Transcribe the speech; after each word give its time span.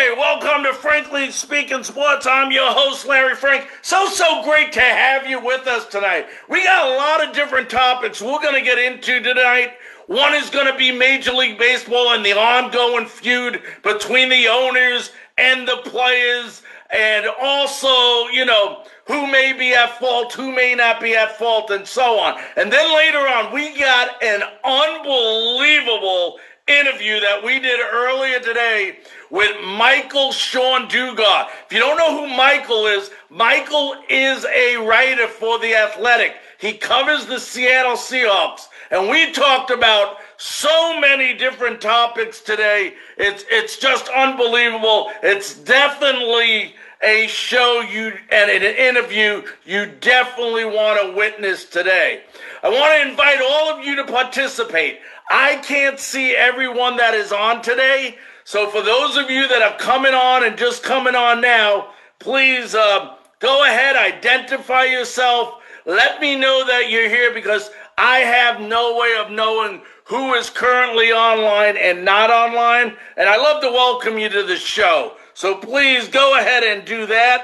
Okay, 0.00 0.16
welcome 0.16 0.62
to 0.62 0.72
Frankly 0.72 1.30
Speaking 1.30 1.84
Sports. 1.84 2.26
I'm 2.26 2.50
your 2.50 2.72
host, 2.72 3.06
Larry 3.06 3.36
Frank. 3.36 3.68
So, 3.82 4.06
so 4.06 4.42
great 4.42 4.72
to 4.72 4.80
have 4.80 5.26
you 5.26 5.44
with 5.44 5.66
us 5.66 5.84
tonight. 5.84 6.26
We 6.48 6.64
got 6.64 6.86
a 6.86 6.96
lot 6.96 7.28
of 7.28 7.34
different 7.34 7.68
topics 7.68 8.22
we're 8.22 8.40
going 8.40 8.54
to 8.54 8.62
get 8.62 8.78
into 8.78 9.20
tonight. 9.20 9.74
One 10.06 10.32
is 10.32 10.48
going 10.48 10.72
to 10.72 10.78
be 10.78 10.90
Major 10.90 11.32
League 11.32 11.58
Baseball 11.58 12.14
and 12.14 12.24
the 12.24 12.32
ongoing 12.32 13.04
feud 13.04 13.60
between 13.82 14.30
the 14.30 14.48
owners 14.48 15.12
and 15.36 15.68
the 15.68 15.82
players, 15.84 16.62
and 16.88 17.26
also, 17.38 18.28
you 18.28 18.46
know, 18.46 18.84
who 19.06 19.30
may 19.30 19.52
be 19.52 19.74
at 19.74 19.98
fault, 19.98 20.32
who 20.32 20.50
may 20.50 20.74
not 20.74 21.00
be 21.00 21.14
at 21.14 21.36
fault, 21.36 21.70
and 21.70 21.86
so 21.86 22.18
on. 22.18 22.40
And 22.56 22.72
then 22.72 22.96
later 22.96 23.18
on, 23.18 23.52
we 23.52 23.78
got 23.78 24.22
an 24.22 24.42
unbelievable 24.64 26.38
interview 26.70 27.20
that 27.20 27.42
we 27.44 27.58
did 27.58 27.80
earlier 27.80 28.40
today 28.40 28.98
with 29.30 29.56
Michael-Shawn 29.64 30.88
Dugar. 30.88 31.48
If 31.66 31.72
you 31.72 31.78
don't 31.78 31.98
know 31.98 32.20
who 32.20 32.36
Michael 32.36 32.86
is, 32.86 33.10
Michael 33.28 33.96
is 34.08 34.44
a 34.44 34.76
writer 34.76 35.26
for 35.26 35.58
The 35.58 35.74
Athletic. 35.74 36.36
He 36.58 36.74
covers 36.74 37.26
the 37.26 37.40
Seattle 37.40 37.96
Seahawks. 37.96 38.68
And 38.90 39.08
we 39.08 39.32
talked 39.32 39.70
about 39.70 40.16
so 40.36 40.98
many 41.00 41.34
different 41.34 41.80
topics 41.80 42.40
today. 42.40 42.94
It's, 43.16 43.44
it's 43.48 43.78
just 43.78 44.08
unbelievable. 44.08 45.10
It's 45.22 45.54
definitely 45.54 46.74
a 47.02 47.26
show 47.28 47.80
you 47.80 48.12
and 48.30 48.50
an 48.50 48.62
interview 48.62 49.42
you 49.64 49.86
definitely 50.00 50.66
want 50.66 51.00
to 51.00 51.16
witness 51.16 51.64
today. 51.64 52.22
I 52.62 52.68
want 52.68 53.02
to 53.02 53.10
invite 53.10 53.40
all 53.40 53.72
of 53.72 53.84
you 53.84 53.96
to 53.96 54.04
participate. 54.04 55.00
I 55.30 55.56
can't 55.56 56.00
see 56.00 56.34
everyone 56.34 56.96
that 56.96 57.14
is 57.14 57.30
on 57.30 57.62
today. 57.62 58.18
So 58.42 58.68
for 58.68 58.82
those 58.82 59.16
of 59.16 59.30
you 59.30 59.46
that 59.46 59.62
are 59.62 59.78
coming 59.78 60.12
on 60.12 60.44
and 60.44 60.58
just 60.58 60.82
coming 60.82 61.14
on 61.14 61.40
now, 61.40 61.90
please 62.18 62.74
uh, 62.74 63.14
go 63.38 63.64
ahead, 63.64 63.94
identify 63.94 64.84
yourself. 64.84 65.54
Let 65.86 66.20
me 66.20 66.34
know 66.34 66.66
that 66.66 66.90
you're 66.90 67.08
here 67.08 67.32
because 67.32 67.70
I 67.96 68.18
have 68.18 68.60
no 68.60 68.98
way 68.98 69.16
of 69.24 69.30
knowing 69.30 69.82
who 70.04 70.34
is 70.34 70.50
currently 70.50 71.12
online 71.12 71.76
and 71.76 72.04
not 72.04 72.30
online. 72.30 72.96
And 73.16 73.28
I 73.28 73.36
love 73.36 73.62
to 73.62 73.68
welcome 73.68 74.18
you 74.18 74.28
to 74.30 74.42
the 74.42 74.56
show. 74.56 75.12
So 75.34 75.56
please 75.56 76.08
go 76.08 76.36
ahead 76.36 76.64
and 76.64 76.84
do 76.84 77.06
that 77.06 77.42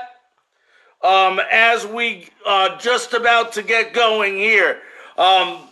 um, 1.03 1.41
as 1.53 1.87
we 1.87 2.31
are 2.45 2.71
uh, 2.71 2.79
just 2.79 3.15
about 3.15 3.53
to 3.53 3.63
get 3.63 3.93
going 3.93 4.37
here. 4.37 4.81
Um, 5.17 5.66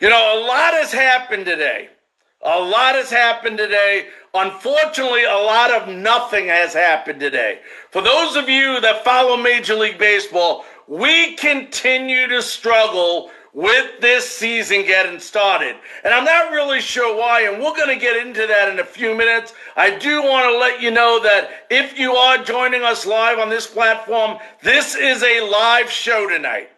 you 0.00 0.08
know, 0.08 0.38
a 0.38 0.46
lot 0.46 0.74
has 0.74 0.92
happened 0.92 1.44
today. 1.44 1.88
A 2.42 2.60
lot 2.60 2.94
has 2.94 3.10
happened 3.10 3.58
today. 3.58 4.08
Unfortunately, 4.34 5.24
a 5.24 5.34
lot 5.34 5.70
of 5.72 5.88
nothing 5.88 6.46
has 6.46 6.74
happened 6.74 7.18
today. 7.18 7.60
For 7.90 8.02
those 8.02 8.36
of 8.36 8.48
you 8.48 8.80
that 8.80 9.04
follow 9.04 9.36
Major 9.36 9.74
League 9.74 9.98
Baseball, 9.98 10.64
we 10.86 11.34
continue 11.36 12.28
to 12.28 12.42
struggle 12.42 13.30
with 13.56 14.02
this 14.02 14.28
season 14.28 14.82
getting 14.82 15.18
started. 15.18 15.76
And 16.04 16.12
I'm 16.12 16.24
not 16.24 16.52
really 16.52 16.80
sure 16.82 17.16
why, 17.16 17.48
and 17.48 17.58
we're 17.58 17.74
going 17.74 17.88
to 17.88 17.96
get 17.96 18.26
into 18.26 18.46
that 18.46 18.68
in 18.68 18.80
a 18.80 18.84
few 18.84 19.16
minutes. 19.16 19.54
I 19.76 19.96
do 19.96 20.22
want 20.22 20.44
to 20.52 20.58
let 20.58 20.82
you 20.82 20.90
know 20.90 21.18
that 21.22 21.64
if 21.70 21.98
you 21.98 22.12
are 22.12 22.44
joining 22.44 22.82
us 22.82 23.06
live 23.06 23.38
on 23.38 23.48
this 23.48 23.66
platform, 23.66 24.36
this 24.62 24.94
is 24.94 25.22
a 25.22 25.48
live 25.50 25.90
show 25.90 26.28
tonight. 26.28 26.68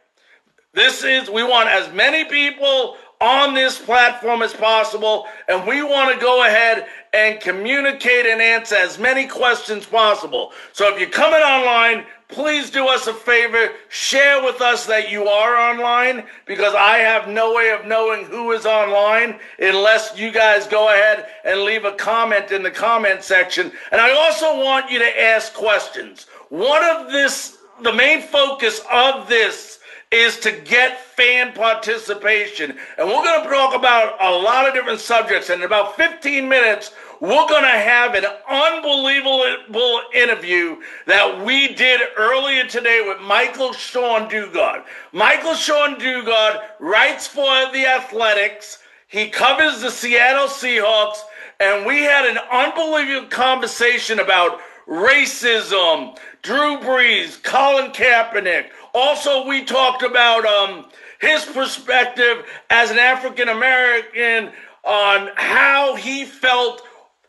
This 0.73 1.03
is, 1.03 1.29
we 1.29 1.43
want 1.43 1.69
as 1.69 1.93
many 1.93 2.25
people 2.25 2.97
on 3.21 3.55
this 3.55 3.79
platform 3.79 4.43
as 4.43 4.53
possible, 4.53 5.27
and 5.49 5.67
we 5.67 5.83
want 5.83 6.15
to 6.15 6.21
go 6.21 6.45
ahead 6.45 6.87
and 7.13 7.41
communicate 7.41 8.27
and 8.27 8.41
answer 8.41 8.77
as 8.77 8.99
many 8.99 9.27
questions 9.27 9.87
possible. 9.87 10.53
So 10.73 10.93
if 10.93 11.01
you're 11.01 11.09
coming 11.09 11.41
online, 11.41 12.05
please 12.29 12.71
do 12.71 12.87
us 12.87 13.07
a 13.07 13.15
favor, 13.15 13.71
share 13.89 14.45
with 14.45 14.61
us 14.61 14.87
that 14.87 15.11
you 15.11 15.27
are 15.27 15.57
online 15.57 16.25
because 16.47 16.75
I 16.75 16.99
have 16.99 17.29
no 17.29 17.55
way 17.55 17.71
of 17.71 17.87
knowing 17.87 18.25
who 18.27 18.53
is 18.53 18.67
online 18.67 19.41
unless 19.59 20.17
you 20.17 20.31
guys 20.31 20.67
go 20.67 20.89
ahead 20.89 21.27
and 21.45 21.63
leave 21.63 21.87
a 21.87 21.93
comment 21.93 22.53
in 22.53 22.63
the 22.63 22.71
comment 22.71 23.23
section. 23.23 23.73
And 23.91 24.01
I 24.01 24.13
also 24.13 24.63
want 24.63 24.91
you 24.91 24.99
to 24.99 25.21
ask 25.21 25.55
questions. 25.55 26.27
One 26.51 26.85
of 26.85 27.11
this, 27.11 27.59
the 27.83 27.93
main 27.93 28.21
focus 28.21 28.83
of 28.93 29.29
this 29.29 29.78
is 30.11 30.39
to 30.41 30.53
get 30.53 31.01
fan 31.01 31.53
participation. 31.53 32.77
And 32.97 33.09
we're 33.09 33.25
going 33.25 33.43
to 33.43 33.49
talk 33.49 33.75
about 33.75 34.17
a 34.21 34.31
lot 34.31 34.67
of 34.67 34.75
different 34.75 35.01
subjects. 35.01 35.51
And 35.51 35.61
in 35.61 35.67
about 35.67 35.97
15 35.97 36.49
minutes, 36.49 36.93
we're 37.21 37.49
going 37.49 37.65
to 37.65 37.69
have 37.69 38.15
an 38.15 38.25
unbelievable 38.49 40.01
interview 40.15 40.77
that 41.07 41.45
we 41.45 41.75
did 41.75 42.01
earlier 42.17 42.65
today 42.65 43.05
with 43.07 43.21
Michael-Shawn 43.21 44.31
Dugar. 44.31 44.85
Michael 45.13 45.55
Sean 45.55 45.97
Dugard 45.97 46.63
writes 46.79 47.27
for 47.27 47.71
The 47.73 47.87
Athletics. 47.87 48.79
He 49.09 49.29
covers 49.29 49.83
the 49.83 49.91
Seattle 49.91 50.47
Seahawks. 50.47 51.19
And 51.61 51.85
we 51.85 52.03
had 52.05 52.25
an 52.25 52.39
unbelievable 52.53 53.29
conversation 53.29 54.21
about 54.21 54.61
racism, 54.87 56.17
Drew 56.43 56.79
Brees, 56.79 57.43
Colin 57.43 57.91
Kaepernick, 57.91 58.67
also, 58.99 59.47
we 59.47 59.65
talked 59.65 60.03
about 60.03 60.45
um, 60.45 60.87
his 61.21 61.45
perspective 61.45 62.45
as 62.71 62.91
an 62.91 62.99
African 62.99 63.49
American 63.49 64.53
on 64.85 65.31
how 65.37 65.95
he 65.95 66.25
felt 66.25 66.83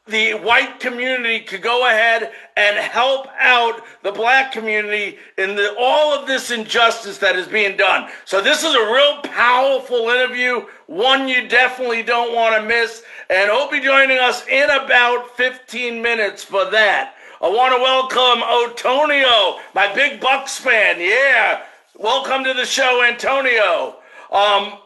the 0.08 0.34
white 0.34 0.79
community 0.79 1.40
could 1.40 1.62
go 1.62 1.88
ahead 1.88 2.31
and 2.58 2.78
help 2.78 3.28
out 3.40 3.81
the 4.03 4.12
black 4.12 4.52
community 4.52 5.18
in 5.38 5.56
the, 5.56 5.75
all 5.79 6.13
of 6.13 6.28
this 6.28 6.52
injustice 6.52 7.19
that 7.19 7.35
is 7.35 7.47
being 7.47 7.78
done. 7.78 8.09
So 8.25 8.41
this 8.41 8.63
is 8.63 8.74
a 8.74 8.91
real 8.91 9.22
powerful 9.22 10.09
interview, 10.09 10.66
one 10.88 11.28
you 11.28 11.47
definitely 11.47 12.03
don't 12.03 12.35
want 12.35 12.56
to 12.56 12.68
miss. 12.68 13.03
And 13.29 13.52
he'll 13.52 13.69
be 13.69 13.79
joining 13.79 14.18
us 14.18 14.46
in 14.47 14.69
about 14.69 15.38
15 15.38 16.02
minutes 16.02 16.44
for 16.44 16.69
that. 16.72 17.13
I 17.41 17.47
want 17.47 17.73
to 17.73 17.81
welcome 17.81 18.44
Antonio, 18.69 19.61
my 19.73 19.94
big 19.94 20.19
Bucks 20.19 20.57
fan. 20.57 21.00
Yeah, 21.00 21.61
welcome 21.97 22.44
to 22.44 22.53
the 22.53 22.66
show, 22.66 23.01
Antonio. 23.07 23.95
Um, 24.29 24.77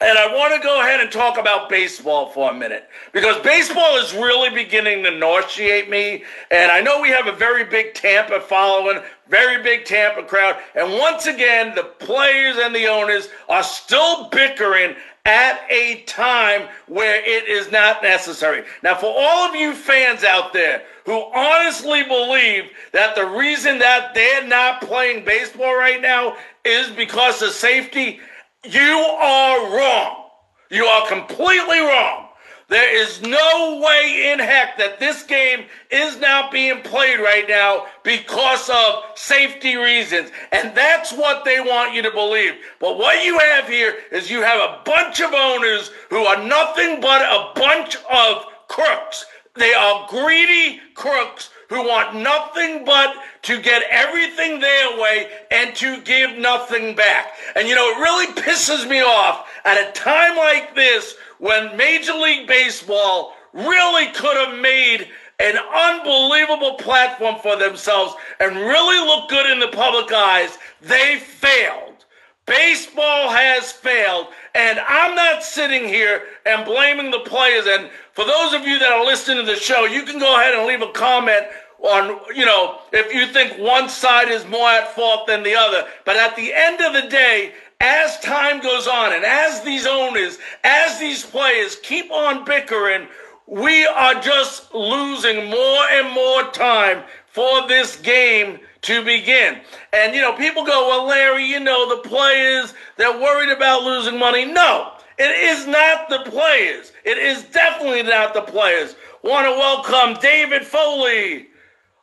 and 0.00 0.18
I 0.18 0.34
want 0.34 0.54
to 0.54 0.66
go 0.66 0.80
ahead 0.80 1.00
and 1.00 1.12
talk 1.12 1.36
about 1.36 1.68
baseball 1.68 2.30
for 2.30 2.50
a 2.50 2.54
minute 2.54 2.88
because 3.12 3.42
baseball 3.42 3.96
is 3.96 4.14
really 4.14 4.48
beginning 4.48 5.04
to 5.04 5.10
nauseate 5.10 5.90
me. 5.90 6.24
And 6.50 6.72
I 6.72 6.80
know 6.80 7.02
we 7.02 7.10
have 7.10 7.26
a 7.26 7.32
very 7.32 7.64
big 7.64 7.92
Tampa 7.92 8.40
following, 8.40 9.02
very 9.28 9.62
big 9.62 9.84
Tampa 9.84 10.22
crowd. 10.22 10.56
And 10.74 10.94
once 10.94 11.26
again, 11.26 11.74
the 11.74 11.84
players 11.84 12.56
and 12.56 12.74
the 12.74 12.86
owners 12.86 13.28
are 13.50 13.62
still 13.62 14.30
bickering 14.30 14.96
at 15.26 15.60
a 15.68 16.02
time 16.06 16.68
where 16.86 17.20
it 17.20 17.48
is 17.48 17.70
not 17.72 18.02
necessary. 18.02 18.62
Now, 18.82 18.94
for 18.94 19.12
all 19.14 19.48
of 19.48 19.56
you 19.56 19.74
fans 19.74 20.22
out 20.22 20.52
there 20.52 20.84
who 21.04 21.30
honestly 21.34 22.04
believe 22.04 22.70
that 22.92 23.16
the 23.16 23.26
reason 23.26 23.78
that 23.80 24.14
they're 24.14 24.46
not 24.46 24.80
playing 24.80 25.24
baseball 25.24 25.76
right 25.76 26.00
now 26.00 26.36
is 26.64 26.90
because 26.90 27.42
of 27.42 27.50
safety, 27.50 28.20
you 28.64 28.80
are 28.80 29.76
wrong. 29.76 30.24
You 30.70 30.84
are 30.84 31.08
completely 31.08 31.80
wrong. 31.80 32.25
There 32.68 32.96
is 33.00 33.22
no 33.22 33.80
way 33.80 34.32
in 34.32 34.40
heck 34.40 34.76
that 34.78 34.98
this 34.98 35.22
game 35.22 35.66
is 35.88 36.18
not 36.18 36.50
being 36.50 36.82
played 36.82 37.20
right 37.20 37.48
now 37.48 37.86
because 38.02 38.68
of 38.68 39.04
safety 39.14 39.76
reasons. 39.76 40.32
And 40.50 40.76
that's 40.76 41.12
what 41.12 41.44
they 41.44 41.60
want 41.60 41.94
you 41.94 42.02
to 42.02 42.10
believe. 42.10 42.54
But 42.80 42.98
what 42.98 43.24
you 43.24 43.38
have 43.38 43.68
here 43.68 43.94
is 44.10 44.30
you 44.30 44.42
have 44.42 44.58
a 44.58 44.82
bunch 44.84 45.20
of 45.20 45.32
owners 45.32 45.92
who 46.10 46.24
are 46.24 46.44
nothing 46.44 47.00
but 47.00 47.22
a 47.22 47.52
bunch 47.54 47.96
of 48.10 48.46
crooks. 48.66 49.24
They 49.54 49.72
are 49.72 50.06
greedy 50.08 50.80
crooks 50.94 51.50
who 51.68 51.82
want 51.86 52.16
nothing 52.16 52.84
but 52.84 53.14
to 53.42 53.60
get 53.60 53.82
everything 53.90 54.60
their 54.60 55.00
way 55.00 55.28
and 55.50 55.74
to 55.76 56.00
give 56.02 56.38
nothing 56.38 56.94
back. 56.94 57.32
And 57.54 57.68
you 57.68 57.74
know, 57.74 57.90
it 57.90 57.98
really 57.98 58.32
pisses 58.34 58.88
me 58.88 59.00
off 59.00 59.48
at 59.64 59.88
a 59.88 59.92
time 59.92 60.36
like 60.36 60.74
this 60.74 61.16
when 61.38 61.76
Major 61.76 62.14
League 62.14 62.46
Baseball 62.46 63.34
really 63.52 64.06
could 64.12 64.36
have 64.36 64.58
made 64.60 65.08
an 65.38 65.56
unbelievable 65.74 66.74
platform 66.74 67.36
for 67.42 67.56
themselves 67.56 68.14
and 68.40 68.56
really 68.56 69.06
look 69.06 69.28
good 69.28 69.50
in 69.50 69.58
the 69.58 69.68
public 69.68 70.10
eyes, 70.12 70.56
they 70.80 71.18
failed. 71.18 72.04
Baseball 72.46 73.28
has 73.30 73.72
failed, 73.72 74.28
and 74.56 74.80
I'm 74.80 75.14
not 75.14 75.42
sitting 75.42 75.84
here 75.84 76.22
and 76.46 76.64
blaming 76.64 77.10
the 77.10 77.20
players. 77.20 77.66
And 77.66 77.90
for 78.14 78.24
those 78.24 78.54
of 78.54 78.66
you 78.66 78.78
that 78.78 78.90
are 78.90 79.04
listening 79.04 79.44
to 79.44 79.52
the 79.52 79.58
show, 79.58 79.84
you 79.84 80.02
can 80.02 80.18
go 80.18 80.34
ahead 80.34 80.54
and 80.54 80.66
leave 80.66 80.80
a 80.80 80.90
comment 80.92 81.44
on, 81.78 82.18
you 82.34 82.46
know, 82.46 82.80
if 82.90 83.12
you 83.12 83.26
think 83.26 83.58
one 83.58 83.90
side 83.90 84.30
is 84.30 84.46
more 84.46 84.66
at 84.66 84.94
fault 84.94 85.26
than 85.26 85.42
the 85.42 85.54
other. 85.54 85.86
But 86.06 86.16
at 86.16 86.34
the 86.36 86.54
end 86.54 86.80
of 86.80 86.94
the 86.94 87.06
day, 87.10 87.52
as 87.82 88.18
time 88.20 88.62
goes 88.62 88.88
on 88.88 89.12
and 89.12 89.26
as 89.26 89.60
these 89.60 89.86
owners, 89.86 90.38
as 90.64 90.98
these 90.98 91.22
players 91.22 91.76
keep 91.82 92.10
on 92.10 92.46
bickering, 92.46 93.08
we 93.46 93.84
are 93.86 94.14
just 94.22 94.74
losing 94.74 95.50
more 95.50 95.82
and 95.90 96.14
more 96.14 96.44
time 96.52 97.02
for 97.26 97.68
this 97.68 97.96
game 97.96 98.58
to 98.86 99.04
begin. 99.04 99.60
And, 99.92 100.14
you 100.14 100.20
know, 100.20 100.32
people 100.32 100.64
go, 100.64 100.88
well, 100.88 101.06
Larry, 101.06 101.44
you 101.44 101.58
know, 101.58 101.88
the 101.88 102.08
players, 102.08 102.72
they're 102.96 103.20
worried 103.20 103.50
about 103.50 103.82
losing 103.82 104.18
money. 104.18 104.44
No, 104.44 104.92
it 105.18 105.30
is 105.50 105.66
not 105.66 106.08
the 106.08 106.20
players. 106.30 106.92
It 107.04 107.18
is 107.18 107.44
definitely 107.44 108.04
not 108.04 108.32
the 108.32 108.42
players. 108.42 108.94
Want 109.24 109.46
to 109.46 109.50
welcome 109.50 110.20
David 110.22 110.64
Foley 110.64 111.48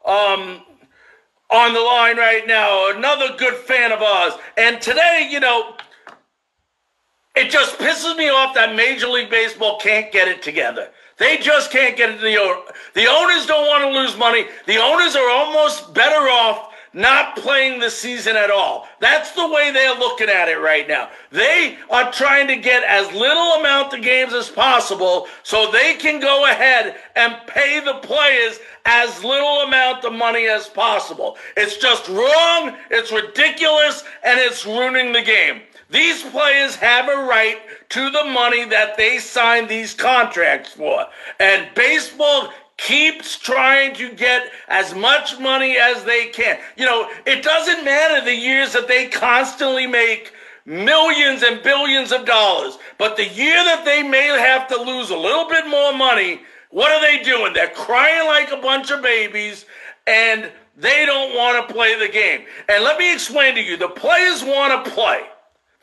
um, 0.05 0.61
on 1.49 1.73
the 1.73 1.79
line 1.79 2.17
right 2.17 2.43
now, 2.45 2.91
another 2.91 3.35
good 3.37 3.55
fan 3.55 3.93
of 3.93 4.01
ours. 4.01 4.33
And 4.57 4.81
today, 4.81 5.29
you 5.31 5.39
know, 5.39 5.77
it 7.35 7.49
just 7.49 7.77
pisses 7.77 8.17
me 8.17 8.27
off 8.27 8.53
that 8.55 8.75
Major 8.75 9.07
League 9.07 9.29
Baseball 9.29 9.79
can't 9.79 10.11
get 10.11 10.27
it 10.27 10.41
together. 10.41 10.89
They 11.17 11.37
just 11.37 11.71
can't 11.71 11.95
get 11.95 12.09
it 12.09 12.19
the. 12.19 12.33
The 12.93 13.07
owners 13.07 13.45
don't 13.45 13.67
want 13.67 13.83
to 13.83 13.97
lose 13.97 14.17
money. 14.17 14.47
The 14.67 14.77
owners 14.77 15.15
are 15.15 15.29
almost 15.29 15.93
better 15.93 16.27
off 16.29 16.72
not 16.93 17.35
playing 17.35 17.79
the 17.79 17.89
season 17.89 18.35
at 18.35 18.51
all. 18.51 18.87
That's 18.99 19.31
the 19.31 19.47
way 19.47 19.71
they're 19.71 19.97
looking 19.97 20.29
at 20.29 20.47
it 20.47 20.57
right 20.57 20.87
now. 20.87 21.09
They 21.31 21.77
are 21.89 22.11
trying 22.11 22.47
to 22.47 22.55
get 22.55 22.83
as 22.83 23.11
little 23.13 23.53
amount 23.53 23.93
of 23.93 24.01
games 24.01 24.33
as 24.33 24.49
possible 24.49 25.27
so 25.43 25.71
they 25.71 25.95
can 25.95 26.19
go 26.19 26.45
ahead 26.45 26.95
and 27.15 27.35
pay 27.47 27.79
the 27.79 27.95
players 27.95 28.59
as 28.85 29.23
little 29.23 29.61
amount 29.61 30.05
of 30.05 30.13
money 30.13 30.47
as 30.47 30.67
possible. 30.67 31.37
It's 31.57 31.77
just 31.77 32.07
wrong, 32.07 32.77
it's 32.91 33.11
ridiculous, 33.11 34.03
and 34.23 34.39
it's 34.39 34.65
ruining 34.65 35.13
the 35.13 35.21
game. 35.21 35.61
These 35.89 36.23
players 36.23 36.75
have 36.77 37.07
a 37.07 37.25
right 37.25 37.59
to 37.89 38.09
the 38.09 38.23
money 38.23 38.65
that 38.65 38.97
they 38.97 39.19
signed 39.19 39.69
these 39.69 39.93
contracts 39.93 40.71
for. 40.71 41.05
And 41.39 41.69
baseball 41.75 42.51
keeps 42.83 43.37
trying 43.37 43.95
to 43.95 44.11
get 44.11 44.51
as 44.67 44.93
much 44.93 45.39
money 45.39 45.77
as 45.77 46.03
they 46.03 46.27
can. 46.27 46.59
You 46.75 46.85
know, 46.85 47.09
it 47.25 47.41
doesn't 47.41 47.85
matter 47.85 48.23
the 48.25 48.35
years 48.35 48.73
that 48.73 48.89
they 48.89 49.07
constantly 49.07 49.87
make 49.87 50.33
millions 50.65 51.43
and 51.43 51.63
billions 51.63 52.11
of 52.11 52.25
dollars, 52.25 52.77
but 52.97 53.15
the 53.15 53.27
year 53.27 53.55
that 53.55 53.85
they 53.85 54.03
may 54.03 54.27
have 54.27 54.67
to 54.67 54.77
lose 54.77 55.11
a 55.11 55.17
little 55.17 55.47
bit 55.47 55.67
more 55.67 55.93
money, 55.93 56.41
what 56.71 56.91
are 56.91 57.01
they 57.01 57.23
doing? 57.23 57.53
They're 57.53 57.69
crying 57.69 58.27
like 58.27 58.51
a 58.51 58.61
bunch 58.61 58.91
of 58.91 59.01
babies 59.01 59.65
and 60.05 60.51
they 60.75 61.05
don't 61.05 61.35
want 61.35 61.65
to 61.65 61.73
play 61.73 61.97
the 61.97 62.11
game. 62.11 62.45
And 62.67 62.83
let 62.83 62.97
me 62.97 63.13
explain 63.13 63.55
to 63.55 63.61
you 63.61 63.77
the 63.77 63.87
players 63.87 64.43
want 64.43 64.83
to 64.83 64.91
play. 64.91 65.21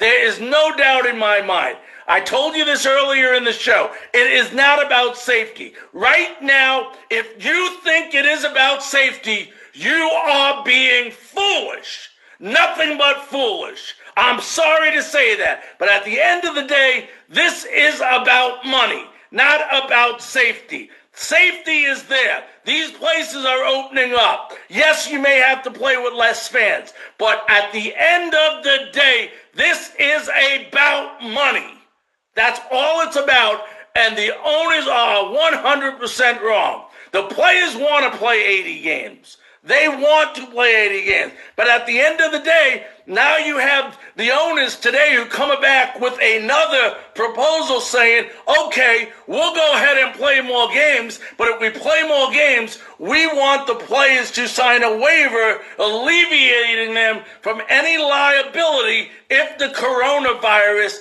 There 0.01 0.27
is 0.27 0.41
no 0.41 0.75
doubt 0.77 1.07
in 1.07 1.19
my 1.19 1.43
mind. 1.43 1.77
I 2.09 2.21
told 2.21 2.57
you 2.57 2.65
this 2.65 2.87
earlier 2.87 3.35
in 3.35 3.45
the 3.45 3.53
show. 3.53 3.93
It 4.13 4.33
is 4.33 4.53
not 4.53 4.85
about 4.85 5.17
safety. 5.17 5.75
Right 5.93 6.43
now, 6.43 6.93
if 7.11 7.45
you 7.45 7.79
think 7.83 8.15
it 8.15 8.25
is 8.25 8.43
about 8.43 8.83
safety, 8.83 9.53
you 9.75 9.93
are 9.93 10.65
being 10.65 11.13
foolish. 11.13 12.11
Nothing 12.41 12.97
but 12.97 13.25
foolish. 13.25 13.95
I'm 14.17 14.41
sorry 14.41 14.91
to 14.93 15.03
say 15.03 15.37
that, 15.37 15.63
but 15.79 15.91
at 15.91 16.05
the 16.05 16.19
end 16.21 16.45
of 16.45 16.55
the 16.55 16.65
day, 16.65 17.11
this 17.29 17.65
is 17.65 17.97
about 18.01 18.67
money, 18.67 19.05
not 19.31 19.61
about 19.71 20.23
safety. 20.23 20.91
Safety 21.13 21.83
is 21.83 22.05
there. 22.05 22.45
These 22.65 22.93
places 22.93 23.45
are 23.45 23.65
opening 23.65 24.15
up. 24.17 24.53
Yes, 24.69 25.11
you 25.11 25.19
may 25.21 25.37
have 25.37 25.63
to 25.65 25.71
play 25.71 25.97
with 25.97 26.15
less 26.15 26.49
fans, 26.49 26.93
but 27.19 27.45
at 27.49 27.73
the 27.73 27.95
end 27.95 28.35
of 28.35 28.63
the 28.63 28.89
day, 28.93 29.31
this 29.55 29.93
is 29.99 30.29
about 30.29 31.23
money. 31.23 31.75
That's 32.35 32.61
all 32.71 33.07
it's 33.07 33.17
about. 33.17 33.63
And 33.97 34.17
the 34.17 34.33
owners 34.37 34.87
are 34.87 35.25
100% 35.25 36.41
wrong. 36.43 36.85
The 37.13 37.25
players 37.25 37.77
want 37.77 38.13
to 38.13 38.19
play 38.19 38.45
80 38.45 38.83
games. 38.83 39.37
They 39.63 39.89
want 39.89 40.35
to 40.37 40.47
play 40.47 40.89
80 40.89 41.05
games. 41.05 41.33
But 41.55 41.69
at 41.69 41.87
the 41.87 42.01
end 42.01 42.21
of 42.21 42.33
the 42.33 42.39
day, 42.39 42.87
now 43.07 43.37
you 43.37 43.59
have 43.59 43.99
the 44.17 44.31
owners 44.31 44.77
today 44.77 45.15
who 45.15 45.27
come 45.27 45.61
back 45.61 46.01
with 46.01 46.19
another 46.23 46.97
proposal 47.15 47.81
saying, 47.81 48.31
okay, 48.67 49.11
we'll 49.27 49.55
go 49.55 49.73
ahead 49.75 49.99
and 49.99 50.15
play 50.15 50.41
more 50.41 50.69
games, 50.69 51.21
but 51.37 51.49
if 51.49 51.61
we 51.61 51.71
play 51.71 52.05
more 52.09 52.31
games, 52.31 52.79
we 52.99 53.27
want 53.27 53.67
the 53.67 53.75
players 53.75 54.31
to 54.33 54.49
sign 54.49 54.83
a 54.83 54.97
waiver 54.97 55.61
alleviating 55.79 56.95
them 56.95 57.23
from 57.43 57.61
any 57.69 57.99
liability 57.99 59.11
if 59.29 59.59
the 59.59 59.69
coronavirus 59.69 61.01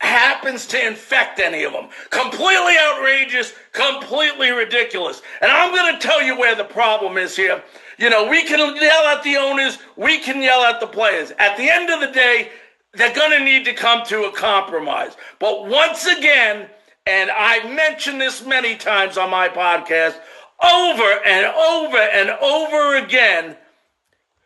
happens 0.00 0.66
to 0.66 0.86
infect 0.86 1.38
any 1.40 1.64
of 1.64 1.72
them. 1.72 1.88
Completely 2.10 2.75
outrageous, 3.06 3.54
completely 3.72 4.50
ridiculous. 4.50 5.22
And 5.40 5.50
I'm 5.50 5.74
going 5.74 5.94
to 5.94 6.00
tell 6.00 6.22
you 6.22 6.38
where 6.38 6.54
the 6.54 6.64
problem 6.64 7.16
is 7.16 7.36
here. 7.36 7.62
You 7.98 8.10
know, 8.10 8.28
we 8.28 8.44
can 8.44 8.58
yell 8.76 9.06
at 9.06 9.22
the 9.22 9.36
owners, 9.36 9.78
we 9.96 10.18
can 10.18 10.42
yell 10.42 10.62
at 10.62 10.80
the 10.80 10.86
players. 10.86 11.32
At 11.38 11.56
the 11.56 11.68
end 11.70 11.90
of 11.90 12.00
the 12.00 12.12
day, 12.12 12.50
they're 12.94 13.14
going 13.14 13.38
to 13.38 13.44
need 13.44 13.64
to 13.66 13.74
come 13.74 14.04
to 14.06 14.24
a 14.24 14.32
compromise. 14.32 15.16
But 15.38 15.66
once 15.66 16.06
again, 16.06 16.68
and 17.06 17.30
I've 17.30 17.70
mentioned 17.70 18.20
this 18.20 18.44
many 18.44 18.76
times 18.76 19.16
on 19.16 19.30
my 19.30 19.48
podcast, 19.48 20.18
over 20.62 21.20
and 21.24 21.46
over 21.46 21.98
and 21.98 22.30
over 22.30 22.96
again, 22.96 23.56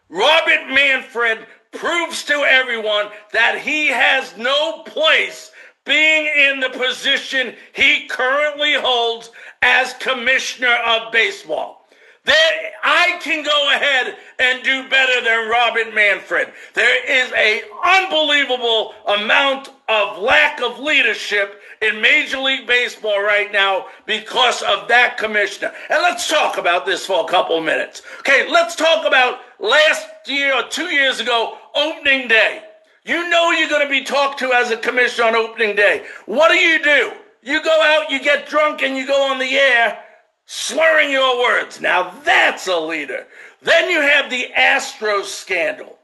Robert 0.08 0.68
Manfred 0.68 1.46
proves 1.72 2.24
to 2.24 2.34
everyone 2.34 3.06
that 3.32 3.60
he 3.60 3.86
has 3.86 4.36
no 4.36 4.82
place 4.82 5.52
being 5.85 6.31
in 6.49 6.61
the 6.61 6.71
position 6.71 7.55
he 7.73 8.06
currently 8.06 8.75
holds 8.75 9.31
as 9.62 9.94
commissioner 9.94 10.77
of 10.87 11.12
baseball. 11.12 11.81
That 12.25 12.53
I 12.85 13.19
can 13.23 13.43
go 13.43 13.71
ahead 13.73 14.17
and 14.38 14.62
do 14.62 14.88
better 14.88 15.25
than 15.25 15.49
Robin 15.49 15.94
Manfred. 15.94 16.53
There 16.75 17.25
is 17.25 17.32
a 17.32 17.62
unbelievable 17.82 18.94
amount 19.06 19.71
of 19.88 20.19
lack 20.19 20.61
of 20.61 20.79
leadership 20.79 21.62
in 21.81 22.00
Major 22.03 22.38
League 22.38 22.67
Baseball 22.67 23.23
right 23.23 23.50
now 23.50 23.87
because 24.05 24.62
of 24.62 24.87
that 24.88 25.17
commissioner. 25.17 25.73
And 25.88 26.03
let's 26.03 26.29
talk 26.29 26.59
about 26.59 26.85
this 26.85 27.06
for 27.06 27.25
a 27.25 27.29
couple 27.29 27.56
of 27.56 27.65
minutes. 27.65 28.03
Okay, 28.19 28.47
let's 28.50 28.77
talk 28.77 29.06
about 29.06 29.41
last 29.59 30.06
year 30.27 30.55
or 30.55 30.69
two 30.69 30.88
years 30.88 31.21
ago, 31.21 31.56
opening 31.75 32.29
day. 32.29 32.65
You 33.05 33.29
know 33.31 33.50
you're 33.50 33.69
going 33.69 33.87
to 33.87 33.91
be 33.91 34.05
talked 34.05 34.38
to 34.41 34.52
as 34.52 34.70
a 34.70 34.76
commissioner 34.76 35.29
on 35.29 35.37
opening 35.37 35.75
day. 35.75 36.05
What 36.26 36.50
do 36.50 36.56
you 36.56 36.82
do? 36.82 37.12
You 37.43 37.62
go 37.62 37.82
out, 37.82 38.11
you 38.11 38.23
get 38.23 38.49
drunk, 38.49 38.82
and 38.82 38.97
you 38.97 39.06
go 39.06 39.31
on 39.31 39.38
the 39.38 39.55
air 39.55 39.99
slurring 40.46 41.10
your 41.10 41.39
words. 41.41 41.81
Now 41.81 42.10
that's 42.24 42.67
a 42.67 42.79
leader. 42.79 43.27
Then 43.63 43.89
you 43.89 44.01
have 44.01 44.31
the 44.31 44.48
Astros 44.56 45.27
scandal. 45.27 45.96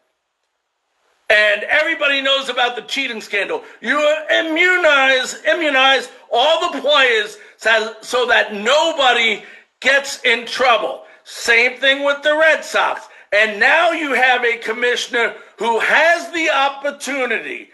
And 1.28 1.64
everybody 1.64 2.22
knows 2.22 2.48
about 2.48 2.76
the 2.76 2.82
cheating 2.82 3.20
scandal. 3.20 3.64
You 3.80 3.98
immunize, 4.30 5.42
immunize 5.44 6.08
all 6.30 6.72
the 6.72 6.80
players 6.80 7.36
so 7.56 8.26
that 8.26 8.54
nobody 8.54 9.42
gets 9.80 10.22
in 10.22 10.46
trouble. 10.46 11.02
Same 11.24 11.80
thing 11.80 12.04
with 12.04 12.22
the 12.22 12.36
Red 12.36 12.64
Sox. 12.64 13.08
And 13.32 13.58
now 13.58 13.90
you 13.90 14.14
have 14.14 14.44
a 14.44 14.56
commissioner 14.58 15.34
who 15.58 15.80
has 15.80 16.32
the 16.32 16.50
opportunity. 16.50 17.68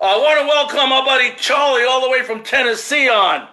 I 0.00 0.16
want 0.18 0.40
to 0.40 0.46
welcome 0.46 0.90
my 0.90 1.04
buddy 1.04 1.34
Charlie 1.36 1.84
all 1.84 2.02
the 2.02 2.10
way 2.10 2.22
from 2.22 2.42
Tennessee 2.42 3.08
on. 3.08 3.48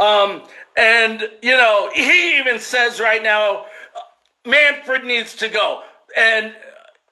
Um, 0.00 0.42
and, 0.76 1.28
you 1.42 1.52
know, 1.52 1.90
he 1.94 2.38
even 2.38 2.58
says 2.58 2.98
right 2.98 3.22
now, 3.22 3.66
Manfred 4.46 5.04
needs 5.04 5.36
to 5.36 5.48
go. 5.48 5.82
And, 6.16 6.54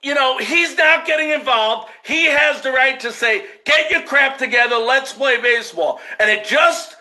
you 0.02 0.14
know, 0.14 0.38
he's 0.38 0.76
not 0.76 1.06
getting 1.06 1.30
involved. 1.30 1.90
He 2.04 2.24
has 2.26 2.62
the 2.62 2.72
right 2.72 2.98
to 3.00 3.12
say, 3.12 3.44
get 3.64 3.90
your 3.90 4.02
crap 4.02 4.38
together, 4.38 4.76
let's 4.76 5.12
play 5.12 5.40
baseball. 5.40 6.00
And 6.18 6.30
it 6.30 6.44
just 6.46 6.96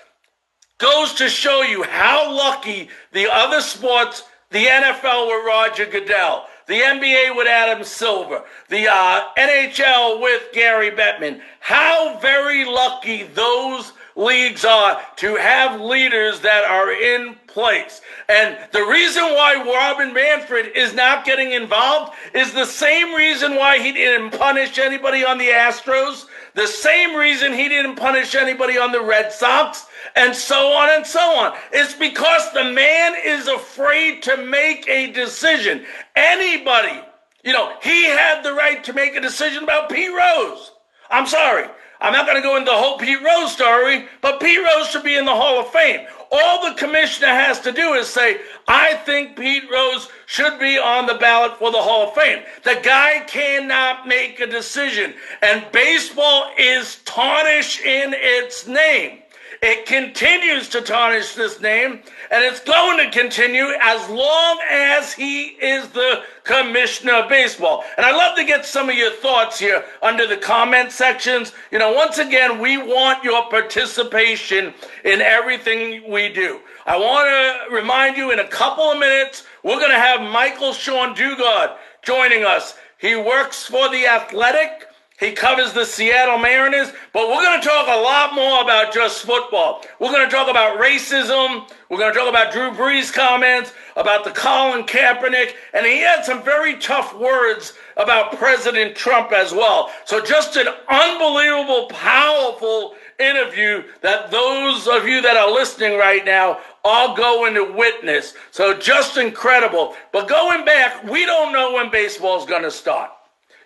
goes 0.80 1.14
to 1.16 1.30
show 1.30 1.62
you 1.62 1.84
how 1.84 2.32
lucky 2.32 2.90
the 3.14 3.28
other 3.32 3.62
sports, 3.62 4.24
the 4.52 4.66
NFL 4.66 5.28
with 5.28 5.46
Roger 5.46 5.86
Goodell, 5.86 6.46
the 6.70 6.80
NBA 6.80 7.36
with 7.36 7.48
Adam 7.48 7.84
Silver, 7.84 8.44
the 8.70 8.88
uh, 8.88 9.24
NHL 9.36 10.22
with 10.22 10.44
Gary 10.54 10.92
Bettman, 10.92 11.42
how 11.60 12.20
very 12.20 12.64
lucky 12.64 13.24
those 13.24 13.92
leagues 14.16 14.64
are 14.64 15.02
to 15.16 15.36
have 15.36 15.82
leaders 15.82 16.42
that 16.42 16.64
are 16.66 16.92
in 16.92 17.36
place. 17.48 18.02
And 18.28 18.56
the 18.72 18.84
reason 18.84 19.24
why 19.24 19.56
Robin 19.66 20.14
Manfred 20.14 20.68
is 20.76 20.94
not 20.94 21.26
getting 21.26 21.54
involved 21.54 22.14
is 22.36 22.54
the 22.54 22.66
same 22.66 23.16
reason 23.16 23.56
why 23.56 23.80
he 23.80 23.92
didn't 23.92 24.38
punish 24.38 24.78
anybody 24.78 25.26
on 25.26 25.40
the 25.40 25.48
Astros, 25.48 26.26
the 26.56 26.68
same 26.68 27.16
reason 27.16 27.54
he 27.54 27.70
didn't 27.70 27.96
punish 27.96 28.36
anybody 28.36 28.78
on 28.78 28.92
the 28.92 29.02
Red 29.02 29.32
Sox, 29.32 29.86
and 30.16 30.36
so 30.36 30.72
on 30.72 30.90
and 30.92 31.06
so 31.06 31.20
on. 31.20 31.58
It's 31.72 31.94
because 31.94 32.52
the 32.54 32.66
man 32.66 33.16
is 33.24 33.48
afraid 33.48 34.24
to 34.24 34.38
make 34.38 34.88
a 34.88 35.12
decision. 35.12 35.86
Anybody, 36.16 37.02
you 37.44 37.54
know, 37.54 37.74
he 37.82 38.06
had 38.06 38.44
the 38.44 38.54
right 38.54 38.84
to 38.84 38.94
make 38.94 39.16
a 39.16 39.22
decision 39.22 39.64
about 39.64 39.90
Pete 39.90 40.12
Rose. 40.12 40.72
I'm 41.10 41.28
sorry. 41.28 41.68
I'm 42.02 42.14
not 42.14 42.26
going 42.26 42.38
to 42.38 42.48
go 42.48 42.56
into 42.56 42.72
the 42.72 42.78
whole 42.78 42.98
Pete 42.98 43.22
Rose 43.22 43.52
story, 43.52 44.06
but 44.22 44.40
Pete 44.40 44.60
Rose 44.60 44.90
should 44.90 45.04
be 45.04 45.18
in 45.18 45.26
the 45.26 45.36
Hall 45.36 45.60
of 45.60 45.72
Fame. 45.72 46.08
all 46.32 46.70
the 46.70 46.76
commissioner 46.76 47.28
has 47.28 47.60
to 47.62 47.72
do 47.72 47.94
is 47.94 48.08
say, 48.08 48.40
I 48.68 48.94
think 48.96 49.36
Pete 49.36 49.70
Rose 49.70 50.10
should 50.28 50.60
be 50.60 50.78
on 50.78 51.08
the 51.08 51.16
ballot 51.16 51.58
for 51.58 51.72
the 51.72 51.82
Hall 51.82 52.08
of 52.10 52.16
Fame. 52.16 52.44
The 52.64 52.80
guy 52.84 53.24
cannot 53.28 54.08
make 54.08 54.40
a 54.40 54.48
decision. 54.48 55.14
And 55.42 55.66
baseball 55.72 56.52
is 56.58 57.00
tarnished 57.04 57.82
in 57.82 58.14
its 58.16 58.68
name. 58.68 59.20
It 59.62 59.86
continues 59.86 60.70
to 60.70 60.82
tarnish 60.82 61.36
this 61.36 61.60
name, 61.60 62.00
and 62.32 62.44
it's 62.46 62.62
going 62.62 62.98
to 62.98 63.12
continue 63.12 63.74
as 63.82 64.10
long 64.10 64.60
as 64.70 65.12
he 65.12 65.48
is 65.48 65.90
the 65.90 66.24
commissioner 66.46 67.16
of 67.16 67.30
baseball. 67.30 67.84
And 67.98 68.06
I'd 68.06 68.16
love 68.16 68.38
to 68.38 68.46
get 68.46 68.66
some 68.66 68.90
of 68.90 68.96
your 68.96 69.12
thoughts 69.12 69.60
here 69.60 69.84
under 70.02 70.26
the 70.26 70.38
comment 70.38 70.94
sections. 70.94 71.52
You 71.72 71.80
know, 71.80 71.92
once 71.92 72.20
again, 72.20 72.60
we 72.60 72.78
want 72.78 73.22
your 73.24 73.50
participation 73.50 74.74
in 75.04 75.20
everything 75.20 76.10
we 76.10 76.30
do. 76.30 76.62
I 76.86 76.98
want 76.98 77.28
to 77.28 77.76
remind 77.76 78.16
you 78.16 78.32
in 78.32 78.40
a 78.40 78.48
couple 78.48 78.86
of 78.86 78.98
minutes, 78.98 79.44
we're 79.64 79.80
going 79.80 79.92
to 79.92 80.00
have 80.00 80.22
Michael-Shawn 80.22 81.16
Dugar 81.16 81.76
joining 82.02 82.46
us. 82.46 82.78
He 82.98 83.18
works 83.18 83.66
for 83.66 83.90
The 83.90 84.08
Athletic. 84.08 84.86
He 85.20 85.34
covers 85.34 85.74
the 85.74 85.84
Seattle 85.84 86.38
Mariners, 86.38 86.94
but 87.12 87.28
we're 87.28 87.44
going 87.44 87.60
to 87.60 87.68
talk 87.68 87.88
a 87.88 88.02
lot 88.02 88.34
more 88.34 88.62
about 88.62 88.94
just 88.94 89.26
football. 89.26 89.84
We're 90.00 90.14
going 90.14 90.28
to 90.28 90.34
talk 90.34 90.50
about 90.50 90.80
racism. 90.80 91.70
We're 91.90 91.98
going 91.98 92.14
to 92.14 92.18
talk 92.18 92.30
about 92.30 92.54
Drew 92.54 92.72
Brees' 92.72 93.12
comments, 93.12 93.74
about 93.98 94.24
the 94.24 94.32
Colin 94.32 94.86
Kaepernick, 94.86 95.56
and 95.74 95.86
he 95.86 96.00
had 96.00 96.24
some 96.24 96.42
very 96.42 96.78
tough 96.78 97.14
words 97.18 97.74
about 97.98 98.38
President 98.38 98.96
Trump 98.96 99.34
as 99.34 99.52
well. 99.52 99.92
So 100.06 100.24
just 100.24 100.56
an 100.56 100.68
unbelievable, 100.88 101.88
powerful 101.88 102.96
interview 103.20 103.84
that 104.00 104.32
those 104.32 104.88
of 104.88 105.06
you 105.06 105.22
that 105.22 105.36
are 105.36 105.52
listening 105.52 105.98
right 105.98 106.24
now 106.24 106.60
are 106.86 107.14
going 107.18 107.56
to 107.56 107.74
witness. 107.74 108.36
So 108.52 108.74
just 108.78 109.18
incredible. 109.18 109.98
But 110.14 110.30
going 110.30 110.64
back, 110.64 111.04
we 111.04 111.26
don't 111.26 111.52
know 111.52 111.74
when 111.74 111.92
baseball 111.92 112.40
is 112.40 112.46
going 112.46 112.64
to 112.64 112.72
start. 112.72 113.12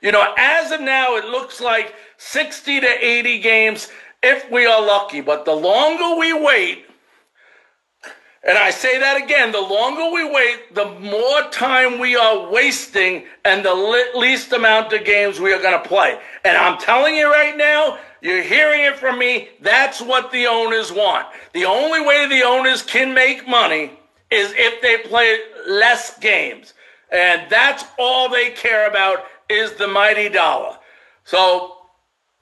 You 0.03 0.11
know, 0.11 0.33
as 0.37 0.71
of 0.71 0.81
now, 0.81 1.15
it 1.15 1.23
looks 1.23 1.61
like 1.61 1.95
60 2.17 2.81
to 2.81 3.05
80 3.05 3.39
games 3.39 3.89
if 4.21 4.51
we 4.51 4.65
are 4.65 4.85
lucky. 4.85 5.21
But 5.21 5.45
the 5.45 5.53
longer 5.53 6.19
we 6.19 6.33
wait, 6.33 6.85
and 8.45 8.57
I 8.57 8.71
say 8.71 8.99
that 8.99 9.23
again, 9.23 9.53
the 9.53 9.61
longer 9.61 10.13
we 10.13 10.29
wait, 10.29 10.75
the 10.75 10.91
more 10.99 11.43
time 11.51 11.99
we 11.99 12.17
are 12.17 12.51
wasting 12.51 13.23
and 13.45 13.63
the 13.63 14.11
least 14.13 14.51
amount 14.51 14.91
of 14.91 15.05
games 15.05 15.39
we 15.39 15.53
are 15.53 15.61
going 15.61 15.81
to 15.81 15.87
play. 15.87 16.19
And 16.43 16.57
I'm 16.57 16.77
telling 16.79 17.15
you 17.15 17.31
right 17.31 17.55
now, 17.55 17.97
you're 18.21 18.43
hearing 18.43 18.81
it 18.81 18.97
from 18.97 19.17
me, 19.17 19.49
that's 19.61 20.01
what 20.01 20.33
the 20.33 20.47
owners 20.47 20.91
want. 20.91 21.27
The 21.53 21.63
only 21.63 22.01
way 22.01 22.27
the 22.27 22.43
owners 22.43 22.81
can 22.81 23.13
make 23.13 23.47
money 23.47 23.91
is 24.29 24.53
if 24.57 24.81
they 24.81 24.97
play 25.09 25.37
less 25.65 26.19
games. 26.19 26.73
And 27.09 27.49
that's 27.49 27.85
all 27.97 28.27
they 28.27 28.49
care 28.49 28.89
about 28.89 29.23
is 29.49 29.73
the 29.73 29.87
mighty 29.87 30.29
dollar. 30.29 30.77
So, 31.23 31.77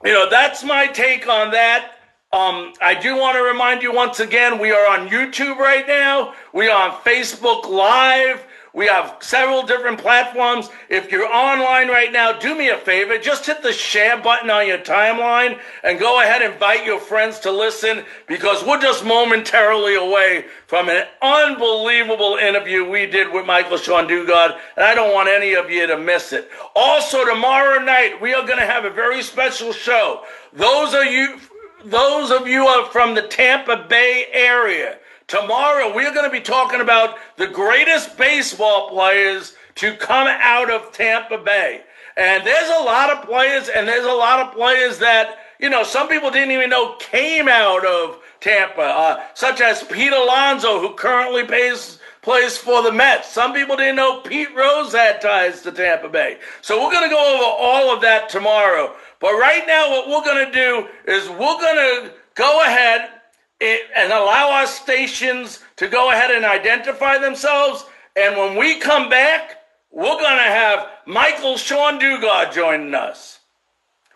you 0.04 0.12
know, 0.12 0.28
that's 0.28 0.64
my 0.64 0.86
take 0.86 1.28
on 1.28 1.50
that. 1.52 1.92
Um, 2.32 2.72
I 2.80 2.94
do 2.94 3.16
want 3.16 3.36
to 3.36 3.42
remind 3.42 3.82
you 3.82 3.92
once 3.92 4.20
again, 4.20 4.58
we 4.58 4.72
are 4.72 4.88
on 4.88 5.08
YouTube 5.08 5.58
right 5.58 5.86
now. 5.86 6.34
We 6.54 6.68
are 6.68 6.90
on 6.90 6.96
Facebook 7.02 7.68
Live. 7.68 8.46
We 8.74 8.86
have 8.86 9.18
several 9.20 9.64
different 9.64 9.98
platforms. 9.98 10.70
If 10.88 11.12
you're 11.12 11.30
online 11.30 11.88
right 11.88 12.10
now, 12.10 12.32
do 12.32 12.56
me 12.56 12.70
a 12.70 12.78
favor. 12.78 13.18
Just 13.18 13.44
hit 13.44 13.62
the 13.62 13.72
share 13.72 14.16
button 14.16 14.48
on 14.48 14.66
your 14.66 14.78
timeline 14.78 15.58
and 15.84 15.98
go 15.98 16.22
ahead 16.22 16.40
and 16.40 16.54
invite 16.54 16.86
your 16.86 16.98
friends 16.98 17.38
to 17.40 17.50
listen 17.50 18.04
because 18.26 18.64
we're 18.64 18.80
just 18.80 19.04
momentarily 19.04 19.94
away 19.94 20.46
from 20.66 20.88
an 20.88 21.04
unbelievable 21.20 22.36
interview 22.36 22.88
we 22.88 23.04
did 23.04 23.30
with 23.30 23.44
Michael-Shawn 23.44 24.08
Dugar, 24.08 24.58
and 24.76 24.86
I 24.86 24.94
don't 24.94 25.12
want 25.12 25.28
any 25.28 25.52
of 25.52 25.70
you 25.70 25.86
to 25.86 25.98
miss 25.98 26.32
it. 26.32 26.50
Also, 26.74 27.26
tomorrow 27.26 27.78
night, 27.78 28.22
we 28.22 28.32
are 28.32 28.46
going 28.46 28.58
to 28.58 28.64
have 28.64 28.86
a 28.86 28.90
very 28.90 29.22
special 29.22 29.72
show. 29.72 30.22
Those 30.54 30.94
of 30.94 31.04
you, 31.04 31.38
those 31.84 32.30
of 32.30 32.48
you 32.48 32.66
are 32.66 32.86
from 32.86 33.14
the 33.14 33.22
Tampa 33.28 33.84
Bay 33.86 34.28
area, 34.32 34.96
Tomorrow, 35.32 35.94
we're 35.94 36.12
going 36.12 36.26
to 36.26 36.30
be 36.30 36.42
talking 36.42 36.82
about 36.82 37.16
the 37.38 37.46
greatest 37.46 38.18
baseball 38.18 38.90
players 38.90 39.54
to 39.76 39.96
come 39.96 40.28
out 40.28 40.70
of 40.70 40.92
Tampa 40.92 41.38
Bay. 41.38 41.80
And 42.18 42.46
there's 42.46 42.68
a 42.68 42.82
lot 42.82 43.08
of 43.08 43.24
players, 43.24 43.70
and 43.70 43.88
there's 43.88 44.04
a 44.04 44.12
lot 44.12 44.40
of 44.40 44.52
players 44.52 44.98
that, 44.98 45.38
you 45.58 45.70
know, 45.70 45.84
some 45.84 46.06
people 46.06 46.30
didn't 46.30 46.50
even 46.50 46.68
know 46.68 46.96
came 46.96 47.48
out 47.48 47.82
of 47.86 48.18
Tampa, 48.40 48.82
uh, 48.82 49.22
such 49.32 49.62
as 49.62 49.82
Pete 49.84 50.12
Alonso, 50.12 50.78
who 50.78 50.92
currently 50.96 51.46
plays, 51.46 51.98
plays 52.20 52.58
for 52.58 52.82
the 52.82 52.92
Mets. 52.92 53.32
Some 53.32 53.54
people 53.54 53.74
didn't 53.74 53.96
know 53.96 54.20
Pete 54.20 54.54
Rose 54.54 54.92
had 54.92 55.22
ties 55.22 55.62
to 55.62 55.72
Tampa 55.72 56.10
Bay. 56.10 56.40
So 56.60 56.76
we're 56.76 56.92
going 56.92 57.08
to 57.08 57.14
go 57.14 57.36
over 57.36 57.56
all 57.58 57.94
of 57.94 58.02
that 58.02 58.28
tomorrow. 58.28 58.94
But 59.18 59.32
right 59.32 59.66
now, 59.66 59.88
what 59.92 60.10
we're 60.10 60.30
going 60.30 60.44
to 60.44 60.52
do 60.52 60.88
is 61.10 61.26
we're 61.30 61.36
going 61.38 62.10
to 62.10 62.12
go 62.34 62.60
ahead 62.64 63.21
it, 63.62 63.88
and 63.96 64.12
allow 64.12 64.50
our 64.50 64.66
stations 64.66 65.60
to 65.76 65.88
go 65.88 66.10
ahead 66.10 66.30
and 66.32 66.44
identify 66.44 67.16
themselves. 67.16 67.84
And 68.16 68.36
when 68.36 68.56
we 68.56 68.78
come 68.78 69.08
back, 69.08 69.62
we're 69.90 70.02
going 70.02 70.36
to 70.36 70.42
have 70.42 70.88
Michael-Shawn 71.06 72.00
Dugar 72.00 72.52
joining 72.52 72.94
us. 72.94 73.38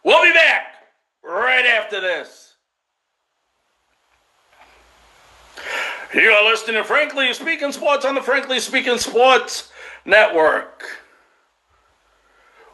We'll 0.05 0.25
be 0.25 0.33
back 0.33 0.75
right 1.23 1.65
after 1.65 2.01
this. 2.01 2.55
You 6.15 6.31
are 6.31 6.45
listening 6.45 6.77
to 6.77 6.85
Frankly 6.85 7.33
Speaking 7.35 7.73
Sports 7.73 8.05
on 8.05 8.15
the 8.15 8.23
Frankly 8.23 8.59
Speaking 8.59 8.99
Sports 8.99 9.71
Network. 10.05 10.85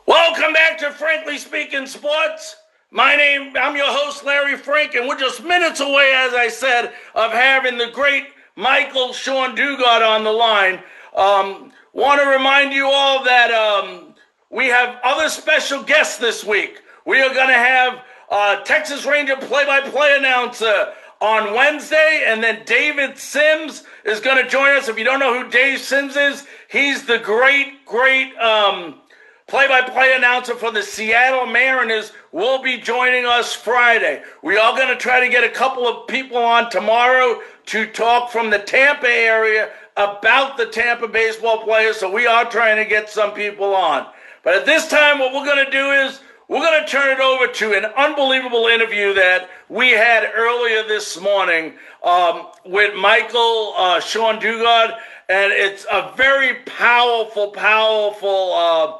Welcome 0.06 0.52
back 0.52 0.78
to 0.78 0.90
Frankly 0.90 1.38
Speaking 1.38 1.86
Sports. 1.86 2.56
My 2.94 3.16
name, 3.16 3.54
I'm 3.58 3.74
your 3.74 3.86
host, 3.88 4.22
Larry 4.22 4.54
Frank, 4.58 4.94
and 4.94 5.08
we're 5.08 5.18
just 5.18 5.42
minutes 5.42 5.80
away, 5.80 6.12
as 6.14 6.34
I 6.34 6.48
said, 6.48 6.92
of 7.14 7.32
having 7.32 7.78
the 7.78 7.86
great 7.90 8.24
Michael-Shawn 8.54 9.56
Dugar 9.56 10.06
on 10.06 10.24
the 10.24 10.30
line. 10.30 10.78
Um, 11.16 11.72
Want 11.94 12.20
to 12.20 12.28
remind 12.28 12.74
you 12.74 12.90
all 12.90 13.24
that 13.24 13.50
um, 13.50 14.14
we 14.50 14.66
have 14.66 15.00
other 15.02 15.30
special 15.30 15.82
guests 15.82 16.18
this 16.18 16.44
week. 16.44 16.82
We 17.06 17.22
are 17.22 17.32
going 17.32 17.48
to 17.48 17.54
have 17.54 18.02
uh, 18.30 18.56
Texas 18.60 19.06
Ranger 19.06 19.36
play-by-play 19.36 20.18
announcer 20.18 20.92
on 21.22 21.54
Wednesday, 21.54 22.24
and 22.26 22.44
then 22.44 22.62
David 22.66 23.16
Sims 23.16 23.84
is 24.04 24.20
going 24.20 24.42
to 24.42 24.50
join 24.50 24.76
us. 24.76 24.88
If 24.88 24.98
you 24.98 25.04
don't 25.04 25.18
know 25.18 25.42
who 25.42 25.50
Dave 25.50 25.78
Sims 25.78 26.16
is, 26.16 26.46
he's 26.70 27.06
the 27.06 27.18
great, 27.18 27.86
great 27.86 28.36
um, 28.36 29.01
play-by-play 29.46 30.14
announcer 30.16 30.54
for 30.54 30.70
the 30.70 30.82
Seattle 30.82 31.46
Mariners 31.46 32.12
will 32.32 32.62
be 32.62 32.78
joining 32.78 33.26
us 33.26 33.52
Friday. 33.52 34.22
We 34.42 34.56
are 34.56 34.74
going 34.76 34.88
to 34.88 34.96
try 34.96 35.20
to 35.20 35.28
get 35.28 35.44
a 35.44 35.50
couple 35.50 35.86
of 35.86 36.06
people 36.06 36.38
on 36.38 36.70
tomorrow 36.70 37.40
to 37.66 37.86
talk 37.86 38.30
from 38.30 38.50
the 38.50 38.58
Tampa 38.58 39.08
area 39.08 39.70
about 39.96 40.56
the 40.56 40.66
Tampa 40.66 41.08
baseball 41.08 41.64
players. 41.64 41.98
So 41.98 42.10
we 42.10 42.26
are 42.26 42.50
trying 42.50 42.76
to 42.76 42.88
get 42.88 43.10
some 43.10 43.32
people 43.32 43.74
on. 43.74 44.06
But 44.42 44.54
at 44.54 44.66
this 44.66 44.88
time, 44.88 45.18
what 45.18 45.32
we're 45.32 45.44
going 45.44 45.64
to 45.64 45.70
do 45.70 45.90
is 45.90 46.20
we're 46.48 46.60
going 46.60 46.84
to 46.84 46.90
turn 46.90 47.10
it 47.10 47.20
over 47.20 47.46
to 47.46 47.72
an 47.74 47.84
unbelievable 47.96 48.66
interview 48.66 49.14
that 49.14 49.48
we 49.68 49.90
had 49.90 50.30
earlier 50.34 50.82
this 50.82 51.20
morning 51.20 51.74
um, 52.02 52.48
with 52.64 52.94
Michael 52.94 53.74
uh, 53.76 54.00
Shawn 54.00 54.38
Dugar. 54.40 54.98
And 55.28 55.52
it's 55.52 55.86
a 55.90 56.12
very 56.16 56.56
powerful, 56.64 57.52
powerful 57.52 58.54
uh, 58.54 58.98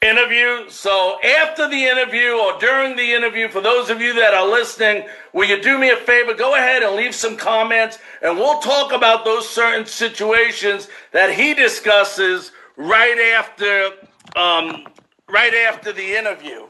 interview. 0.00 0.70
So 0.70 1.18
after 1.22 1.68
the 1.68 1.84
interview 1.84 2.32
or 2.32 2.58
during 2.58 2.96
the 2.96 3.12
interview, 3.12 3.48
for 3.48 3.60
those 3.60 3.90
of 3.90 4.00
you 4.00 4.14
that 4.14 4.32
are 4.34 4.46
listening, 4.46 5.06
will 5.32 5.48
you 5.48 5.60
do 5.60 5.78
me 5.78 5.90
a 5.90 5.96
favor? 5.96 6.34
Go 6.34 6.54
ahead 6.54 6.82
and 6.82 6.94
leave 6.94 7.14
some 7.14 7.36
comments 7.36 7.98
and 8.22 8.36
we'll 8.36 8.60
talk 8.60 8.92
about 8.92 9.24
those 9.24 9.48
certain 9.48 9.86
situations 9.86 10.88
that 11.12 11.32
he 11.32 11.52
discusses 11.52 12.52
right 12.76 13.34
after, 13.36 13.90
um, 14.36 14.86
right 15.28 15.54
after 15.54 15.92
the 15.92 16.16
interview. 16.16 16.68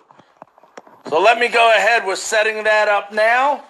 So 1.09 1.21
let 1.21 1.39
me 1.39 1.49
go 1.49 1.71
ahead. 1.71 2.07
We're 2.07 2.17
setting 2.17 2.65
that 2.65 2.89
up 2.89 3.13
now. 3.13 3.65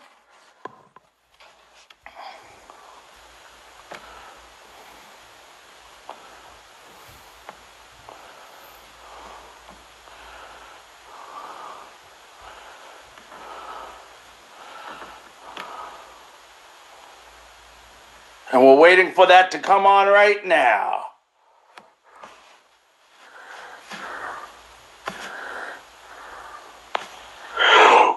And 18.51 18.65
we're 18.65 18.77
waiting 18.77 19.13
for 19.13 19.27
that 19.27 19.51
to 19.51 19.59
come 19.59 19.85
on 19.85 20.09
right 20.09 20.45
now. 20.47 21.05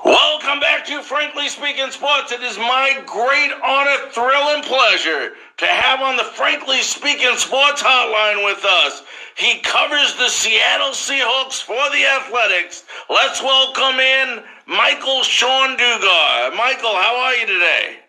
Welcome 0.06 0.62
back 0.62 0.86
to 0.86 1.02
Frankly 1.04 1.50
Speaking 1.50 1.92
Sports, 1.92 2.32
it 2.32 2.42
is 2.42 2.58
my 2.58 3.04
great 3.06 3.52
honor, 3.64 4.10
thrill, 4.12 4.56
and 4.56 4.64
pleasure 4.64 5.34
to 5.58 5.66
have 5.66 6.00
on 6.00 6.16
the 6.16 6.24
Frankly 6.24 6.82
Speaking 6.82 7.36
Sports 7.36 7.84
Hotline 7.84 8.46
with 8.46 8.64
us. 8.64 9.04
He 9.36 9.60
covers 9.60 10.16
the 10.16 10.30
Seattle 10.30 10.92
Seahawks 10.92 11.62
for 11.62 11.90
the 11.92 12.06
Athletics. 12.06 12.86
Let's 13.10 13.42
welcome 13.42 14.00
in 14.00 14.44
Michael-Shawn 14.66 15.78
Dugar. 15.78 16.56
Michael, 16.56 16.96
how 16.96 17.18
are 17.18 17.36
you 17.36 17.48
today? 17.48 18.01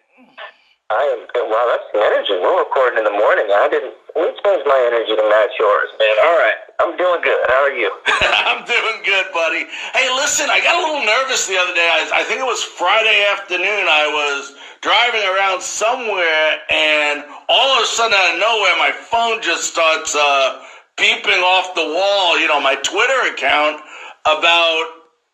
I 0.92 1.16
am. 1.16 1.20
Wow, 1.48 1.64
that's 1.72 1.88
the 1.96 2.04
energy. 2.04 2.36
We're 2.36 2.60
recording 2.60 3.00
in 3.00 3.04
the 3.08 3.16
morning. 3.16 3.48
I 3.48 3.64
didn't. 3.72 3.96
We 4.12 4.28
changed 4.44 4.68
my 4.68 4.76
energy 4.92 5.16
to 5.16 5.24
match 5.24 5.56
yours, 5.56 5.88
man. 5.96 6.16
All 6.20 6.36
right, 6.36 6.58
I'm 6.84 6.92
doing 7.00 7.24
good. 7.24 7.40
How 7.48 7.64
are 7.64 7.72
you? 7.72 7.88
I'm 8.44 8.60
doing 8.68 9.00
good, 9.00 9.32
buddy. 9.32 9.64
Hey, 9.96 10.12
listen, 10.12 10.52
I 10.52 10.60
got 10.60 10.76
a 10.76 10.82
little 10.84 11.00
nervous 11.08 11.48
the 11.48 11.56
other 11.56 11.72
day. 11.72 11.88
I, 11.88 12.20
I 12.20 12.22
think 12.28 12.44
it 12.44 12.48
was 12.48 12.60
Friday 12.60 13.24
afternoon. 13.32 13.88
I 13.88 14.04
was 14.12 14.52
driving 14.84 15.24
around 15.32 15.64
somewhere, 15.64 16.60
and 16.68 17.24
all 17.48 17.80
of 17.80 17.82
a 17.82 17.88
sudden, 17.88 18.12
out 18.12 18.36
of 18.36 18.40
nowhere, 18.40 18.76
my 18.76 18.92
phone 18.92 19.40
just 19.40 19.72
starts 19.72 20.12
uh, 20.12 20.60
beeping 21.00 21.40
off 21.40 21.72
the 21.74 21.88
wall. 21.88 22.36
You 22.36 22.48
know, 22.52 22.60
my 22.60 22.76
Twitter 22.84 23.32
account 23.32 23.80
about 24.28 24.84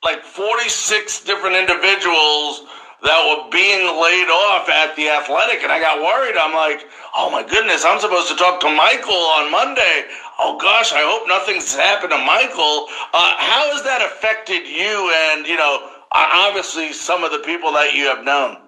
like 0.05 0.23
46 0.23 1.25
different 1.27 1.57
individuals 1.57 2.63
that 3.03 3.21
were 3.31 3.51
being 3.51 3.87
laid 3.87 4.27
off 4.27 4.69
at 4.69 4.97
the 4.97 5.09
athletic 5.09 5.63
and 5.63 5.71
I 5.71 5.79
got 5.79 6.03
worried. 6.03 6.35
I'm 6.35 6.55
like, 6.55 6.83
oh 7.15 7.31
my 7.31 7.47
goodness, 7.47 7.85
I'm 7.85 8.01
supposed 8.01 8.29
to 8.29 8.37
talk 8.37 8.59
to 8.61 8.71
Michael 8.71 9.23
on 9.39 9.51
Monday. 9.51 10.11
Oh 10.39 10.59
gosh, 10.59 10.93
I 10.93 11.07
hope 11.07 11.29
nothing's 11.31 11.75
happened 11.75 12.11
to 12.11 12.19
Michael. 12.19 12.91
Uh, 13.15 13.35
how 13.39 13.71
has 13.71 13.83
that 13.87 14.03
affected 14.03 14.67
you 14.67 15.15
and, 15.31 15.47
you 15.47 15.57
know, 15.57 15.91
obviously 16.11 16.93
some 16.93 17.23
of 17.23 17.31
the 17.31 17.39
people 17.47 17.71
that 17.73 17.95
you 17.95 18.07
have 18.11 18.25
known? 18.25 18.59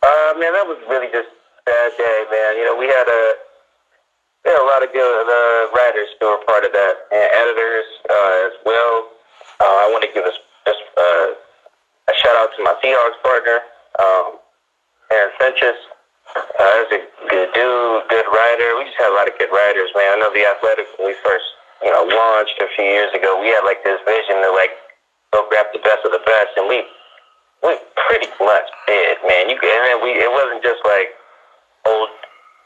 Uh, 0.00 0.32
man, 0.40 0.56
that 0.56 0.64
was 0.64 0.80
really 0.88 1.12
just 1.12 1.28
a 1.28 1.62
bad 1.68 1.92
day, 2.00 2.18
man. 2.32 2.56
You 2.56 2.64
know, 2.64 2.76
we 2.80 2.88
had 2.88 3.08
a, 3.08 3.22
we 4.44 4.56
had 4.56 4.60
a 4.62 4.68
lot 4.72 4.80
of 4.80 4.92
good 4.92 5.26
uh, 5.28 5.68
writers 5.76 6.08
who 6.16 6.32
were 6.32 6.40
part 6.48 6.64
of 6.64 6.72
that 6.72 6.94
and 7.12 7.28
editors 7.44 7.88
uh, 8.08 8.48
as 8.48 8.56
well. 8.64 9.12
Uh, 9.60 9.84
I 9.84 9.86
want 9.92 10.04
to 10.04 10.12
give 10.16 10.24
us 10.24 10.36
just, 10.64 10.80
uh, 10.96 11.26
a 12.08 12.12
shout 12.14 12.36
out 12.38 12.50
to 12.56 12.62
my 12.62 12.74
Seahawks 12.82 13.18
partner, 13.22 13.58
um, 13.98 14.38
Aaron 15.10 15.34
Sanchez. 15.40 15.78
Uh, 16.34 16.84
he's 16.90 16.98
a 16.98 17.02
good 17.30 17.50
dude, 17.54 18.02
good 18.10 18.28
writer. 18.34 18.68
We 18.78 18.90
just 18.90 18.98
had 18.98 19.10
a 19.10 19.16
lot 19.16 19.30
of 19.30 19.34
good 19.38 19.50
writers, 19.50 19.90
man. 19.94 20.18
I 20.18 20.26
know 20.26 20.30
the 20.34 20.42
Athletic 20.42 20.86
when 20.98 21.08
we 21.10 21.16
first, 21.22 21.46
you 21.82 21.90
know, 21.90 22.02
launched 22.02 22.58
a 22.58 22.68
few 22.74 22.84
years 22.84 23.14
ago. 23.14 23.38
We 23.38 23.54
had 23.54 23.62
like 23.62 23.82
this 23.86 23.98
vision 24.02 24.42
to 24.42 24.50
like 24.50 24.74
go 25.32 25.46
grab 25.48 25.70
the 25.70 25.82
best 25.82 26.02
of 26.02 26.10
the 26.10 26.22
best, 26.26 26.54
and 26.58 26.66
we 26.66 26.82
we 27.62 27.78
pretty 27.94 28.30
much 28.42 28.66
did, 28.90 29.18
man. 29.26 29.48
You 29.50 29.56
and 29.58 29.82
then 29.86 29.98
we 30.02 30.18
it 30.18 30.30
wasn't 30.30 30.66
just 30.66 30.82
like 30.82 31.14
old 31.86 32.10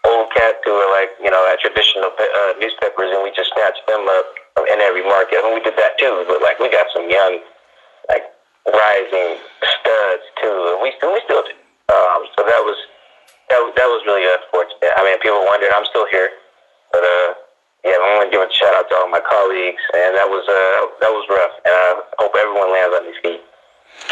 old 0.08 0.32
cats 0.32 0.64
who 0.64 0.72
were 0.72 0.90
like 0.96 1.12
you 1.20 1.30
know 1.30 1.44
at 1.44 1.60
traditional 1.60 2.10
uh, 2.16 2.52
newspapers, 2.58 3.12
and 3.12 3.20
we 3.22 3.30
just 3.36 3.52
snatched 3.52 3.84
them 3.86 4.08
up 4.08 4.26
in 4.72 4.80
every 4.80 5.04
market. 5.04 5.40
I 5.40 5.48
mean, 5.48 5.60
we 5.60 5.64
did 5.64 5.76
that 5.76 6.00
too, 6.00 6.24
but 6.26 6.40
like 6.40 6.58
we 6.58 6.72
got 6.72 6.88
some 6.96 7.08
young 7.12 7.44
like 8.08 8.24
rising 8.68 9.40
studs 9.62 10.24
too, 10.40 10.58
and 10.74 10.78
we 10.82 10.92
still 10.96 11.12
we 11.12 11.20
still 11.24 11.44
do. 11.44 11.54
Um, 11.88 12.20
so 12.36 12.44
that 12.44 12.62
was 12.62 12.78
that 13.48 13.60
that 13.76 13.88
was 13.88 14.00
really 14.04 14.26
unfortunate. 14.28 14.92
I 14.96 15.00
mean, 15.04 15.16
people 15.20 15.40
wondered 15.44 15.72
I'm 15.72 15.86
still 15.88 16.06
here, 16.10 16.30
but 16.92 17.02
uh, 17.02 17.28
yeah, 17.84 17.96
I 17.96 18.20
want 18.20 18.28
to 18.28 18.32
give 18.32 18.44
a 18.44 18.50
shout 18.52 18.74
out 18.76 18.88
to 18.92 18.94
all 18.96 19.08
my 19.08 19.24
colleagues, 19.24 19.82
and 19.96 20.12
that 20.16 20.28
was 20.28 20.44
uh 20.44 21.00
that 21.00 21.12
was 21.12 21.24
rough, 21.32 21.54
and 21.64 21.72
I 21.72 21.90
hope 22.20 22.36
everyone 22.36 22.72
lands 22.72 22.92
on 22.92 23.04
their 23.08 23.18
feet. 23.24 23.42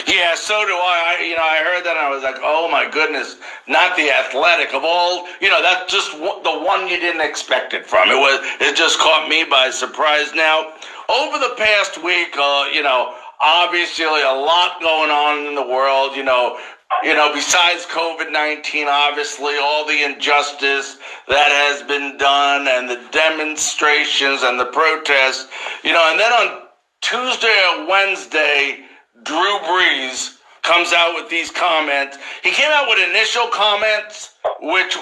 Yeah, 0.06 0.34
so 0.34 0.66
do 0.66 0.72
I. 0.72 1.16
I. 1.18 1.24
You 1.24 1.36
know, 1.36 1.42
I 1.42 1.62
heard 1.64 1.84
that 1.84 1.96
and 1.96 2.06
I 2.06 2.10
was 2.10 2.22
like, 2.22 2.36
oh 2.42 2.68
my 2.68 2.88
goodness, 2.90 3.36
not 3.66 3.96
the 3.96 4.10
athletic 4.10 4.74
of 4.74 4.82
all. 4.84 5.26
You 5.40 5.48
know, 5.48 5.62
that's 5.62 5.90
just 5.90 6.12
the 6.12 6.58
one 6.60 6.88
you 6.88 6.98
didn't 7.00 7.22
expect 7.22 7.72
it 7.74 7.86
from. 7.86 8.08
It 8.10 8.18
was. 8.18 8.40
It 8.60 8.76
just 8.76 8.98
caught 8.98 9.28
me 9.28 9.44
by 9.44 9.70
surprise. 9.70 10.34
Now, 10.34 10.72
over 11.08 11.38
the 11.38 11.54
past 11.56 12.02
week, 12.02 12.36
uh, 12.36 12.66
you 12.72 12.82
know, 12.82 13.14
obviously 13.40 14.04
a 14.04 14.32
lot 14.32 14.80
going 14.80 15.10
on 15.10 15.46
in 15.46 15.54
the 15.54 15.66
world. 15.66 16.16
You 16.16 16.24
know, 16.24 16.58
you 17.02 17.14
know, 17.14 17.32
besides 17.34 17.86
COVID 17.86 18.32
nineteen, 18.32 18.86
obviously 18.88 19.54
all 19.60 19.86
the 19.86 20.04
injustice 20.04 20.98
that 21.28 21.50
has 21.52 21.82
been 21.86 22.16
done, 22.16 22.66
and 22.68 22.88
the 22.88 23.00
demonstrations 23.10 24.42
and 24.42 24.58
the 24.58 24.66
protests. 24.66 25.48
You 25.84 25.92
know, 25.92 26.08
and 26.10 26.18
then 26.18 26.32
on 26.32 26.62
Tuesday 27.00 27.62
or 27.76 27.88
Wednesday, 27.88 28.84
Drew 29.22 29.58
Brees 29.60 30.38
comes 30.62 30.92
out 30.92 31.14
with 31.14 31.30
these 31.30 31.50
comments. 31.50 32.18
He 32.42 32.50
came 32.50 32.70
out 32.70 32.88
with 32.88 33.08
initial 33.08 33.46
comments, 33.48 34.34
which 34.60 34.96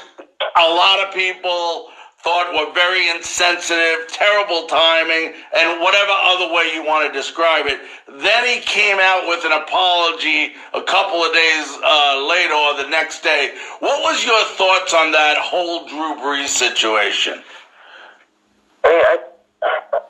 a 0.57 0.69
lot 0.69 1.07
of 1.07 1.15
people 1.15 1.89
thought 2.27 2.51
were 2.51 2.75
very 2.75 3.07
insensitive, 3.15 4.11
terrible 4.11 4.67
timing, 4.67 5.31
and 5.55 5.79
whatever 5.79 6.11
other 6.11 6.51
way 6.51 6.75
you 6.75 6.83
want 6.83 7.07
to 7.07 7.15
describe 7.15 7.71
it. 7.71 7.79
Then 8.19 8.43
he 8.51 8.59
came 8.67 8.99
out 8.99 9.31
with 9.31 9.47
an 9.47 9.55
apology 9.55 10.59
a 10.75 10.83
couple 10.83 11.23
of 11.23 11.31
days 11.31 11.71
uh, 11.87 12.27
later 12.27 12.59
or 12.59 12.83
the 12.83 12.91
next 12.91 13.23
day. 13.23 13.55
What 13.79 14.03
was 14.03 14.27
your 14.27 14.43
thoughts 14.59 14.91
on 14.91 15.15
that 15.15 15.39
whole 15.39 15.87
Drew 15.87 16.19
Brees 16.19 16.51
situation? 16.51 17.39
I 18.83 18.91
mean, 18.91 19.07
I, 19.07 19.17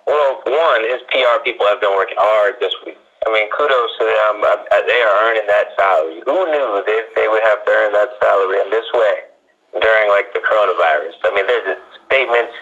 well, 0.09 0.41
one, 0.49 0.89
his 0.89 1.05
PR 1.13 1.45
people 1.45 1.69
have 1.69 1.85
been 1.85 1.93
working 1.93 2.17
hard 2.17 2.57
this 2.65 2.73
week. 2.89 2.97
I 3.29 3.33
mean, 3.33 3.45
kudos 3.53 3.93
to 4.01 4.05
them. 4.09 4.41
They 4.41 5.01
are 5.05 5.17
earning 5.29 5.45
that 5.53 5.69
salary. 5.77 6.25
Who 6.25 6.49
knew 6.49 6.81
they, 6.89 6.97
they 7.13 7.29
would 7.29 7.45
have 7.45 7.61
to 7.61 7.71
earn 7.77 7.93
that 7.93 8.09
salary 8.25 8.65
in 8.65 8.73
this 8.73 8.89
way 8.97 9.29
during 9.85 10.09
like 10.09 10.33
the 10.33 10.41
coronavirus? 10.41 11.21
I 11.29 11.35
mean, 11.37 11.45
there's 11.45 11.77
statements. 12.07 12.55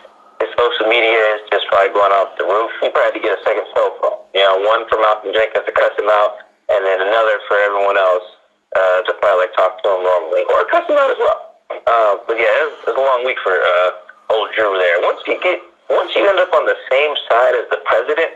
His 0.43 0.51
social 0.59 0.91
media 0.91 1.17
is 1.39 1.47
just 1.49 1.65
probably 1.71 1.95
going 1.95 2.11
off 2.11 2.35
the 2.37 2.45
roof. 2.45 2.69
He 2.83 2.91
probably 2.91 3.15
had 3.15 3.17
to 3.17 3.23
get 3.23 3.33
a 3.39 3.43
second 3.47 3.65
cell 3.73 3.95
phone. 4.03 4.19
You 4.35 4.43
know, 4.43 4.67
one 4.67 4.85
for 4.91 4.99
Malcolm 4.99 5.31
Jenkins 5.31 5.65
to 5.65 5.73
cuss 5.73 5.95
him 5.95 6.11
out, 6.11 6.43
and 6.69 6.83
then 6.83 7.01
another 7.01 7.39
for 7.47 7.57
everyone 7.57 7.97
else 7.97 8.27
uh, 8.75 9.07
to 9.07 9.15
probably 9.23 9.47
like 9.47 9.55
talk 9.55 9.79
to 9.83 9.89
him 9.95 10.03
normally 10.03 10.43
or 10.51 10.67
cuss 10.69 10.85
him 10.91 10.99
out 10.99 11.11
as 11.15 11.21
well. 11.23 11.55
Uh, 11.71 12.19
but 12.27 12.37
yeah, 12.37 12.51
it 12.51 12.67
was, 12.67 12.79
it 12.91 12.99
a 12.99 13.01
long 13.01 13.23
week 13.25 13.39
for 13.47 13.55
uh, 13.55 14.35
old 14.35 14.51
Drew 14.59 14.75
there. 14.77 14.99
Once 15.07 15.23
you 15.27 15.39
get, 15.39 15.63
once 15.89 16.11
you 16.19 16.27
end 16.27 16.43
up 16.43 16.53
on 16.53 16.67
the 16.67 16.77
same 16.91 17.15
side 17.31 17.55
as 17.55 17.71
the 17.71 17.79
president 17.87 18.35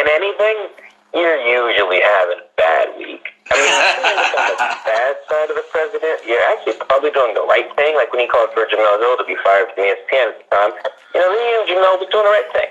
in 0.00 0.04
anything, 0.08 0.72
you're 1.12 1.38
usually 1.44 2.00
having 2.00 2.40
a 2.40 2.48
bad 2.56 2.88
week. 2.98 3.33
I 3.50 3.60
mean, 3.60 3.68
on 3.68 4.56
the 4.56 4.56
bad 4.88 5.14
side 5.28 5.48
of 5.52 5.56
the 5.56 5.66
president, 5.68 6.24
you're 6.24 6.40
actually 6.48 6.80
probably 6.88 7.12
doing 7.12 7.36
the 7.36 7.44
right 7.44 7.68
thing. 7.76 7.92
Like 7.96 8.08
when 8.12 8.24
he 8.24 8.28
called 8.28 8.48
for 8.56 8.64
Jemele 8.64 8.96
Hill 9.00 9.16
to 9.20 9.26
be 9.28 9.36
fired 9.44 9.68
from 9.72 9.84
ESPN 9.84 10.32
at 10.32 10.36
the 10.40 10.46
time, 10.48 10.72
you 11.12 11.20
know, 11.20 11.28
he 11.28 11.40
knew 11.44 11.60
Jemele 11.68 12.00
was 12.00 12.08
doing 12.08 12.24
the 12.24 12.34
right 12.34 12.50
thing. 12.56 12.70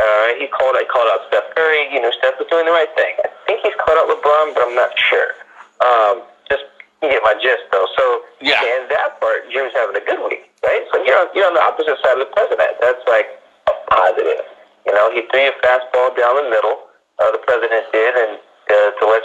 Uh, 0.00 0.28
he 0.40 0.48
called, 0.50 0.74
I 0.74 0.88
called 0.88 1.06
out 1.12 1.28
Steph 1.30 1.54
Curry. 1.54 1.92
You 1.94 2.00
know, 2.02 2.10
Steph 2.18 2.40
was 2.40 2.48
doing 2.50 2.66
the 2.66 2.74
right 2.74 2.90
thing. 2.96 3.14
I 3.22 3.28
think 3.46 3.62
he's 3.62 3.76
called 3.78 4.00
out 4.00 4.08
LeBron, 4.10 4.56
but 4.56 4.66
I'm 4.66 4.74
not 4.74 4.90
sure. 4.98 5.36
Um, 5.84 6.14
just 6.48 6.64
you 7.04 7.12
get 7.12 7.22
my 7.22 7.36
gist 7.38 7.68
though. 7.70 7.86
So 7.94 8.04
yeah, 8.40 8.58
in 8.80 8.88
that 8.90 9.20
part, 9.20 9.46
Drew's 9.52 9.76
having 9.76 9.94
a 9.94 10.04
good 10.04 10.18
week, 10.26 10.48
right? 10.64 10.82
So 10.90 11.04
you're 11.04 11.20
on, 11.20 11.28
you're 11.36 11.46
on 11.46 11.54
the 11.54 11.62
opposite 11.62 12.00
side 12.02 12.16
of 12.16 12.26
the 12.26 12.32
president. 12.32 12.80
That's 12.80 13.04
like 13.06 13.28
a 13.68 13.74
positive. 13.92 14.42
You 14.88 14.96
know, 14.96 15.12
he 15.12 15.28
threw 15.28 15.52
a 15.52 15.54
fastball 15.60 16.16
down 16.16 16.40
the 16.40 16.48
middle 16.48 16.90
uh, 17.20 17.30
the 17.36 17.42
president 17.44 17.84
did, 17.92 18.14
and 18.16 18.39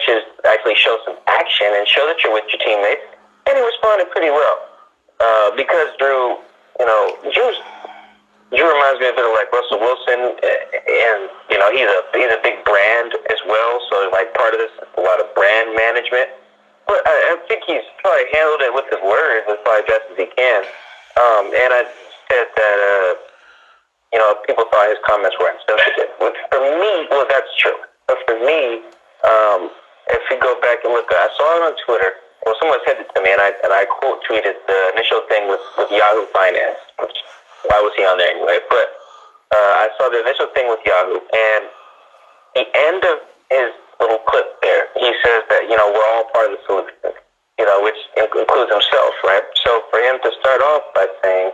you 0.07 0.21
actually 0.45 0.75
show 0.75 0.97
some 1.05 1.17
action 1.27 1.67
and 1.71 1.87
show 1.87 2.05
that 2.07 2.21
you're 2.23 2.33
with 2.33 2.45
your 2.51 2.61
teammates. 2.61 3.05
And 3.47 3.57
he 3.57 3.63
responded 3.63 4.09
pretty 4.11 4.29
well 4.29 4.57
uh, 5.19 5.55
because 5.55 5.89
Drew, 5.99 6.37
you 6.79 6.85
know, 6.85 7.17
Drew's 7.33 7.59
Drew 8.53 8.67
reminds 8.71 9.01
me 9.01 9.09
a 9.09 9.15
bit 9.17 9.25
of 9.25 9.33
like 9.33 9.49
Russell 9.51 9.81
Wilson, 9.81 10.37
and 10.37 11.21
you 11.49 11.57
know 11.57 11.69
he's 11.73 11.89
a 11.89 11.99
he's 12.13 12.29
a 12.29 12.39
big 12.45 12.61
brand 12.63 13.11
as 13.27 13.41
well. 13.49 13.81
So 13.89 14.07
like 14.13 14.33
part 14.37 14.53
of 14.53 14.61
this 14.61 14.71
is 14.79 14.85
a 14.97 15.01
lot 15.01 15.19
of 15.19 15.27
brand 15.33 15.75
management. 15.75 16.29
But 16.85 17.01
I, 17.09 17.33
I 17.33 17.47
think 17.49 17.65
he's 17.65 17.83
probably 18.05 18.29
handled 18.31 18.61
it 18.61 18.71
with 18.71 18.85
his 18.93 19.01
words 19.01 19.49
as 19.49 19.57
probably 19.65 19.89
best 19.89 20.05
as 20.13 20.17
he 20.21 20.29
can. 20.37 20.61
Um, 21.17 21.49
and 21.57 21.73
I 21.73 21.89
said 22.29 22.47
that 22.53 22.77
uh, 22.77 23.11
you 24.15 24.19
know, 24.19 24.35
people 24.47 24.63
thought 24.71 24.87
his 24.87 25.01
comments 25.03 25.35
were 25.41 25.51
insensitive. 25.51 26.15
Which 26.23 26.39
for 26.47 26.63
me, 26.63 27.07
well, 27.11 27.27
that's 27.27 27.51
true. 27.59 27.75
But 28.07 28.17
for 28.23 28.39
me, 28.39 28.79
um, 29.27 29.73
if 30.09 30.21
you 30.29 30.37
go 30.39 30.59
back 30.61 30.83
and 30.83 30.93
look, 30.93 31.09
I 31.09 31.29
saw 31.37 31.47
it 31.57 31.63
on 31.65 31.75
Twitter. 31.85 32.11
Well, 32.45 32.55
someone 32.59 32.79
sent 32.85 33.01
it 33.01 33.09
to 33.15 33.19
me, 33.25 33.33
and 33.33 33.41
I 33.41 33.53
and 33.65 33.73
I 33.73 33.85
quote 33.89 34.21
tweeted 34.29 34.53
the 34.69 34.79
initial 34.93 35.25
thing 35.25 35.49
with, 35.49 35.61
with 35.77 35.89
Yahoo 35.89 36.29
Finance. 36.29 36.77
Which, 37.01 37.17
why 37.69 37.81
was 37.81 37.93
he 37.97 38.05
on 38.05 38.21
there 38.21 38.29
anyway? 38.29 38.61
But 38.69 38.87
uh, 39.49 39.81
I 39.81 39.89
saw 39.97 40.09
the 40.13 40.21
initial 40.21 40.47
thing 40.53 40.69
with 40.69 40.79
Yahoo, 40.85 41.17
and 41.33 41.63
the 42.53 42.65
end 42.69 43.01
of 43.01 43.17
his 43.49 43.73
little 43.97 44.21
clip 44.29 44.45
there, 44.61 44.93
he 44.93 45.09
says 45.25 45.41
that 45.49 45.65
you 45.65 45.75
know 45.75 45.89
we're 45.89 46.09
all 46.13 46.29
part 46.29 46.53
of 46.53 46.57
the 46.57 46.61
solution. 46.69 47.17
You 47.57 47.65
know, 47.65 47.81
which 47.81 47.97
includes 48.19 48.67
himself, 48.67 49.15
right? 49.23 49.43
So 49.63 49.87
for 49.89 49.97
him 50.03 50.19
to 50.21 50.29
start 50.43 50.59
off 50.59 50.83
by 50.93 51.07
saying, 51.23 51.51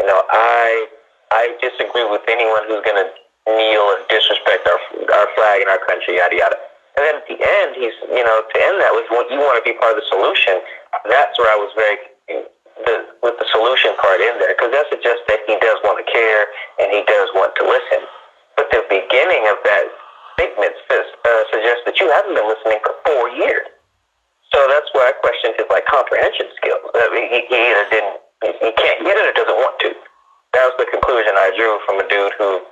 you 0.00 0.06
know, 0.06 0.22
I 0.30 0.86
I 1.30 1.52
disagree 1.60 2.06
with 2.08 2.22
anyone 2.28 2.62
who's 2.70 2.80
going 2.86 3.04
to 3.04 3.10
kneel 3.50 3.84
and 3.98 4.02
disrespect 4.08 4.64
our 4.64 4.80
our 5.12 5.28
flag 5.34 5.60
and 5.60 5.68
our 5.68 5.82
country, 5.84 6.16
yada 6.16 6.36
yada. 6.36 6.56
And 6.96 7.04
then 7.04 7.14
at 7.20 7.28
the 7.28 7.36
end, 7.36 7.76
he's, 7.76 7.92
you 8.08 8.24
know, 8.24 8.40
to 8.40 8.56
end 8.56 8.80
that 8.80 8.92
with, 8.96 9.04
what 9.12 9.28
you 9.28 9.36
want 9.36 9.60
to 9.60 9.64
be 9.64 9.76
part 9.76 9.92
of 9.92 10.00
the 10.00 10.08
solution. 10.08 10.64
That's 11.04 11.36
where 11.36 11.52
I 11.52 11.58
was 11.60 11.68
very, 11.76 12.00
the, 12.88 12.94
with 13.20 13.36
the 13.36 13.44
solution 13.52 13.92
part 14.00 14.24
in 14.24 14.40
there, 14.40 14.56
because 14.56 14.72
that 14.72 14.88
suggests 14.88 15.20
that 15.28 15.44
he 15.44 15.60
does 15.60 15.76
want 15.84 16.00
to 16.00 16.06
care 16.08 16.48
and 16.80 16.88
he 16.88 17.04
does 17.04 17.28
want 17.36 17.52
to 17.60 17.68
listen. 17.68 18.00
But 18.56 18.72
the 18.72 18.80
beginning 18.88 19.44
of 19.44 19.60
that 19.68 19.84
statement 20.40 20.72
uh, 20.88 21.44
suggests 21.52 21.84
that 21.84 22.00
you 22.00 22.08
haven't 22.08 22.32
been 22.32 22.48
listening 22.48 22.80
for 22.80 22.96
four 23.04 23.28
years. 23.28 23.68
So 24.56 24.64
that's 24.72 24.88
why 24.96 25.12
I 25.12 25.14
questioned 25.20 25.60
his 25.60 25.68
like 25.68 25.84
comprehension 25.84 26.48
skills. 26.56 26.80
Uh, 26.96 27.12
he, 27.12 27.44
he 27.44 27.56
either 27.60 27.86
didn't, 27.92 28.16
he 28.40 28.70
can't 28.72 29.04
get 29.04 29.20
it 29.20 29.24
or 29.28 29.34
doesn't 29.36 29.60
want 29.60 29.76
to. 29.84 29.92
That 30.56 30.64
was 30.72 30.76
the 30.80 30.88
conclusion 30.88 31.36
I 31.36 31.52
drew 31.52 31.76
from 31.84 32.00
a 32.00 32.06
dude 32.08 32.32
who, 32.40 32.64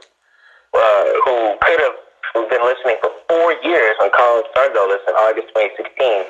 uh, 0.72 1.04
who 1.28 1.60
could 1.60 1.80
have 1.84 1.96
who's 2.32 2.48
been 2.48 2.64
listening 2.64 2.96
for 3.04 3.12
four 3.28 3.52
years 3.60 3.94
when 4.00 4.08
Colin 4.16 4.46
started 4.50 4.78
all 4.80 4.88
this 4.88 5.04
in 5.04 5.14
August 5.14 5.52
2016, 5.52 6.24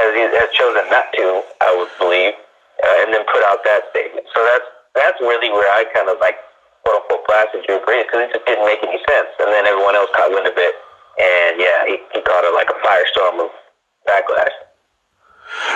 has, 0.00 0.10
has 0.16 0.50
chosen 0.56 0.84
not 0.88 1.12
to, 1.14 1.44
I 1.60 1.70
would 1.76 1.92
believe, 2.00 2.34
uh, 2.82 3.02
and 3.04 3.12
then 3.12 3.22
put 3.28 3.44
out 3.44 3.62
that 3.68 3.86
statement. 3.90 4.26
So 4.34 4.42
that's 4.42 4.68
that's 4.94 5.18
really 5.20 5.50
where 5.50 5.66
I 5.70 5.84
kind 5.90 6.08
of 6.08 6.18
like 6.22 6.38
quote 6.86 7.02
unquote 7.02 7.26
blasted 7.26 7.66
Drew 7.66 7.78
Brees 7.82 8.06
because 8.06 8.30
it 8.30 8.34
just 8.34 8.46
didn't 8.46 8.66
make 8.66 8.82
any 8.82 8.98
sense. 9.06 9.30
And 9.38 9.50
then 9.50 9.66
everyone 9.66 9.94
else 9.94 10.10
caught 10.14 10.30
wind 10.30 10.46
of 10.46 10.56
it, 10.56 10.74
and 11.18 11.58
yeah, 11.58 11.86
he, 11.86 11.98
he 12.14 12.20
caught 12.22 12.46
it 12.46 12.54
like 12.54 12.70
a 12.70 12.78
firestorm 12.82 13.42
of 13.42 13.50
backlash. 14.06 14.54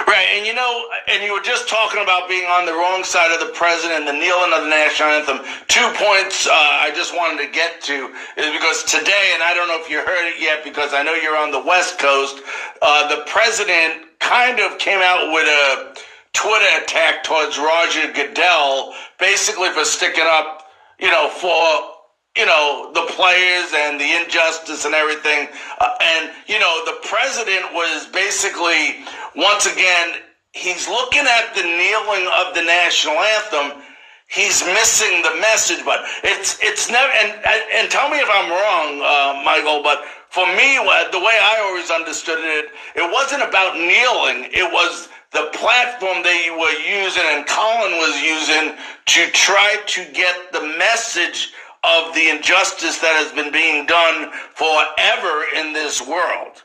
Right, 0.06 0.26
and 0.34 0.46
you 0.46 0.54
know, 0.54 0.72
and 1.18 1.26
you 1.26 1.34
were 1.34 1.42
just 1.42 1.68
talking 1.68 2.00
about 2.00 2.28
being 2.28 2.46
on 2.46 2.64
the 2.64 2.72
wrong 2.72 3.02
side 3.02 3.34
of 3.34 3.40
the 3.40 3.52
president, 3.52 4.06
the 4.06 4.12
kneeling 4.12 4.52
of 4.54 4.62
the 4.62 4.70
national 4.70 5.08
anthem. 5.08 5.38
Two 5.66 5.82
points 5.98 6.46
uh, 6.46 6.52
I 6.54 6.92
just 6.94 7.12
wanted 7.12 7.44
to 7.44 7.50
get 7.50 7.82
to 7.90 8.14
is 8.36 8.52
because 8.54 8.84
today, 8.84 9.34
and 9.34 9.42
I 9.42 9.50
don't 9.52 9.66
know 9.66 9.82
if 9.82 9.90
you 9.90 9.98
heard 9.98 10.30
it 10.30 10.40
yet, 10.40 10.62
because 10.62 10.94
I 10.94 11.02
know 11.02 11.14
you're 11.14 11.36
on 11.36 11.50
the 11.50 11.58
West 11.58 11.98
Coast, 11.98 12.40
uh, 12.82 13.08
the 13.08 13.24
president 13.26 14.06
kind 14.20 14.60
of 14.60 14.78
came 14.78 15.00
out 15.02 15.32
with 15.34 15.48
a 15.48 15.98
Twitter 16.34 16.84
attack 16.84 17.24
towards 17.24 17.58
Roger 17.58 18.12
Goodell, 18.14 18.94
basically 19.18 19.70
for 19.70 19.84
sticking 19.84 20.22
up, 20.22 20.70
you 21.00 21.10
know, 21.10 21.30
for 21.30 21.98
you 22.36 22.46
know, 22.46 22.92
the 22.94 23.02
players 23.14 23.72
and 23.74 24.00
the 24.00 24.22
injustice 24.22 24.84
and 24.84 24.94
everything. 24.94 25.48
Uh, 25.80 25.90
and, 26.00 26.30
you 26.46 26.60
know, 26.60 26.84
the 26.84 26.96
president 27.02 27.74
was 27.74 28.06
basically, 28.06 29.02
once 29.34 29.66
again, 29.66 30.20
he's 30.58 30.88
looking 30.88 31.24
at 31.24 31.54
the 31.54 31.62
kneeling 31.62 32.26
of 32.42 32.54
the 32.54 32.62
national 32.62 33.14
anthem. 33.14 33.82
He's 34.26 34.62
missing 34.66 35.22
the 35.22 35.36
message, 35.40 35.84
but 35.84 36.04
it's 36.22 36.58
it's 36.62 36.90
never. 36.90 37.10
And 37.12 37.32
and 37.72 37.90
tell 37.90 38.10
me 38.10 38.18
if 38.18 38.28
I'm 38.28 38.50
wrong, 38.50 39.00
uh, 39.00 39.42
Michael. 39.44 39.82
But 39.82 40.04
for 40.28 40.46
me, 40.46 40.76
the 41.12 41.22
way 41.22 41.38
I 41.40 41.64
always 41.64 41.90
understood 41.90 42.38
it, 42.40 42.66
it 42.94 43.10
wasn't 43.10 43.42
about 43.42 43.76
kneeling. 43.76 44.50
It 44.52 44.70
was 44.70 45.08
the 45.32 45.50
platform 45.52 46.22
they 46.22 46.50
were 46.50 46.76
using 46.88 47.22
and 47.26 47.46
Colin 47.46 47.92
was 47.98 48.20
using 48.22 48.76
to 49.06 49.30
try 49.32 49.76
to 49.86 50.04
get 50.12 50.52
the 50.52 50.62
message 50.78 51.52
of 51.84 52.14
the 52.14 52.28
injustice 52.28 52.98
that 52.98 53.14
has 53.14 53.32
been 53.32 53.52
being 53.52 53.86
done 53.86 54.32
forever 54.54 55.44
in 55.54 55.72
this 55.72 56.00
world. 56.00 56.64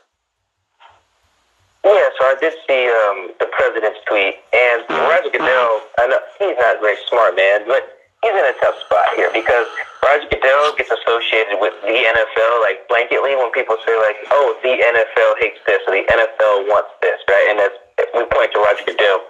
Yeah, 1.84 2.08
so 2.16 2.32
I 2.32 2.36
did 2.40 2.56
see 2.64 2.88
um, 2.88 3.36
the 3.36 3.48
president's 3.52 4.00
tweet, 4.08 4.40
and 4.56 4.88
Roger 4.88 5.28
Goodell, 5.28 5.84
I 6.00 6.08
know 6.08 6.20
he's 6.40 6.56
not 6.56 6.80
very 6.80 6.96
smart, 7.12 7.36
man, 7.36 7.68
but 7.68 7.84
he's 8.24 8.32
in 8.32 8.40
a 8.40 8.56
tough 8.56 8.80
spot 8.88 9.04
here 9.20 9.28
because 9.36 9.68
Roger 10.00 10.24
Goodell 10.32 10.72
gets 10.80 10.88
associated 10.88 11.60
with 11.60 11.76
the 11.84 11.92
NFL, 11.92 12.54
like 12.64 12.88
blanketly 12.88 13.36
when 13.36 13.52
people 13.52 13.76
say 13.84 13.92
like, 14.00 14.16
oh, 14.32 14.56
the 14.64 14.80
NFL 14.80 15.36
hates 15.44 15.60
this 15.68 15.84
or 15.84 15.92
the 15.92 16.08
NFL 16.08 16.72
wants 16.72 16.88
this, 17.04 17.20
right? 17.28 17.52
And 17.52 17.60
that's, 17.60 17.76
we 18.16 18.24
point 18.32 18.56
to 18.56 18.64
Roger 18.64 18.88
Goodell. 18.88 19.20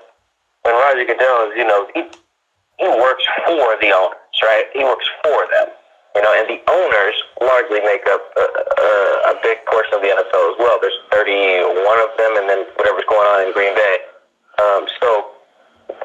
When 0.62 0.74
Roger 0.78 1.04
Goodell 1.10 1.50
is, 1.50 1.58
you 1.58 1.66
know, 1.66 1.90
he, 1.90 2.06
he 2.78 2.86
works 2.86 3.26
for 3.50 3.74
the 3.82 3.90
owners, 3.90 4.38
right? 4.46 4.70
He 4.72 4.86
works 4.86 5.10
for 5.26 5.42
them. 5.50 5.74
You 6.14 6.22
know, 6.22 6.31
and 6.31 6.46
the 6.46 6.62
owners 6.70 7.16
largely 7.42 7.83
make 7.83 8.07
up 8.07 8.22
a, 8.38 8.46
a, 8.46 8.90
a 9.31 9.40
big 9.42 9.59
portion 9.66 9.98
of 9.98 10.03
the 10.03 10.14
NFL 10.14 10.44
as 10.55 10.57
well. 10.62 10.79
There's 10.79 10.94
31 11.11 11.66
of 11.74 12.11
them, 12.16 12.38
and 12.38 12.46
then 12.46 12.62
whatever's 12.79 13.07
going 13.11 13.27
on 13.27 13.46
in 13.46 13.50
Green 13.53 13.74
Bay. 13.74 13.96
Um, 14.62 14.87
so 15.03 15.35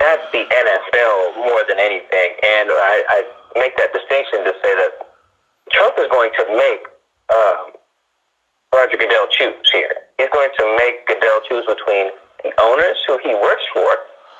that's 0.02 0.26
the 0.34 0.50
NFL 0.50 1.46
more 1.46 1.62
than 1.70 1.78
anything. 1.78 2.30
And 2.42 2.74
I, 2.74 2.96
I 3.06 3.18
make 3.56 3.78
that 3.78 3.94
distinction 3.94 4.44
to 4.50 4.54
say 4.66 4.74
that 4.82 5.14
Trump 5.72 5.94
is 6.02 6.10
going 6.10 6.32
to 6.42 6.46
make 6.58 6.82
um, 7.30 7.78
Roger 8.74 8.98
Goodell 8.98 9.28
choose 9.30 9.70
here. 9.72 10.10
He's 10.18 10.30
going 10.34 10.50
to 10.58 10.66
make 10.78 11.06
Goodell 11.06 11.42
choose 11.48 11.66
between 11.70 12.10
the 12.44 12.52
owners 12.62 12.98
who 13.06 13.20
he 13.22 13.34
works 13.36 13.64
for 13.74 13.90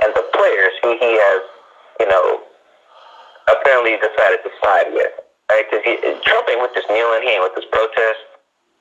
and 0.02 0.14
the 0.16 0.26
players 0.34 0.74
who 0.82 0.98
he 0.98 1.14
has, 1.14 1.42
you 2.00 2.08
know, 2.08 2.42
apparently 3.52 3.98
decided 3.98 4.40
to 4.44 4.50
side 4.64 4.90
with 4.94 5.14
right? 5.50 5.66
Because 5.66 5.84
Trump 6.24 6.46
ain't 6.50 6.62
with 6.62 6.74
this 6.78 6.86
kneeling, 6.88 7.26
he 7.26 7.34
ain't 7.36 7.44
with 7.44 7.58
this 7.58 7.68
protest, 7.74 8.22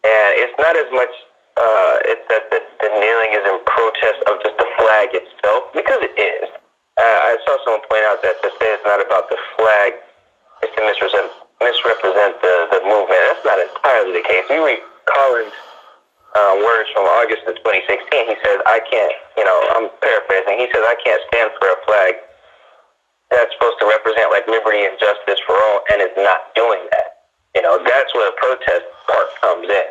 and 0.04 0.28
it's 0.38 0.54
not 0.60 0.76
as 0.76 0.88
much. 0.92 1.10
Uh, 1.58 1.98
it's 2.06 2.22
that 2.30 2.46
the, 2.54 2.62
the 2.78 2.90
kneeling 3.02 3.34
is 3.34 3.42
in 3.42 3.58
protest 3.66 4.22
of 4.30 4.38
just 4.46 4.54
the 4.62 4.68
flag 4.78 5.10
itself, 5.10 5.66
because 5.74 5.98
it 6.06 6.14
is. 6.14 6.46
Uh, 6.94 7.34
I 7.34 7.38
saw 7.42 7.58
someone 7.66 7.82
point 7.90 8.06
out 8.06 8.22
that 8.22 8.38
to 8.46 8.48
say 8.62 8.70
it's 8.78 8.86
not 8.86 9.02
about 9.02 9.26
the 9.26 9.38
flag, 9.58 9.98
it's 10.62 10.70
to 10.78 10.82
misrepresent 10.86 11.34
misrepresent 11.58 12.38
the, 12.38 12.54
the 12.70 12.80
movement. 12.86 13.18
That's 13.18 13.42
not 13.42 13.58
entirely 13.58 14.22
the 14.22 14.24
case. 14.26 14.46
You 14.46 14.62
read 14.62 14.78
Colin's 15.10 15.54
uh, 16.38 16.54
words 16.62 16.86
from 16.94 17.10
August 17.18 17.42
of 17.50 17.58
2016. 17.58 18.06
He 18.06 18.38
says, 18.46 18.62
"I 18.66 18.78
can't," 18.86 19.14
you 19.34 19.42
know, 19.42 19.58
I'm 19.74 19.90
paraphrasing. 19.98 20.62
He 20.62 20.70
says, 20.70 20.86
"I 20.86 20.94
can't 21.02 21.22
stand 21.26 21.50
for 21.58 21.74
a 21.74 21.78
flag 21.86 22.14
that's 23.30 23.52
supposed 23.52 23.78
to 23.80 23.86
represent 23.86 24.32
like 24.32 24.48
liberty 24.48 24.84
and 24.84 24.96
justice 24.98 25.40
for 25.44 25.56
all 25.56 25.80
and 25.92 26.00
is 26.00 26.14
not 26.16 26.54
doing 26.54 26.80
that. 26.92 27.28
You 27.54 27.62
know, 27.62 27.80
that's 27.82 28.12
where 28.14 28.28
the 28.30 28.36
protest 28.36 28.84
part 29.06 29.28
comes 29.40 29.68
in. 29.68 29.88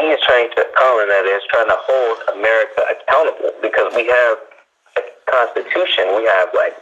He 0.00 0.08
is 0.08 0.20
trying 0.24 0.48
to, 0.56 0.64
Colin, 0.74 1.12
that 1.12 1.28
is, 1.28 1.44
trying 1.52 1.68
to 1.68 1.76
hold 1.76 2.16
America 2.32 2.80
accountable 2.88 3.52
because 3.60 3.92
we 3.92 4.08
have 4.08 4.36
a 4.96 5.02
constitution, 5.28 6.16
we 6.16 6.24
have 6.24 6.48
like 6.56 6.72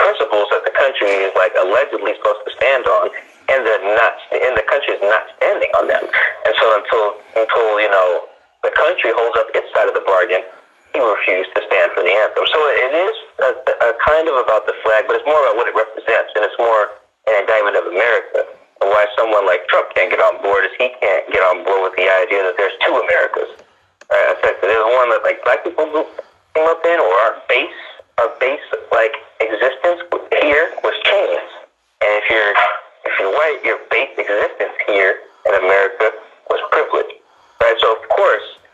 principles 0.00 0.48
that 0.50 0.64
the 0.64 0.72
country 0.72 1.12
is 1.28 1.32
like 1.36 1.52
allegedly 1.60 2.16
supposed 2.16 2.40
to 2.48 2.52
stand 2.56 2.88
on, 2.88 3.12
and 3.52 3.62
they're 3.68 3.84
not, 3.94 4.16
and 4.32 4.56
the 4.56 4.64
country 4.64 4.96
is 4.96 5.04
not 5.04 5.28
standing 5.36 5.68
on 5.76 5.86
them. 5.88 6.02
And 6.02 6.54
so 6.56 6.66
until, 6.80 7.04
until 7.36 7.80
you 7.80 7.90
know, 7.92 8.24
the 8.64 8.72
country 8.72 9.12
holds 9.12 9.36
up 9.36 9.52
its 9.52 9.68
side 9.76 9.88
of 9.88 9.94
the 9.94 10.04
bargain, 10.08 10.40
he 10.96 11.04
refused 11.04 11.52
to 11.52 11.60
stand 11.68 11.92
for 11.92 12.00
the 12.00 12.08
anthem. 12.08 12.48
So 12.48 12.56
it 12.56 12.92
is 12.96 13.16
a, 13.44 13.50
a 13.84 13.90
kind 14.00 14.32
of 14.32 14.40
about 14.40 14.64
the 14.64 14.72
flag, 14.80 15.04
but 15.04 15.20
it's 15.20 15.28
more 15.28 15.36
about 15.44 15.60
what 15.60 15.68
it 15.68 15.76
represents, 15.76 16.32
and 16.32 16.40
it's 16.40 16.56
more 16.56 16.96
an 17.28 17.44
indictment 17.44 17.76
of 17.76 17.84
America. 17.92 18.48
And 18.80 18.88
why 18.88 19.04
someone 19.12 19.44
like 19.44 19.68
Trump 19.68 19.92
can't 19.92 20.08
get 20.08 20.24
on 20.24 20.40
board 20.40 20.64
is 20.64 20.72
he 20.80 20.88
can't 20.96 21.28
get 21.28 21.44
on 21.44 21.68
board 21.68 21.92
with 21.92 21.96
the 22.00 22.08
idea 22.08 22.48
that 22.48 22.56
there's 22.56 22.72
two 22.80 22.96
Americas. 22.96 23.60
Right? 24.08 24.24
I 24.32 24.34
said 24.40 24.56
there's 24.64 24.88
one 24.96 25.12
that 25.12 25.20
like 25.20 25.44
black 25.44 25.68
people 25.68 25.84
came 26.56 26.64
up 26.64 26.80
in, 26.88 26.96
or 26.96 27.12
our 27.28 27.44
base, 27.44 27.80
our 28.16 28.32
base 28.40 28.64
like 28.88 29.12
existence 29.44 30.00
here 30.40 30.72
was 30.80 30.96
chains. 31.04 31.44
And 32.00 32.12
if 32.24 32.26
you're 32.32 32.52
if 33.04 33.12
you're 33.20 33.32
white, 33.36 33.60
your 33.68 33.84
base 33.92 34.16
existence 34.16 34.76
here 34.88 35.28
in 35.44 35.52
America 35.60 36.08
was 36.48 36.60
privilege. 36.72 37.20
Right? 37.60 37.76
So 37.84 37.92
of 37.92 38.08
course 38.08 38.64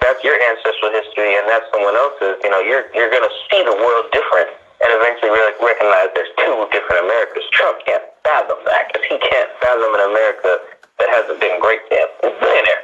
that's 0.00 0.22
your 0.24 0.36
ancestral 0.36 0.90
history 0.92 1.36
and 1.36 1.48
that's 1.48 1.66
someone 1.70 1.94
else's, 1.94 2.38
you 2.42 2.50
know, 2.50 2.60
you're 2.60 2.86
you're 2.94 3.10
to 3.10 3.32
see 3.50 3.62
the 3.64 3.76
world 3.76 4.06
different 4.12 4.50
and 4.78 4.88
eventually 4.94 5.30
really 5.34 5.54
recognize 5.58 6.10
there's 6.14 6.30
two 6.38 6.54
different 6.70 7.02
Americas. 7.02 7.42
Trump 7.50 7.82
can't 7.82 8.04
fathom 8.22 8.58
that 8.66 8.90
because 8.90 9.04
he 9.10 9.18
can't 9.18 9.50
fathom 9.58 9.90
an 9.98 10.04
America 10.06 10.62
that 11.02 11.08
hasn't 11.10 11.38
been 11.42 11.58
great 11.58 11.82
to 11.90 11.94
him. 11.98 12.08
He's 12.22 12.34
a 12.34 12.38
billionaire. 12.38 12.82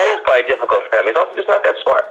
And 0.00 0.04
it's 0.16 0.24
probably 0.24 0.48
difficult 0.48 0.82
for 0.88 0.92
him. 0.96 1.04
He's 1.12 1.18
also 1.18 1.34
just 1.36 1.48
not 1.48 1.60
that 1.64 1.76
smart. 1.84 2.06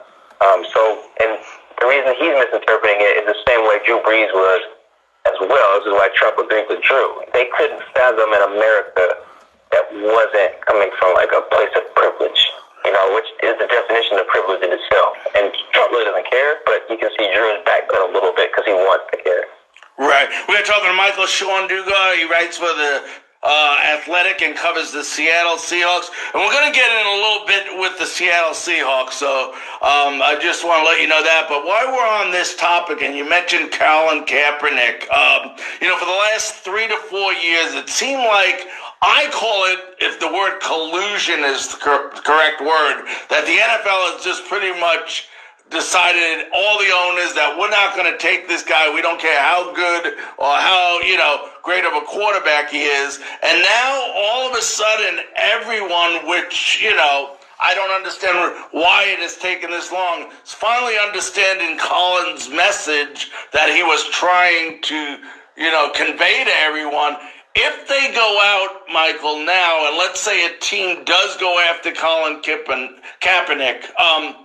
Um, 0.46 0.62
so, 0.70 0.82
and 1.22 1.42
the 1.82 1.86
reason 1.90 2.14
he's 2.22 2.34
misinterpreting 2.38 3.02
it 3.02 3.26
is 3.26 3.26
the 3.26 3.40
same 3.50 3.66
way 3.66 3.82
Drew 3.82 3.98
Brees 4.06 4.30
was 4.30 4.62
as 5.26 5.38
well. 5.42 5.68
This 5.82 5.90
is 5.90 5.96
why 5.98 6.14
Trump 6.14 6.38
agreed 6.38 6.70
with 6.70 6.86
Drew. 6.86 7.18
They 7.34 7.50
couldn't 7.58 7.82
fathom 7.98 8.30
an 8.30 8.44
America 8.54 9.26
that 9.74 9.86
wasn't 9.90 10.54
coming 10.70 10.94
from 11.02 11.18
a 11.18 11.26
place 11.50 11.74
of 11.74 11.84
privilege 11.98 12.42
you 12.86 12.94
know, 12.94 13.06
which 13.18 13.26
is 13.42 13.58
the 13.58 13.66
definition 13.66 14.22
of 14.22 14.28
privilege 14.30 14.62
in 14.62 14.70
itself. 14.70 15.18
And 15.34 15.50
Trump 15.74 15.92
really 15.92 16.06
doesn't 16.06 16.30
care, 16.30 16.62
but 16.70 16.86
you 16.88 16.98
can 17.02 17.10
see 17.18 17.26
Drew 17.34 17.50
is 17.58 17.66
back 17.66 17.90
a 17.90 18.06
little 18.14 18.32
bit 18.38 18.54
because 18.54 18.66
he 18.70 18.74
wants 18.78 19.10
to 19.12 19.18
care. 19.26 19.50
Right. 20.56 20.63
We're 20.63 20.74
talking 20.74 20.89
to 20.89 20.96
Michael 20.96 21.26
Sean 21.26 21.68
Shanduga. 21.68 22.15
He 22.15 22.24
writes 22.32 22.56
for 22.56 22.72
the 22.72 23.04
uh, 23.44 23.78
Athletic 24.00 24.41
and 24.41 24.56
covers 24.56 24.89
the 24.94 25.04
Seattle 25.04 25.58
Seahawks. 25.58 26.08
And 26.34 26.41
we're 26.41 26.52
going 26.52 26.72
to 26.72 26.76
get 26.76 26.88
in 26.88 27.08
a 27.08 27.18
little 27.20 27.46
bit 27.46 27.80
with 27.80 28.00
the 28.00 28.06
Seattle 28.06 28.56
Seahawks. 28.56 29.20
So 29.20 29.52
um, 29.84 30.24
I 30.24 30.39
just 30.41 30.63
want 30.63 30.80
to 30.80 30.86
let 30.86 31.02
you 31.02 31.08
know 31.08 31.22
that. 31.22 31.48
But 31.50 31.65
while 31.65 31.91
we're 31.91 32.08
on 32.08 32.32
this 32.32 32.56
topic, 32.56 33.02
and 33.02 33.18
you 33.18 33.28
mentioned 33.28 33.72
Colin 33.72 34.24
Kaepernick, 34.24 35.12
um, 35.12 35.60
you 35.82 35.89
know, 35.89 35.98
for 35.98 36.06
the 36.06 36.20
last 36.32 36.63
three 36.63 36.88
to 36.88 36.96
four 37.12 37.34
years, 37.34 37.76
it 37.76 37.89
seemed 37.89 38.24
like 38.24 38.63
I 39.04 39.28
call 39.36 39.68
it, 39.76 40.00
if 40.00 40.22
the 40.24 40.32
word 40.32 40.63
collusion 40.63 41.44
is 41.44 41.68
the 41.68 41.84
cor- 41.84 42.15
correct 42.24 42.63
word, 42.63 43.04
that 43.28 43.44
the 43.44 43.60
NFL 43.60 44.15
is 44.15 44.24
just 44.24 44.48
pretty 44.48 44.72
much 44.80 45.28
decided 45.76 46.48
all 46.56 46.80
the 46.80 46.90
owners 46.90 47.36
that 47.36 47.56
we're 47.60 47.70
not 47.70 47.94
going 47.96 48.12
to 48.12 48.18
take 48.18 48.48
this 48.48 48.64
guy. 48.64 48.94
We 48.94 49.02
don't 49.02 49.20
care 49.20 49.40
how 49.42 49.76
good 49.76 50.16
or 50.40 50.56
how, 50.56 51.02
you 51.02 51.18
know, 51.18 51.50
great 51.62 51.84
of 51.84 51.94
a 51.94 52.02
quarterback 52.02 52.72
he 52.72 52.84
is. 52.84 53.20
And 53.44 53.62
now 53.62 54.12
all 54.16 54.50
of 54.50 54.58
a 54.58 54.62
sudden, 54.62 55.20
everyone, 55.36 56.28
which, 56.28 56.82
you 56.82 56.96
know, 56.96 57.36
I 57.60 57.76
don't 57.76 57.92
understand 57.92 58.56
why 58.72 59.06
it 59.08 59.20
has 59.20 59.38
taken 59.38 59.70
this 59.72 59.92
long, 59.92 60.32
is 60.44 60.54
finally 60.54 60.96
understanding 60.98 61.78
Colin's 61.78 62.50
message 62.50 63.32
that 63.54 63.70
he 63.70 63.84
was 63.84 64.04
trying 64.10 64.82
to, 64.84 65.18
you 65.56 65.72
know, 65.72 65.92
convey 65.96 66.44
to 66.44 66.52
everyone. 66.64 67.16
If 67.56 67.88
they 67.88 68.14
go 68.14 68.40
out, 68.44 68.82
Michael, 68.92 69.46
now, 69.46 69.88
and 69.88 69.98
let's 69.98 70.20
say 70.20 70.46
a 70.46 70.58
team 70.60 71.06
does 71.06 71.38
go 71.38 71.58
after 71.60 71.92
Colin 71.94 72.42
Kippen, 72.42 72.98
Kaepernick, 73.22 73.98
um, 73.98 74.45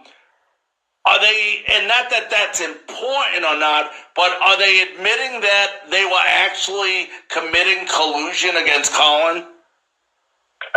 are 1.06 1.20
they, 1.20 1.64
and 1.72 1.88
not 1.88 2.10
that 2.10 2.28
that's 2.28 2.60
important 2.60 3.44
or 3.48 3.56
not, 3.56 3.90
but 4.14 4.36
are 4.44 4.58
they 4.60 4.84
admitting 4.84 5.40
that 5.40 5.88
they 5.90 6.04
were 6.04 6.26
actually 6.28 7.08
committing 7.32 7.88
collusion 7.88 8.56
against 8.60 8.92
Colin? 8.92 9.48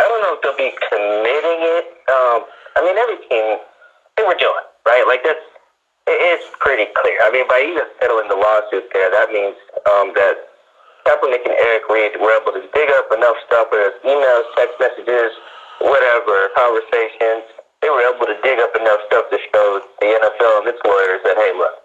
I 0.00 0.02
don't 0.08 0.22
know 0.24 0.34
if 0.34 0.40
they'll 0.40 0.56
be 0.56 0.72
committing 0.88 1.60
it. 1.76 1.86
Um, 2.08 2.48
I 2.74 2.80
mean, 2.80 2.96
every 2.96 3.20
team, 3.28 3.60
they 4.16 4.24
were 4.24 4.38
doing, 4.40 4.66
right? 4.88 5.04
Like, 5.06 5.22
that's, 5.22 5.44
it's 6.08 6.48
pretty 6.58 6.88
clear. 6.96 7.20
I 7.20 7.30
mean, 7.30 7.44
by 7.46 7.60
even 7.60 7.84
settling 8.00 8.28
the 8.32 8.40
lawsuit 8.40 8.88
there, 8.96 9.12
that 9.12 9.28
means 9.28 9.56
um, 9.92 10.16
that 10.16 10.50
Kaepernick 11.04 11.44
and 11.44 11.52
Eric 11.52 11.84
Reid 11.92 12.16
were 12.16 12.32
able 12.32 12.56
to 12.56 12.64
dig 12.72 12.88
up 12.96 13.12
enough 13.12 13.36
stuff, 13.44 13.68
whether 13.70 13.92
it's 13.92 14.00
emails, 14.08 14.48
text 14.56 14.80
messages, 14.80 15.36
whatever, 15.84 16.48
conversations, 16.56 17.53
they 17.84 17.92
were 17.92 18.00
able 18.00 18.24
to 18.24 18.40
dig 18.40 18.56
up 18.64 18.72
enough 18.80 19.04
stuff 19.12 19.28
to 19.28 19.36
show 19.52 19.84
the 20.00 20.08
NFL 20.08 20.64
and 20.64 20.72
its 20.72 20.80
lawyers 20.88 21.20
that, 21.28 21.36
hey, 21.36 21.52
look, 21.52 21.84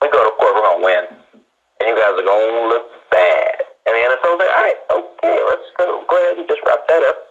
we 0.00 0.08
go 0.08 0.24
to 0.24 0.32
court, 0.40 0.56
we're 0.56 0.64
going 0.64 0.80
to 0.80 0.84
win. 0.88 1.04
And 1.36 1.84
you 1.84 1.96
guys 2.00 2.16
are 2.16 2.24
going 2.24 2.48
to 2.48 2.64
look 2.72 2.88
bad. 3.12 3.60
And 3.84 3.92
the 3.92 4.02
NFL 4.08 4.40
said, 4.40 4.48
all 4.56 4.64
right, 4.64 4.80
okay, 4.88 5.36
let's 5.52 5.68
go, 5.76 6.00
go 6.08 6.16
ahead 6.16 6.40
and 6.40 6.48
just 6.48 6.64
wrap 6.64 6.88
that 6.88 7.04
up, 7.04 7.28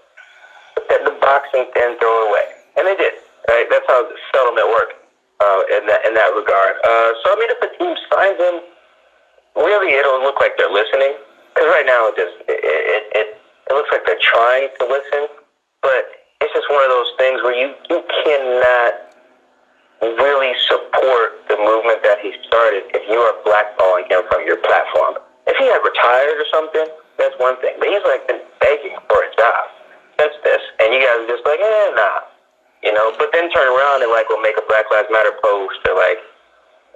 put 0.77 0.85
that 0.93 1.01
in 1.01 1.09
the 1.09 1.17
box 1.25 1.49
and, 1.57 1.65
and 1.73 1.97
throw 1.97 2.13
it 2.21 2.25
away. 2.29 2.47
And 2.77 2.85
they 2.85 2.97
did. 3.01 3.17
Right? 3.49 3.65
That's 3.73 3.87
how 3.89 4.05
the 4.05 4.13
settlement 4.29 4.69
worked 4.69 5.01
uh, 5.41 5.61
in, 5.81 5.89
that, 5.89 6.05
in 6.05 6.13
that 6.13 6.37
regard. 6.37 6.77
Uh, 6.85 7.17
so, 7.25 7.33
I 7.33 7.35
mean, 7.41 7.49
if 7.49 7.65
a 7.65 7.69
team 7.81 7.97
signs 8.13 8.37
him, 8.37 8.61
really 9.57 9.97
it'll 9.97 10.21
look 10.21 10.37
like 10.37 10.53
they're 10.61 10.69
listening. 10.69 11.17
Because 11.49 11.65
right 11.65 11.87
now 11.89 12.13
it, 12.13 12.15
just, 12.15 12.37
it, 12.45 12.61
it, 12.61 13.03
it, 13.17 13.27
it 13.41 13.73
looks 13.73 13.89
like 13.89 14.05
they're 14.05 14.21
trying 14.21 14.69
to 14.77 14.85
listen. 14.85 15.33
But 15.81 16.20
it's 16.41 16.53
just 16.53 16.69
one 16.69 16.83
of 16.83 16.91
those 16.91 17.11
things 17.21 17.37
where 17.45 17.53
you, 17.53 17.71
you 17.89 18.01
cannot 18.25 19.11
really 20.01 20.53
support 20.65 21.45
the 21.45 21.57
movement 21.61 22.01
that 22.01 22.17
he 22.25 22.33
started 22.49 22.89
if 22.97 23.05
you 23.05 23.21
are 23.21 23.37
blackballing 23.45 24.09
him 24.09 24.25
from 24.33 24.41
your 24.49 24.57
platform. 24.65 25.21
If 25.45 25.53
he 25.61 25.69
had 25.69 25.81
retired 25.85 26.41
or 26.41 26.47
something, 26.49 26.89
that's 27.21 27.37
one 27.37 27.61
thing. 27.61 27.77
But 27.77 27.93
he's 27.93 28.01
like 28.05 28.25
been 28.25 28.41
begging 28.57 28.97
for 29.05 29.21
a 29.21 29.29
job 29.37 29.69
since 30.17 30.33
this, 30.41 30.61
and 30.81 30.89
you 30.89 31.01
guys 31.01 31.21
are 31.21 31.29
just 31.29 31.45
like, 31.45 31.61
eh, 31.61 31.93
nah, 31.93 32.25
you 32.81 32.93
know. 32.93 33.13
But 33.21 33.29
then 33.29 33.49
turn 33.53 33.69
around 33.69 34.01
and 34.01 34.09
like 34.09 34.25
will 34.29 34.41
make 34.41 34.57
a 34.57 34.65
Black 34.65 34.89
Lives 34.89 35.09
Matter 35.13 35.37
post 35.41 35.77
or 35.85 35.93
like 35.93 36.17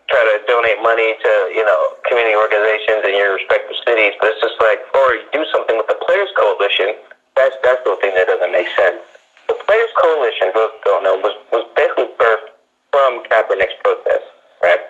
try 0.10 0.22
to 0.22 0.38
donate 0.50 0.82
money 0.82 1.14
to 1.22 1.32
you 1.54 1.66
know 1.66 1.98
community 2.10 2.34
organizations 2.34 3.06
in 3.06 3.14
your 3.14 3.38
respective 3.38 3.78
cities. 3.86 4.18
But 4.18 4.34
it's 4.34 4.42
just 4.42 4.58
like, 4.62 4.82
or 4.98 5.14
you 5.14 5.30
do 5.30 5.46
something 5.54 5.78
with 5.78 5.90
the 5.90 5.98
Players 6.02 6.30
Coalition. 6.34 6.98
That's 7.38 7.54
that's 7.62 7.82
the 7.86 7.98
thing 8.02 8.18
that 8.18 8.26
doesn't 8.26 8.54
make 8.54 8.70
sense. 8.74 9.15
The 9.48 9.56
Players 9.66 9.94
Coalition, 10.02 10.52
those 10.54 10.74
don't 10.84 11.04
know, 11.04 11.16
was, 11.22 11.36
was 11.52 11.66
basically 11.76 12.10
birthed 12.18 12.50
from 12.92 13.24
Kaepernick's 13.30 13.78
protest, 13.84 14.26
right? 14.62 14.82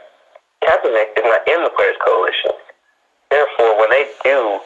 Kaepernick 0.64 1.18
is 1.18 1.26
not 1.26 1.48
in 1.48 1.64
the 1.64 1.74
Players 1.76 1.98
Coalition. 2.06 2.52
Therefore, 3.30 3.80
when 3.80 3.90
they 3.90 4.08
do, 4.24 4.60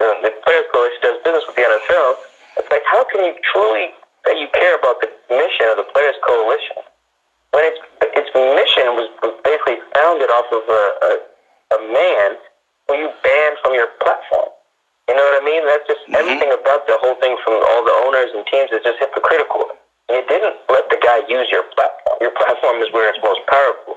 uh, 0.00 0.14
the 0.22 0.30
Players 0.44 0.66
Coalition 0.72 1.00
does 1.02 1.18
business 1.24 1.44
with 1.46 1.56
the 1.56 1.66
NFL, 1.66 2.14
it's 2.58 2.70
like, 2.70 2.86
how 2.86 3.04
can 3.10 3.24
you 3.24 3.34
truly 3.52 3.90
say 4.26 4.38
you 4.38 4.48
care 4.54 4.78
about 4.78 5.00
the 5.00 5.10
mission 5.30 5.66
of 5.70 5.76
the 5.78 5.88
Players 5.94 6.16
Coalition 6.26 6.82
when 7.50 7.64
its, 7.64 7.80
its 8.14 8.30
mission 8.34 8.94
was, 8.94 9.08
was 9.22 9.34
basically 9.42 9.78
founded 9.94 10.30
off 10.30 10.46
of 10.52 10.64
a, 10.68 10.84
a, 11.02 11.12
a 11.74 11.78
man 11.92 12.36
who 12.86 12.94
you 12.94 13.10
banned 13.22 13.56
from 13.62 13.74
your 13.74 13.88
platform? 14.00 14.50
You 15.08 15.16
know 15.16 15.24
what 15.24 15.40
I 15.40 15.44
mean? 15.44 15.64
That's 15.64 15.88
just 15.88 16.04
mm-hmm. 16.04 16.20
everything 16.20 16.52
about 16.52 16.84
the 16.84 17.00
whole 17.00 17.16
thing 17.16 17.34
from 17.40 17.56
all 17.56 17.82
the 17.82 17.96
owners 18.04 18.30
and 18.36 18.44
teams 18.46 18.68
is 18.70 18.84
just 18.84 19.00
hypocritical. 19.00 19.72
You 20.12 20.20
didn't 20.28 20.56
let 20.68 20.88
the 20.92 21.00
guy 21.00 21.24
use 21.28 21.48
your 21.48 21.64
platform. 21.72 22.16
Your 22.20 22.32
platform 22.36 22.80
is 22.84 22.92
where 22.92 23.08
it's 23.08 23.20
most 23.24 23.40
powerful. 23.48 23.96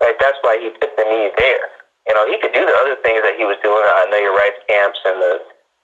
Right? 0.00 0.16
That's 0.20 0.36
why 0.44 0.60
he 0.60 0.68
took 0.76 0.92
the 0.96 1.04
knee 1.08 1.32
there. 1.40 1.68
You 2.08 2.12
know, 2.12 2.28
he 2.28 2.36
could 2.40 2.52
do 2.52 2.60
the 2.60 2.76
other 2.84 2.96
things 3.00 3.22
that 3.24 3.40
he 3.40 3.44
was 3.48 3.56
doing 3.62 3.78
on 3.78 4.10
Know 4.10 4.20
Your 4.20 4.34
Rights 4.34 4.58
camps 4.68 4.98
and 5.06 5.16
the 5.22 5.34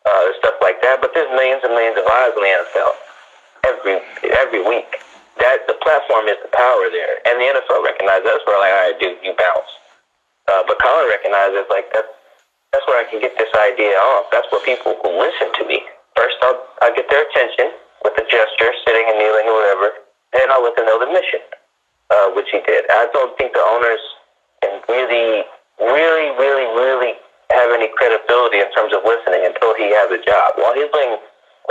uh, 0.09 0.33
stuff 0.41 0.57
like 0.61 0.81
that, 0.83 1.01
but 1.01 1.13
there's 1.15 1.31
millions 1.31 1.63
and 1.63 1.73
millions 1.77 1.99
of 1.99 2.07
eyes 2.09 2.33
on 2.35 2.43
the 2.43 2.53
NFL 2.53 2.93
every 3.69 3.97
every 4.35 4.63
week. 4.65 4.99
That 5.39 5.71
the 5.71 5.79
platform 5.79 6.27
is 6.27 6.35
the 6.43 6.51
power 6.51 6.91
there, 6.91 7.23
and 7.23 7.39
the 7.39 7.47
NFL 7.47 7.87
recognizes 7.87 8.27
that's 8.27 8.43
where 8.43 8.59
like, 8.59 8.75
all 8.75 8.83
right, 8.91 8.99
dude, 8.99 9.23
you 9.23 9.39
bounce. 9.39 9.71
Uh, 10.51 10.67
but 10.67 10.83
Colin 10.83 11.07
recognizes 11.07 11.63
like 11.71 11.87
that's 11.95 12.11
that's 12.73 12.85
where 12.87 13.01
I 13.01 13.07
can 13.09 13.21
get 13.21 13.33
this 13.39 13.51
idea 13.57 13.97
off. 13.97 14.29
That's 14.31 14.47
where 14.53 14.61
people 14.65 14.97
will 15.01 15.17
listen 15.17 15.49
to 15.61 15.65
me. 15.65 15.81
First, 16.17 16.37
I'll, 16.43 16.61
I'll 16.83 16.95
get 16.95 17.09
their 17.09 17.25
attention 17.25 17.73
with 18.05 18.15
a 18.21 18.25
gesture, 18.29 18.71
sitting 18.85 19.07
and 19.09 19.17
kneeling 19.19 19.47
or 19.49 19.57
whatever. 19.57 19.89
Then 20.33 20.47
I'll 20.53 20.63
let 20.63 20.77
them 20.77 20.87
know 20.87 21.01
the 21.01 21.09
mission, 21.09 21.41
uh, 22.11 22.29
which 22.37 22.53
he 22.53 22.61
did. 22.67 22.85
I 22.91 23.09
don't 23.13 23.33
think 23.39 23.57
the 23.57 23.65
owners 23.65 24.03
can 24.61 24.83
really, 24.89 25.49
really, 25.81 26.29
really, 26.37 26.69
really 26.77 27.13
have 27.51 27.73
any 27.73 27.89
credibility 27.97 28.61
in 28.61 28.69
terms 28.77 28.93
of 28.93 29.01
listening 29.09 29.49
until 29.49 29.73
he 29.75 29.89
has 29.97 30.13
a 30.13 30.21
job. 30.21 30.61
While 30.61 30.77
he's 30.77 30.93
being, 30.93 31.17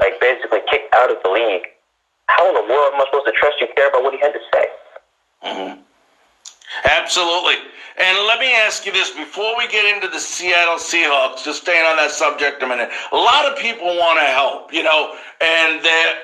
like, 0.01 0.17
basically 0.17 0.65
kicked 0.71 0.89
out 0.95 1.13
of 1.13 1.21
the 1.21 1.29
league, 1.29 1.69
how 2.27 2.49
in 2.49 2.55
the 2.57 2.65
world 2.65 2.97
am 2.97 3.01
I 3.01 3.05
supposed 3.05 3.29
to 3.29 3.35
trust 3.37 3.61
you 3.61 3.67
care 3.75 3.89
about 3.89 4.01
what 4.01 4.13
he 4.13 4.19
had 4.19 4.33
to 4.33 4.43
say? 4.49 4.65
Mm-hmm. 5.45 5.86
Absolutely. 6.83 7.55
And 7.97 8.27
let 8.27 8.39
me 8.39 8.53
ask 8.53 8.85
you 8.85 8.91
this 8.91 9.09
before 9.09 9.57
we 9.57 9.67
get 9.67 9.85
into 9.95 10.07
the 10.07 10.19
Seattle 10.19 10.77
Seahawks, 10.77 11.43
just 11.43 11.61
staying 11.63 11.85
on 11.85 11.97
that 11.97 12.11
subject 12.11 12.61
a 12.61 12.67
minute. 12.67 12.89
A 13.11 13.15
lot 13.15 13.45
of 13.45 13.57
people 13.57 13.87
want 13.87 14.19
to 14.19 14.25
help, 14.25 14.71
you 14.71 14.83
know, 14.83 15.15
and 15.41 15.83
they're, 15.83 16.15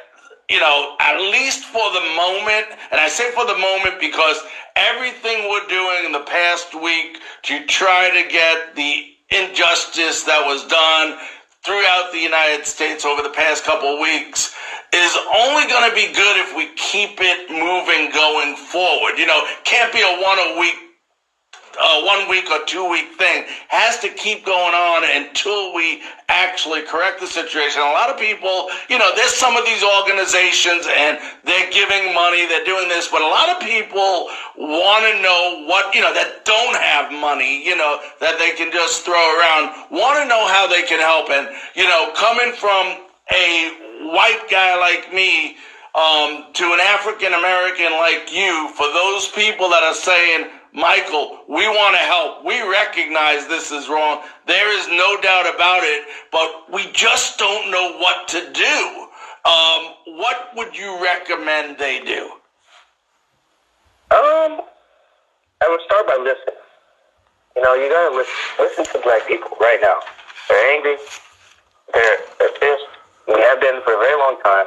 you 0.50 0.60
know, 0.60 0.96
at 1.00 1.20
least 1.20 1.66
for 1.66 1.92
the 1.94 2.02
moment, 2.16 2.68
and 2.92 3.02
I 3.02 3.10
say 3.10 3.32
for 3.32 3.46
the 3.48 3.58
moment 3.58 4.00
because 4.00 4.40
everything 4.76 5.50
we're 5.50 5.66
doing 5.68 6.06
in 6.06 6.12
the 6.12 6.26
past 6.28 6.80
week 6.80 7.18
to 7.44 7.66
try 7.66 8.10
to 8.22 8.30
get 8.30 8.76
the 8.76 9.10
injustice 9.30 10.24
that 10.24 10.46
was 10.46 10.68
done 10.68 11.18
throughout 11.66 12.12
the 12.12 12.20
United 12.20 12.66
States 12.66 13.06
over 13.06 13.22
the 13.22 13.30
past 13.30 13.64
couple 13.64 14.00
weeks 14.02 14.54
is 14.94 15.18
only 15.34 15.68
going 15.68 15.90
to 15.90 15.96
be 15.96 16.14
good 16.14 16.38
if 16.38 16.56
we 16.56 16.68
keep 16.76 17.20
it 17.22 17.50
moving 17.50 18.12
going 18.12 18.56
forward. 18.56 19.18
You 19.18 19.26
know, 19.26 19.44
can't 19.64 19.92
be 19.94 20.02
a 20.02 20.22
one 20.22 20.40
a 20.40 20.60
week 20.60 20.76
uh, 21.80 22.02
one 22.04 22.30
week 22.30 22.50
or 22.52 22.64
two 22.66 22.90
week 22.90 23.14
thing 23.18 23.46
has 23.68 24.00
to 24.00 24.10
keep 24.10 24.46
going 24.46 24.74
on 24.74 25.04
until 25.10 25.74
we 25.74 26.02
actually 26.30 26.82
correct 26.84 27.20
the 27.20 27.28
situation. 27.28 27.82
A 27.82 27.94
lot 27.94 28.10
of 28.10 28.18
people, 28.18 28.70
you 28.90 28.98
know, 28.98 29.12
there's 29.16 29.34
some 29.34 29.58
of 29.58 29.66
these 29.66 29.84
organizations 29.84 30.88
and 30.90 31.20
they're 31.44 31.70
giving 31.72 32.14
money, 32.14 32.46
they're 32.48 32.66
doing 32.66 32.88
this, 32.88 33.08
but 33.08 33.22
a 33.22 33.28
lot 33.28 33.50
of 33.50 33.60
people 33.62 34.30
want 34.58 35.06
to 35.06 35.22
know 35.22 35.66
what, 35.68 35.94
you 35.94 36.02
know, 36.02 36.14
that 36.14 36.46
don't 36.46 36.76
have 36.76 37.12
money, 37.12 37.66
you 37.66 37.76
know, 37.76 38.00
that 38.20 38.38
they 38.40 38.52
can 38.52 38.72
just 38.72 39.04
throw 39.06 39.22
around, 39.40 39.74
want 39.92 40.22
to 40.22 40.28
know 40.28 40.48
how 40.48 40.68
they 40.68 40.84
can 40.84 41.00
help. 41.00 41.30
And, 41.30 41.48
you 41.76 41.88
know, 41.88 42.12
coming 42.16 42.54
from 42.54 43.04
a 43.32 44.10
white 44.14 44.46
guy 44.50 44.78
like 44.80 45.14
me 45.14 45.58
um, 45.96 46.52
to 46.54 46.74
an 46.74 46.80
African 46.82 47.34
American 47.34 47.92
like 47.94 48.34
you, 48.34 48.70
for 48.76 48.88
those 48.94 49.30
people 49.30 49.70
that 49.70 49.84
are 49.84 49.94
saying, 49.94 50.50
Michael, 50.74 51.40
we 51.48 51.68
want 51.68 51.94
to 51.94 52.02
help. 52.02 52.44
We 52.44 52.60
recognize 52.68 53.46
this 53.48 53.72
is 53.72 53.88
wrong. 53.88 54.22
There 54.48 54.80
is 54.80 54.88
no 54.88 55.22
doubt 55.22 55.54
about 55.54 55.84
it, 55.84 56.04
but 56.32 56.66
we 56.74 56.92
just 56.92 57.38
don't 57.38 57.70
know 57.70 57.98
what 58.00 58.28
to 58.30 58.40
do. 58.52 59.08
Um, 59.46 60.18
what 60.18 60.50
would 60.56 60.76
you 60.76 61.02
recommend 61.04 61.78
they 61.78 62.00
do? 62.00 62.26
Um, 64.10 64.62
I 65.62 65.70
would 65.70 65.82
start 65.86 66.08
by 66.08 66.18
listening. 66.18 66.58
You 67.56 67.62
know, 67.62 67.76
you 67.76 67.90
gotta 67.90 68.16
listen, 68.16 68.34
listen 68.58 68.86
to 68.94 69.00
black 69.04 69.28
people 69.28 69.56
right 69.62 69.80
now. 69.80 70.00
They're 70.50 70.76
angry. 70.76 70.98
They're, 71.94 72.18
they're 72.40 72.58
pissed. 72.60 72.90
We 73.28 73.40
have 73.42 73.62
been 73.62 73.80
for 73.86 73.94
a 73.94 74.00
very 74.02 74.18
long 74.18 74.42
time. 74.44 74.66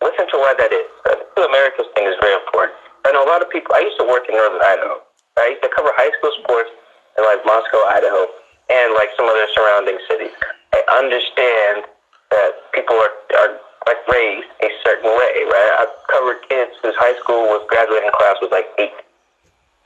Listen 0.00 0.30
to 0.30 0.36
why 0.38 0.54
that 0.56 0.72
is. 0.72 0.86
The 1.34 1.42
Americas 1.42 1.86
thing 1.96 2.06
is 2.06 2.14
very 2.20 2.34
important. 2.34 2.78
I 3.04 3.12
know 3.12 3.24
a 3.24 3.28
lot 3.28 3.42
of 3.42 3.50
people. 3.50 3.74
I 3.74 3.80
used 3.80 3.98
to 3.98 4.06
work 4.06 4.28
in 4.28 4.36
Northern 4.36 4.62
Idaho. 4.62 5.02
Used 5.38 5.62
to 5.62 5.70
cover 5.74 5.90
high 5.96 6.10
school 6.18 6.30
sports 6.42 6.70
in 7.18 7.24
like 7.24 7.42
Moscow, 7.46 7.82
Idaho, 7.90 8.26
and 8.70 8.94
like 8.94 9.10
some 9.16 9.26
other 9.26 9.46
surrounding 9.56 9.98
cities. 10.06 10.30
I 10.72 10.80
understand 10.94 11.90
that 12.30 12.70
people 12.70 12.94
are, 12.94 13.14
are 13.40 13.52
like 13.86 13.98
raised 14.06 14.46
a 14.62 14.70
certain 14.86 15.10
way, 15.10 15.34
right? 15.50 15.72
I've 15.82 15.94
covered 16.06 16.44
kids 16.46 16.76
whose 16.82 16.94
high 17.00 17.18
school 17.18 17.50
was 17.50 17.66
graduating 17.66 18.14
class 18.14 18.38
was 18.38 18.52
like 18.54 18.68
eight, 18.78 18.94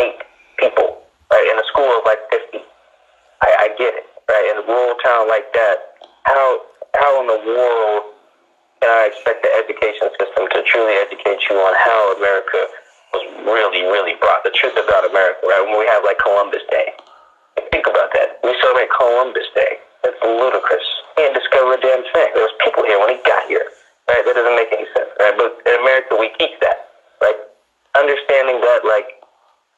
eight 0.05 0.21
people, 0.61 1.01
right? 1.33 1.47
In 1.49 1.57
a 1.57 1.67
school 1.73 1.89
of 1.89 2.05
like 2.05 2.21
50. 2.29 2.61
I, 3.41 3.49
I 3.65 3.67
get 3.81 3.95
it, 3.95 4.07
right? 4.29 4.45
In 4.53 4.61
a 4.61 4.65
rural 4.69 4.99
town 5.01 5.29
like 5.31 5.49
that, 5.55 5.97
how, 6.29 6.61
how 6.99 7.11
in 7.25 7.27
the 7.31 7.41
world 7.47 8.15
can 8.85 8.91
I 8.93 9.09
expect 9.09 9.41
the 9.41 9.53
education 9.57 10.13
system 10.21 10.45
to 10.51 10.61
truly 10.69 10.93
educate 11.01 11.41
you 11.49 11.57
on 11.57 11.73
how 11.73 12.21
America 12.21 12.69
really, 13.47 13.83
really 13.87 14.17
brought 14.19 14.43
the 14.43 14.51
truth 14.51 14.75
about 14.75 15.09
America, 15.09 15.45
right? 15.47 15.63
When 15.67 15.79
we 15.79 15.87
have 15.87 16.03
like 16.05 16.19
Columbus 16.19 16.63
Day. 16.71 16.95
Think 17.71 17.87
about 17.87 18.11
that. 18.15 18.41
We 18.43 18.55
celebrate 18.61 18.91
Columbus 18.91 19.47
Day. 19.55 19.79
That's 20.03 20.19
ludicrous. 20.23 20.85
He 21.17 21.23
didn't 21.23 21.39
discover 21.39 21.75
a 21.75 21.81
damn 21.81 22.03
thing. 22.13 22.29
There 22.35 22.45
was 22.45 22.55
people 22.61 22.85
here 22.85 22.99
when 22.99 23.15
he 23.15 23.19
got 23.25 23.47
here. 23.47 23.67
Right? 24.09 24.21
That 24.21 24.35
doesn't 24.37 24.59
make 24.59 24.71
any 24.75 24.87
sense. 24.93 25.11
Right? 25.19 25.33
But 25.33 25.59
in 25.65 25.75
America, 25.81 26.19
we 26.19 26.29
teach 26.37 26.55
that. 26.61 26.93
Right? 27.23 27.39
Understanding 27.97 28.61
that, 28.61 28.85
like, 28.85 29.23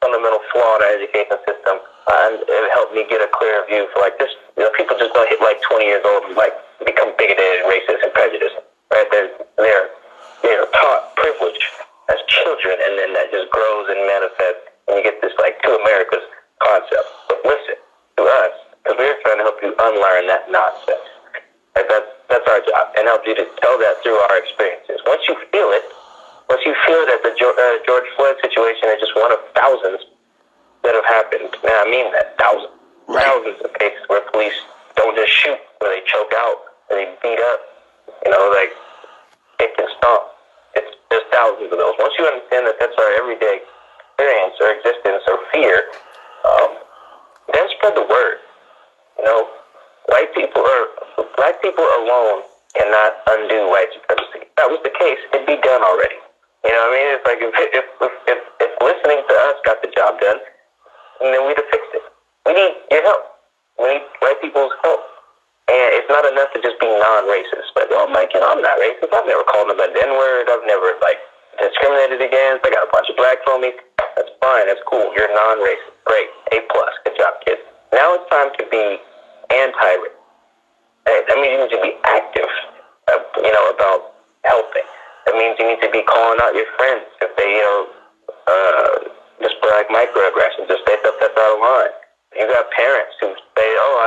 fundamental 0.01 0.41
flaw 0.51 0.77
in 0.77 0.81
our 0.83 0.93
education 0.93 1.37
system, 1.47 1.79
uh, 2.09 2.27
and 2.27 2.35
it 2.43 2.69
helped 2.73 2.93
me 2.93 3.05
get 3.09 3.21
a 3.21 3.29
clearer 3.33 3.65
view 3.69 3.87
for, 3.93 4.01
like, 4.01 4.17
this, 4.19 4.29
you 4.57 4.65
know, 4.65 4.71
people 4.75 4.97
just 4.97 5.13
don't 5.13 5.29
hit, 5.29 5.39
like, 5.41 5.61
20 5.63 5.85
years 5.85 6.03
old 6.03 6.25
and, 6.27 6.35
like, 6.35 6.53
become 6.83 7.13
bigoted 7.17 7.63
and 7.63 7.69
racist 7.69 8.03
and 8.03 8.13
prejudiced. 8.13 8.57
Right? 8.91 9.07
They're, 9.09 9.31
they're, 9.57 9.87
they're 10.43 10.67
taught 10.75 11.15
privilege 11.15 11.61
as 12.09 12.19
children, 12.27 12.75
and 12.79 12.93
then 12.99 13.11
that 13.13 13.31
just 13.31 13.49
grows 13.51 13.85
and 13.89 13.99
manifests, 14.07 14.65
and 14.87 14.97
you 14.97 15.03
get 15.03 15.19
this, 15.21 15.33
like, 15.39 15.61
two 15.63 15.75
Americas 15.75 16.23
concept. 16.63 17.07
But 17.27 17.43
listen 17.43 17.77
to 18.17 18.23
us, 18.23 18.53
because 18.83 18.95
we're 18.97 19.19
trying 19.21 19.39
to 19.39 19.45
help 19.45 19.59
you 19.61 19.75
unlearn 19.77 20.27
that 20.27 20.49
nonsense. 20.49 21.07
Like 21.75 21.89
that's 21.89 22.09
that's 22.25 22.47
our 22.49 22.59
job, 22.65 22.89
and 22.97 23.05
help 23.05 23.21
you 23.27 23.35
to 23.35 23.45
tell 23.61 23.77
that 23.77 24.01
through 24.01 24.17
our 24.17 24.37
experiences. 24.41 24.97
Once 25.05 25.21
you 25.29 25.37
feel 25.53 25.69
it, 25.69 25.85
once 26.49 26.65
you 26.65 26.73
feel 26.89 27.05
that 27.05 27.21
the 27.21 27.29
uh, 27.29 27.85
George 27.85 28.09
Floyd 28.17 28.33
situation 28.41 28.89
is 28.89 28.99
just 28.99 29.13
one 29.15 29.31
of 29.31 29.37
thousands 29.53 30.01
that 30.81 30.95
have 30.95 31.05
happened, 31.05 31.53
and 31.53 31.75
I 31.77 31.85
mean 31.85 32.11
that 32.13 32.33
thousands, 32.41 32.73
right. 33.05 33.21
thousands 33.21 33.61
of 33.61 33.69
cases 33.77 34.01
where 34.07 34.25
police 34.31 34.57
don't 34.95 35.15
just 35.15 35.29
shoot, 35.29 35.59
where 35.77 35.93
they 35.93 36.01
choke 36.09 36.33
out, 36.33 36.57
where 36.87 37.05
they 37.05 37.13
beat 37.21 37.37
up, 37.37 37.59
you 38.25 38.31
know, 38.31 38.49
like 38.49 38.73
it 39.59 39.77
can 39.77 39.85
stop. 40.01 40.33
It's 40.77 40.93
there's 41.09 41.25
thousands 41.33 41.73
of 41.73 41.77
those. 41.81 41.97
Once 41.97 42.13
you 42.21 42.25
understand 42.29 42.69
that 42.69 42.77
that's 42.77 42.93
our 43.01 43.11
everyday 43.17 43.65
experience 44.13 44.55
or 44.61 44.69
existence 44.77 45.23
or 45.25 45.37
fear, 45.49 45.89
um, 46.45 46.71
then 47.53 47.65
spread 47.77 47.97
the 47.97 48.05
word. 48.05 48.37
You 49.17 49.25
know, 49.25 49.49
white 50.13 50.29
people 50.37 50.61
are 50.61 50.85
black 51.35 51.61
people 51.61 51.85
alone 52.05 52.45
cannot 52.77 53.17
undo 53.25 53.69
white 53.73 53.89
supremacy. 53.93 54.45
If 54.45 54.53
that 54.57 54.69
was 54.69 54.81
the 54.85 54.93
case, 54.93 55.17
it'd 55.33 55.47
be 55.49 55.57
done 55.65 55.81
already. 55.81 56.21
You 56.65 56.71
know 56.73 56.83
what 56.85 56.93
I 56.93 56.97
mean? 56.97 57.07
It's 57.17 57.25
like 57.25 57.41
if 57.41 57.53
if 57.73 57.85
if, 58.01 58.13
if, 58.27 58.39
if 58.61 58.71
listening 58.81 59.21
to 59.25 59.35
us 59.49 59.55
got 59.65 59.81
the 59.81 59.89
job 59.95 60.19
done, 60.21 60.37
then 61.21 61.41
we'd 61.47 61.57
have 61.57 61.69
fixed 61.73 61.93
it. 61.97 62.05
We 62.45 62.53
need 62.53 62.73
your 62.91 63.03
help. 63.03 63.23
We 63.79 63.85
need 63.97 64.05
white 64.19 64.41
people's 64.41 64.73
help. 64.83 65.01
And 65.67 65.89
it's 65.99 66.07
not 66.07 66.23
enough 66.23 66.51
to 66.55 66.59
just 66.63 66.79
be 66.79 66.87
non-racist. 66.87 67.75
Like, 67.75 67.91
oh, 67.91 68.07
Mike, 68.07 68.31
you 68.33 68.39
know, 68.39 68.55
I'm 68.55 68.63
not 68.63 68.79
racist. 68.79 69.11
I've 69.11 69.27
never 69.27 69.43
called 69.43 69.67
them 69.67 69.79
a 69.83 69.87
N-word. 69.91 70.47
I've 70.47 70.63
never, 70.63 70.95
like, 71.03 71.19
discriminated 71.59 72.23
against. 72.23 72.63
I 72.63 72.71
got 72.71 72.87
a 72.87 72.91
bunch 72.91 73.11
of 73.11 73.19
blacks 73.19 73.43
on 73.51 73.59
me. 73.59 73.75
That's 74.15 74.31
fine. 74.39 74.67
That's 74.67 74.79
cool. 74.87 75.11
You're 75.11 75.27
non-racist. 75.27 75.91
Great. 76.07 76.31
A 76.55 76.63
plus. 76.71 76.93
Good 77.03 77.19
job, 77.19 77.35
kids. 77.43 77.59
Now 77.91 78.15
it's 78.15 78.27
time 78.31 78.51
to 78.59 78.63
be 78.71 78.99
anti-racist. 79.51 80.15
That 81.07 81.35
means 81.39 81.55
you 81.55 81.59
need 81.63 81.71
to 81.71 81.83
be 81.83 81.95
active, 82.03 82.51
uh, 83.07 83.19
you 83.39 83.51
know, 83.51 83.65
about 83.71 84.11
helping. 84.43 84.83
That 85.25 85.35
means 85.35 85.55
you 85.59 85.67
need 85.67 85.79
to 85.83 85.91
be 85.91 86.03
calling 86.03 86.39
out 86.43 86.55
your 86.55 86.67
friends 86.75 87.07
if 87.23 87.31
they, 87.35 87.47
you 87.47 87.63
know, 87.63 87.87
uh, 88.47 89.07
just 89.39 89.55
like 89.63 89.87
microaggressions, 89.87 90.67
just 90.67 90.83
say 90.87 90.99
stuff 90.99 91.15
that's 91.19 91.35
out 91.35 91.55
of 91.55 91.63
line. 91.63 91.95
You 92.35 92.47
got 92.47 92.71
parents 92.71 93.15
who 93.23 93.27
say, 93.31 93.39
"Oh, 93.39 93.46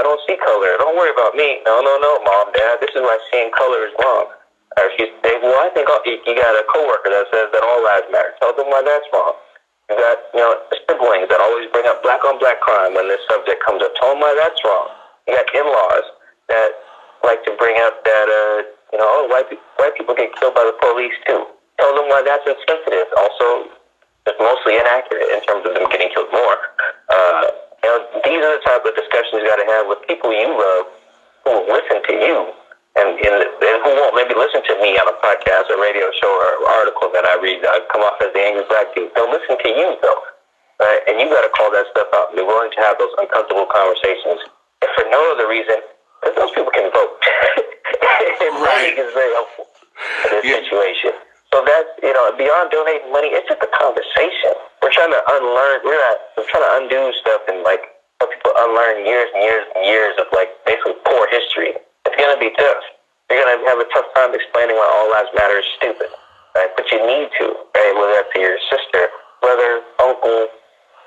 I 0.01 0.03
don't 0.03 0.21
see 0.25 0.41
color. 0.41 0.81
Don't 0.81 0.97
worry 0.97 1.13
about 1.13 1.37
me." 1.37 1.61
No, 1.69 1.85
no, 1.85 2.01
no, 2.01 2.25
mom, 2.25 2.49
dad. 2.57 2.81
This 2.81 2.97
is 2.97 3.05
why 3.05 3.21
seeing 3.29 3.53
color 3.53 3.85
is 3.85 3.93
wrong. 4.01 4.33
Or 4.81 4.89
if 4.89 4.97
you 4.97 5.13
say, 5.21 5.37
"Well, 5.45 5.61
I 5.61 5.69
think 5.77 5.85
you, 6.09 6.17
you 6.25 6.35
got 6.35 6.57
a 6.57 6.65
coworker 6.73 7.13
that 7.13 7.29
says 7.29 7.53
that 7.53 7.61
all 7.61 7.85
lives 7.85 8.09
matter," 8.09 8.33
tell 8.41 8.57
them 8.57 8.73
why 8.73 8.81
that's 8.81 9.05
wrong. 9.13 9.37
You 9.91 9.99
got, 9.99 10.19
you 10.33 10.41
know, 10.41 10.55
siblings 10.87 11.27
that 11.29 11.43
always 11.43 11.67
bring 11.75 11.85
up 11.91 12.01
black 12.07 12.23
on 12.23 12.39
black 12.39 12.63
crime 12.63 12.95
when 12.95 13.11
this 13.11 13.19
subject 13.27 13.59
comes 13.61 13.83
up. 13.83 13.91
Tell 13.99 14.15
them 14.15 14.23
why 14.23 14.39
that's 14.39 14.63
wrong. 14.63 14.87
You 15.27 15.35
got 15.35 15.51
in-laws 15.51 16.07
that 16.47 16.71
like 17.27 17.43
to 17.45 17.53
bring 17.59 17.75
up 17.83 17.99
that, 18.07 18.27
uh, 18.31 18.63
you 18.95 18.99
know, 19.03 19.11
oh, 19.11 19.27
white, 19.27 19.51
white 19.77 19.95
people 19.99 20.15
get 20.15 20.31
killed 20.39 20.55
by 20.55 20.63
the 20.63 20.79
police 20.79 21.19
too. 21.27 21.43
Tell 21.83 21.93
them 21.99 22.07
why 22.07 22.23
that's 22.23 22.47
insensitive. 22.47 23.11
Also, 23.19 23.67
it's 24.31 24.39
mostly 24.39 24.79
inaccurate 24.79 25.27
in 25.27 25.43
terms 25.43 25.67
of 25.67 25.75
them 25.75 25.91
getting 25.91 26.15
killed 26.15 26.31
more. 26.31 26.59
Uh, 27.11 27.51
you 27.85 27.91
these 28.25 28.41
are 28.45 28.55
the 28.59 28.65
type 28.65 28.85
of 28.85 28.93
discussions 28.97 29.41
you 29.41 29.49
got 29.49 29.61
to 29.61 29.69
have 29.69 29.89
with 29.89 30.01
people 30.07 30.33
you 30.33 30.49
love 30.49 30.87
who 31.45 31.51
will 31.57 31.69
listen 31.73 32.01
to 32.05 32.15
you 32.21 32.53
and, 32.99 33.09
and, 33.17 33.37
and 33.41 33.77
who 33.87 33.91
won't 33.97 34.15
maybe 34.19 34.35
listen 34.35 34.61
to 34.67 34.75
me 34.83 34.99
on 34.99 35.07
a 35.07 35.17
podcast 35.23 35.71
or 35.71 35.79
radio 35.81 36.11
show 36.19 36.29
or 36.29 36.69
article 36.83 37.09
that 37.15 37.25
I 37.25 37.39
read. 37.39 37.63
I 37.63 37.81
come 37.89 38.03
off 38.03 38.19
as 38.21 38.35
the 38.35 38.43
angry 38.43 38.67
black 38.67 38.93
dude. 38.93 39.15
They'll 39.15 39.31
listen 39.31 39.57
to 39.57 39.71
you 39.71 39.97
though. 40.03 40.23
Right? 40.81 41.01
And 41.09 41.21
you 41.21 41.29
got 41.29 41.45
to 41.45 41.53
call 41.53 41.71
that 41.73 41.87
stuff 41.93 42.09
out 42.17 42.33
be 42.33 42.43
willing 42.43 42.73
to 42.73 42.81
have 42.81 42.97
those 42.99 43.13
uncomfortable 43.21 43.69
conversations. 43.69 44.41
If 44.81 44.89
for 44.97 45.05
no 45.13 45.21
other 45.37 45.47
reason 45.49 45.81
because 46.21 46.37
those 46.37 46.53
people 46.53 46.73
can 46.73 46.89
vote. 46.93 47.15
and 48.45 48.53
right. 48.61 48.93
is 48.97 49.13
very 49.13 49.33
helpful 49.37 49.69
in 50.25 50.29
this 50.41 50.45
yeah. 50.45 50.61
situation. 50.65 51.13
So 51.53 51.63
that's, 51.67 51.91
you 52.03 52.13
know, 52.13 52.33
beyond 52.37 52.71
donating 52.71 53.13
money, 53.13 53.29
it's 53.33 53.49
just 53.49 53.61
a 53.61 53.71
conversation. 53.75 54.55
We're 54.83 54.93
trying 54.93 55.13
to 55.13 55.23
unlearn, 55.37 55.85
we're 55.85 56.01
not, 56.01 56.17
we're 56.37 56.49
trying 56.49 56.65
to 56.65 56.73
undo 56.81 57.13
stuff 57.21 57.45
and 57.49 57.63
like 57.63 57.85
help 58.21 58.33
people 58.33 58.53
unlearn 58.57 59.05
years 59.05 59.29
and 59.37 59.45
years 59.45 59.65
and 59.77 59.85
years 59.85 60.17
of 60.17 60.27
like 60.33 60.49
basically 60.65 60.97
poor 61.05 61.29
history. 61.31 61.77
It's 62.09 62.17
to 62.17 62.41
be 62.41 62.53
tough. 62.57 62.85
You're 63.29 63.47
to 63.47 63.63
have 63.71 63.79
a 63.79 63.89
tough 63.95 64.09
time 64.17 64.35
explaining 64.35 64.75
why 64.75 64.89
all 64.91 65.09
lives 65.13 65.31
matter 65.39 65.61
is 65.63 65.69
stupid, 65.79 66.11
right? 66.57 66.73
But 66.75 66.91
you 66.91 66.99
need 66.99 67.31
to, 67.39 67.47
right? 67.77 67.95
Whether 67.95 68.25
that's 68.25 68.35
your 68.35 68.59
sister, 68.67 69.07
brother, 69.39 69.87
uncle, 70.03 70.51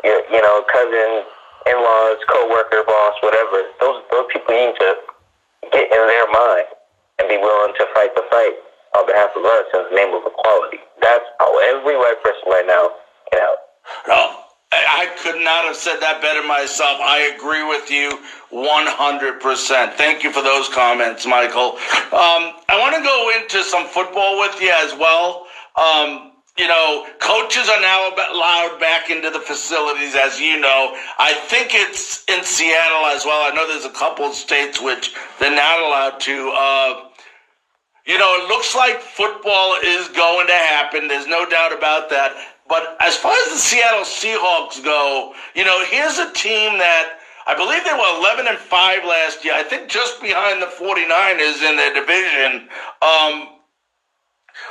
your, 0.07 0.23
you 0.31 0.39
know, 0.39 0.63
cousin, 0.71 1.27
in-laws, 1.67 2.19
co-worker, 2.31 2.83
boss, 2.87 3.15
whatever. 3.19 3.67
Those 3.79 4.03
those 4.11 4.27
people 4.31 4.55
need 4.55 4.75
to 4.79 4.89
get 5.71 5.91
in 5.91 6.03
their 6.07 6.27
mind 6.31 6.67
and 7.19 7.27
be 7.27 7.37
willing 7.37 7.75
to 7.75 7.85
fight 7.91 8.15
the 8.15 8.23
fight 8.31 8.55
on 8.95 9.03
behalf 9.07 9.31
of 9.35 9.43
us 9.43 9.65
in 9.73 9.81
the 9.91 9.95
name 9.95 10.15
of 10.15 10.23
equality. 10.23 10.79
That's 11.01 11.25
how 11.39 11.51
every 11.75 11.97
white 11.97 12.23
person 12.23 12.47
right 12.47 12.67
now 12.67 12.91
can 13.33 13.41
help. 13.41 13.59
No. 14.07 14.43
I 14.75 15.05
could 15.21 15.43
not 15.43 15.65
have 15.65 15.75
said 15.75 15.99
that 15.99 16.21
better 16.21 16.45
myself. 16.47 16.99
I 17.01 17.33
agree 17.35 17.63
with 17.63 17.91
you 17.91 18.19
100%. 18.51 19.93
Thank 19.93 20.23
you 20.23 20.31
for 20.31 20.41
those 20.41 20.67
comments, 20.69 21.25
Michael. 21.25 21.77
Um, 22.09 22.57
I 22.69 22.77
want 22.79 22.95
to 22.95 23.03
go 23.03 23.31
into 23.39 23.63
some 23.63 23.85
football 23.87 24.39
with 24.39 24.59
you 24.61 24.71
as 24.71 24.95
well. 24.97 25.45
Um, 25.75 26.31
you 26.57 26.67
know, 26.67 27.07
coaches 27.19 27.69
are 27.69 27.81
now 27.81 28.09
allowed 28.31 28.77
back 28.79 29.09
into 29.09 29.29
the 29.29 29.39
facilities, 29.39 30.15
as 30.15 30.39
you 30.39 30.59
know. 30.59 30.95
I 31.19 31.33
think 31.33 31.69
it's 31.73 32.23
in 32.29 32.43
Seattle 32.43 33.07
as 33.07 33.25
well. 33.25 33.51
I 33.51 33.53
know 33.55 33.67
there's 33.67 33.85
a 33.85 33.95
couple 33.97 34.25
of 34.25 34.33
states 34.33 34.81
which 34.81 35.13
they're 35.39 35.55
not 35.55 35.79
allowed 35.81 36.19
to. 36.21 36.53
Uh, 36.55 37.09
you 38.05 38.17
know, 38.17 38.35
it 38.35 38.47
looks 38.49 38.75
like 38.75 38.99
football 39.01 39.77
is 39.83 40.09
going 40.09 40.47
to 40.47 40.53
happen. 40.53 41.07
There's 41.07 41.27
no 41.27 41.47
doubt 41.49 41.73
about 41.75 42.09
that. 42.09 42.33
But 42.67 42.97
as 43.01 43.15
far 43.15 43.33
as 43.33 43.51
the 43.51 43.57
Seattle 43.59 44.05
Seahawks 44.05 44.83
go, 44.83 45.33
you 45.55 45.65
know, 45.65 45.83
here's 45.85 46.17
a 46.17 46.31
team 46.31 46.77
that 46.79 47.19
I 47.45 47.55
believe 47.55 47.83
they 47.83 47.91
were 47.91 48.19
11 48.19 48.47
and 48.47 48.57
5 48.57 49.03
last 49.03 49.43
year. 49.43 49.53
I 49.53 49.63
think 49.63 49.89
just 49.89 50.21
behind 50.21 50.61
the 50.61 50.67
49ers 50.67 51.69
in 51.69 51.75
their 51.75 51.93
division. 51.93 52.69
Um, 53.01 53.59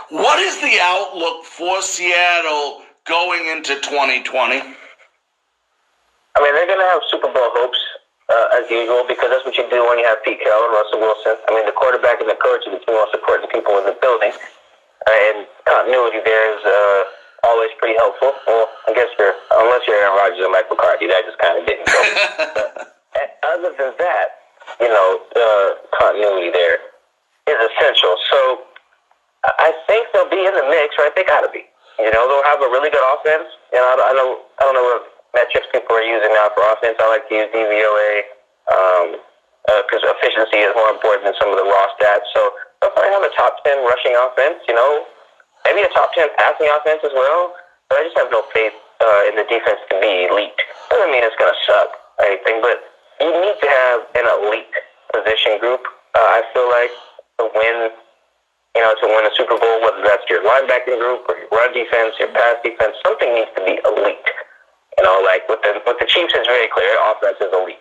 what 0.08 0.38
is 0.40 0.56
the 0.60 0.78
outlook 0.80 1.44
for 1.44 1.82
Seattle 1.82 2.82
going 3.04 3.46
into 3.48 3.76
2020? 3.80 4.60
I 6.34 6.40
mean, 6.40 6.54
they're 6.56 6.66
going 6.66 6.80
to 6.80 6.90
have 6.96 7.02
Super 7.10 7.28
Bowl 7.28 7.52
hopes 7.60 7.78
uh, 8.32 8.56
as 8.56 8.70
usual 8.70 9.04
because 9.04 9.28
that's 9.28 9.44
what 9.44 9.56
you 9.60 9.68
do 9.68 9.84
when 9.84 10.00
you 10.00 10.08
have 10.08 10.24
Pete 10.24 10.40
Carroll 10.40 10.64
and 10.64 10.72
Russell 10.72 11.00
Wilson. 11.00 11.36
I 11.48 11.52
mean, 11.52 11.66
the 11.68 11.76
quarterback 11.76 12.24
and 12.24 12.30
the 12.30 12.40
coach 12.40 12.64
are 12.64 12.72
the 12.72 12.80
two 12.80 12.96
most 12.96 13.12
important 13.12 13.52
people 13.52 13.76
in 13.76 13.84
the 13.84 13.96
building, 14.00 14.32
uh, 14.32 15.24
and 15.28 15.44
continuity 15.68 16.24
there 16.24 16.56
is 16.56 16.62
uh, 16.64 17.04
always 17.44 17.70
pretty 17.78 17.98
helpful. 17.98 18.32
Well, 18.46 18.66
I 18.88 18.94
guess 18.94 19.08
you're 19.18 19.34
unless 19.52 19.82
you're 19.86 19.96
Aaron 19.96 20.16
Rodgers 20.16 20.42
or 20.44 20.50
Mike 20.50 20.70
McCarthy, 20.70 21.06
that 21.08 21.26
just 21.26 21.38
kind 21.38 21.58
of 21.58 21.66
didn't 21.66 21.86
go. 21.86 22.00
other 23.52 23.74
than 23.76 23.92
that, 23.98 24.26
you 24.80 24.88
know, 24.88 25.20
uh, 25.36 25.68
continuity 25.98 26.50
there 26.50 26.78
is 27.46 27.58
essential. 27.58 28.16
So 28.30 28.38
I 29.44 29.74
think 29.86 30.08
they'll 30.14 30.30
be 30.30 30.46
in 30.46 30.54
the 30.54 30.66
mix, 30.70 30.94
right? 30.98 31.12
They 31.14 31.24
got 31.24 31.42
to 31.42 31.50
be. 31.50 31.66
You 31.98 32.10
know, 32.10 32.24
they'll 32.30 32.48
have 32.48 32.62
a 32.62 32.70
really 32.70 32.88
good 32.88 33.04
offense. 33.14 33.50
You 33.74 33.78
know, 33.78 33.86
I 33.86 34.14
don't, 34.14 34.38
I 34.58 34.62
don't 34.64 34.74
know 34.74 34.86
what 34.86 35.02
metrics 35.34 35.66
people 35.74 35.96
are 35.96 36.06
using 36.06 36.32
now 36.32 36.48
for 36.54 36.64
offense. 36.64 36.96
I 36.98 37.06
like 37.10 37.28
to 37.28 37.34
use 37.34 37.50
DVOA 37.52 38.12
because 39.84 40.02
um, 40.02 40.08
uh, 40.08 40.14
efficiency 40.16 40.62
is 40.62 40.72
more 40.78 40.88
important 40.94 41.26
than 41.28 41.36
some 41.36 41.50
of 41.50 41.58
the 41.58 41.66
raw 41.66 41.90
stats. 41.98 42.24
So 42.32 42.54
they'll 42.80 42.94
probably 42.94 43.12
have 43.12 43.26
a 43.26 43.34
top 43.36 43.60
10 43.66 43.84
rushing 43.84 44.14
offense, 44.16 44.62
you 44.70 44.74
know, 44.74 45.04
maybe 45.64 45.82
a 45.82 45.90
top 45.94 46.14
10 46.14 46.28
passing 46.36 46.68
offense 46.70 47.02
as 47.04 47.14
well. 47.14 47.54
But 47.88 48.00
I 48.00 48.08
just 48.08 48.18
have 48.18 48.30
no 48.30 48.42
faith 48.54 48.74
uh, 49.00 49.28
in 49.28 49.36
the 49.36 49.46
defense 49.46 49.80
to 49.90 49.94
be 50.00 50.26
elite. 50.30 50.56
Doesn't 50.90 51.10
mean 51.10 51.22
it's 51.22 51.36
going 51.36 51.52
to 51.52 51.60
suck 51.66 51.90
or 52.18 52.24
anything, 52.26 52.62
but 52.62 52.80
you 53.20 53.30
need 53.30 53.58
to 53.60 53.68
have 53.68 54.00
an 54.16 54.26
elite 54.26 54.74
position 55.12 55.60
group, 55.60 55.84
uh, 56.16 56.40
I 56.40 56.42
feel 56.54 56.68
like, 56.70 56.92
to 57.38 57.44
win 57.52 57.92
you 58.74 58.80
know, 58.80 58.94
to 58.96 59.06
win 59.06 59.28
a 59.28 59.32
Super 59.36 59.58
Bowl, 59.60 59.84
whether 59.84 60.00
that's 60.00 60.24
your 60.32 60.40
linebacking 60.48 60.96
group 60.96 61.28
or 61.28 61.36
your 61.36 61.48
run 61.52 61.76
defense, 61.76 62.16
your 62.16 62.32
pass 62.32 62.56
defense, 62.64 62.96
something 63.04 63.28
needs 63.34 63.52
to 63.56 63.62
be 63.68 63.76
elite. 63.84 64.28
You 64.96 65.04
know, 65.04 65.20
like 65.24 65.44
with 65.48 65.60
the 65.60 65.76
with 65.84 66.00
the 66.00 66.08
Chiefs, 66.08 66.32
it's 66.36 66.48
very 66.48 66.68
clear 66.72 66.88
offense 67.12 67.36
is 67.40 67.52
elite. 67.52 67.80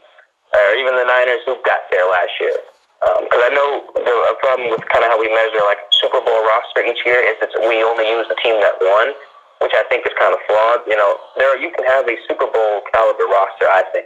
Or 0.52 0.76
even 0.76 0.96
the 1.00 1.08
Niners 1.08 1.40
who 1.48 1.56
got 1.64 1.88
there 1.92 2.04
last 2.12 2.36
year. 2.40 2.60
Because 3.02 3.42
um, 3.42 3.50
I 3.50 3.52
know 3.58 3.70
the 3.98 4.14
a 4.30 4.36
problem 4.38 4.70
with 4.70 4.86
kind 4.94 5.02
of 5.02 5.10
how 5.10 5.18
we 5.18 5.26
measure 5.26 5.66
like 5.66 5.82
Super 5.90 6.22
Bowl 6.22 6.38
roster 6.46 6.86
each 6.86 7.02
year 7.02 7.18
is 7.18 7.34
that 7.42 7.50
we 7.66 7.82
only 7.82 8.06
use 8.06 8.30
the 8.30 8.38
team 8.38 8.62
that 8.62 8.78
won, 8.78 9.18
which 9.66 9.74
I 9.74 9.82
think 9.90 10.06
is 10.06 10.14
kind 10.22 10.30
of 10.30 10.40
flawed. 10.46 10.86
You 10.86 10.94
know, 11.02 11.18
there 11.34 11.58
you 11.58 11.74
can 11.74 11.82
have 11.90 12.06
a 12.06 12.14
Super 12.30 12.46
Bowl 12.46 12.86
caliber 12.94 13.26
roster, 13.26 13.66
I 13.66 13.82
think, 13.90 14.06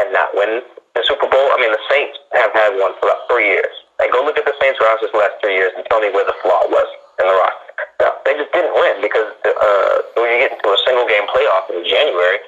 and 0.00 0.08
not 0.08 0.32
win 0.32 0.64
the 0.96 1.04
Super 1.04 1.28
Bowl. 1.28 1.52
I 1.52 1.60
mean, 1.60 1.68
the 1.68 1.84
Saints 1.92 2.16
have 2.32 2.52
had 2.56 2.72
one 2.80 2.96
for 2.96 3.12
about 3.12 3.28
three 3.28 3.52
years. 3.52 3.74
And 4.00 4.08
go 4.08 4.24
look 4.24 4.40
at 4.40 4.48
the 4.48 4.56
Saints 4.56 4.80
roster 4.80 5.06
the 5.12 5.20
last 5.20 5.36
three 5.44 5.60
years 5.60 5.76
and 5.76 5.84
tell 5.92 6.00
me 6.00 6.08
where 6.08 6.24
the 6.24 6.34
flaw 6.40 6.64
was 6.66 6.88
in 7.20 7.28
the 7.28 7.36
roster. 7.36 7.72
No, 8.00 8.08
they 8.24 8.34
just 8.40 8.50
didn't 8.56 8.72
win 8.72 9.04
because 9.04 9.36
uh, 9.44 9.94
when 10.16 10.32
you 10.32 10.48
get 10.48 10.56
into 10.56 10.66
a 10.72 10.80
single 10.88 11.06
game 11.06 11.28
playoff 11.28 11.68
in 11.70 11.84
January, 11.84 12.40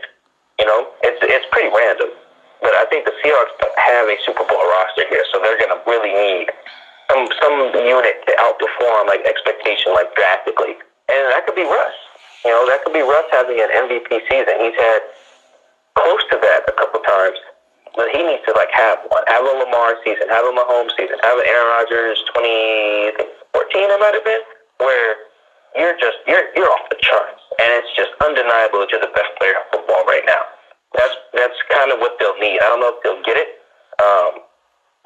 you 0.58 0.66
know, 0.66 0.88
it's 1.04 1.20
it's 1.20 1.46
pretty 1.52 1.68
random. 1.68 2.10
But 2.60 2.74
I 2.74 2.84
think 2.88 3.04
the 3.04 3.14
Seahawks 3.20 3.52
have 3.76 4.08
a 4.08 4.16
Super 4.24 4.44
Bowl 4.44 4.64
roster 4.72 5.04
here, 5.08 5.24
so 5.32 5.40
they're 5.40 5.58
going 5.58 5.74
to 5.74 5.80
really 5.86 6.12
need 6.12 6.48
some 7.12 7.28
some 7.40 7.70
unit 7.76 8.24
to 8.26 8.32
outperform 8.40 9.06
like 9.06 9.22
expectation, 9.24 9.92
like 9.94 10.14
drastically. 10.14 10.74
And 11.08 11.22
that 11.30 11.46
could 11.46 11.54
be 11.54 11.64
Russ. 11.64 11.96
You 12.44 12.50
know, 12.50 12.66
that 12.66 12.82
could 12.82 12.94
be 12.94 13.02
Russ 13.02 13.26
having 13.30 13.60
an 13.60 13.70
MVP 13.70 14.10
season. 14.30 14.54
He's 14.58 14.78
had 14.78 15.00
close 15.94 16.22
to 16.30 16.38
that 16.42 16.66
a 16.68 16.72
couple 16.72 17.00
times 17.00 17.38
but 17.96 18.12
he 18.12 18.20
needs 18.22 18.44
to 18.44 18.52
like 18.52 18.68
have 18.76 19.00
one. 19.08 19.24
Have 19.26 19.42
a 19.42 19.54
Lamar 19.56 19.96
season, 20.04 20.28
have 20.28 20.44
a 20.44 20.52
Mahomes 20.52 20.92
season, 20.94 21.16
have 21.24 21.40
an 21.40 21.48
Aaron 21.48 21.66
Rodgers 21.80 22.20
2014 22.36 23.24
it 23.24 23.98
might 23.98 24.14
have 24.14 24.24
been, 24.24 24.44
where 24.78 25.16
you're 25.74 25.96
just 25.96 26.20
you're 26.28 26.52
you're 26.54 26.68
off 26.68 26.86
the 26.92 27.00
charts, 27.00 27.40
and 27.58 27.72
it's 27.80 27.90
just 27.96 28.12
undeniable 28.20 28.84
that 28.84 28.92
you're 28.92 29.00
the 29.00 29.12
best 29.16 29.32
player 29.40 29.56
in 29.56 29.64
football 29.72 30.04
right 30.04 30.22
now. 30.28 30.44
That's 30.96 31.16
that's 31.32 31.58
kind 31.68 31.92
of 31.92 32.00
what 32.00 32.16
they'll 32.18 32.38
need. 32.40 32.58
I 32.60 32.72
don't 32.72 32.80
know 32.80 32.96
if 32.96 33.00
they'll 33.04 33.22
get 33.22 33.36
it, 33.36 33.60
um, 34.00 34.40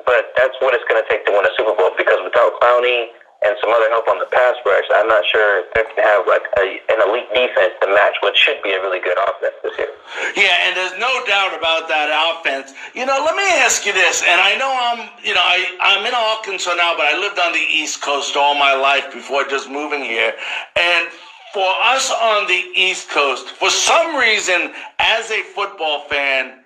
but 0.07 0.31
that's 0.39 0.55
what 0.63 0.73
it's 0.75 0.87
going 0.87 1.03
to 1.03 1.09
take 1.11 1.27
to 1.27 1.33
win 1.35 1.45
a 1.45 1.53
Super 1.59 1.75
Bowl. 1.75 1.91
Because 1.99 2.23
without 2.23 2.55
Clowney 2.63 3.11
and 3.43 3.57
some 3.61 3.73
other 3.73 3.89
help 3.89 4.07
on 4.07 4.21
the 4.21 4.29
pass 4.29 4.55
rush, 4.69 4.85
I'm 4.93 5.09
not 5.09 5.25
sure 5.25 5.65
if 5.65 5.73
they 5.73 5.83
can 5.83 6.05
have 6.05 6.29
like 6.29 6.45
a, 6.61 6.79
an 6.93 6.99
elite 7.09 7.29
defense 7.33 7.73
to 7.81 7.89
match 7.89 8.21
what 8.21 8.37
should 8.37 8.63
be 8.63 8.71
a 8.71 8.81
really 8.85 9.01
good 9.01 9.17
offense 9.17 9.57
this 9.65 9.73
year. 9.81 9.89
Yeah, 10.37 10.69
and 10.69 10.77
there's 10.77 10.95
no 11.01 11.11
doubt 11.25 11.57
about 11.57 11.89
that 11.89 12.13
offense. 12.13 12.77
You 12.95 13.07
know, 13.07 13.17
let 13.25 13.35
me 13.35 13.47
ask 13.65 13.87
you 13.87 13.93
this, 13.93 14.23
and 14.23 14.41
I 14.41 14.57
know 14.61 14.69
I'm, 14.69 15.09
you 15.25 15.33
know, 15.33 15.43
I, 15.43 15.65
I'm 15.81 16.05
in 16.05 16.13
Arkansas 16.15 16.75
now, 16.75 16.95
but 16.97 17.07
I 17.07 17.17
lived 17.19 17.39
on 17.39 17.53
the 17.53 17.65
East 17.65 18.03
Coast 18.03 18.37
all 18.37 18.55
my 18.55 18.75
life 18.75 19.11
before 19.13 19.45
just 19.45 19.71
moving 19.71 20.03
here. 20.05 20.35
And 20.77 21.09
for 21.53 21.67
us 21.83 22.11
on 22.11 22.47
the 22.47 22.65
East 22.75 23.11
Coast, 23.11 23.49
for 23.49 23.71
some 23.71 24.17
reason, 24.17 24.73
as 24.99 25.31
a 25.31 25.43
football 25.43 26.05
fan, 26.09 26.61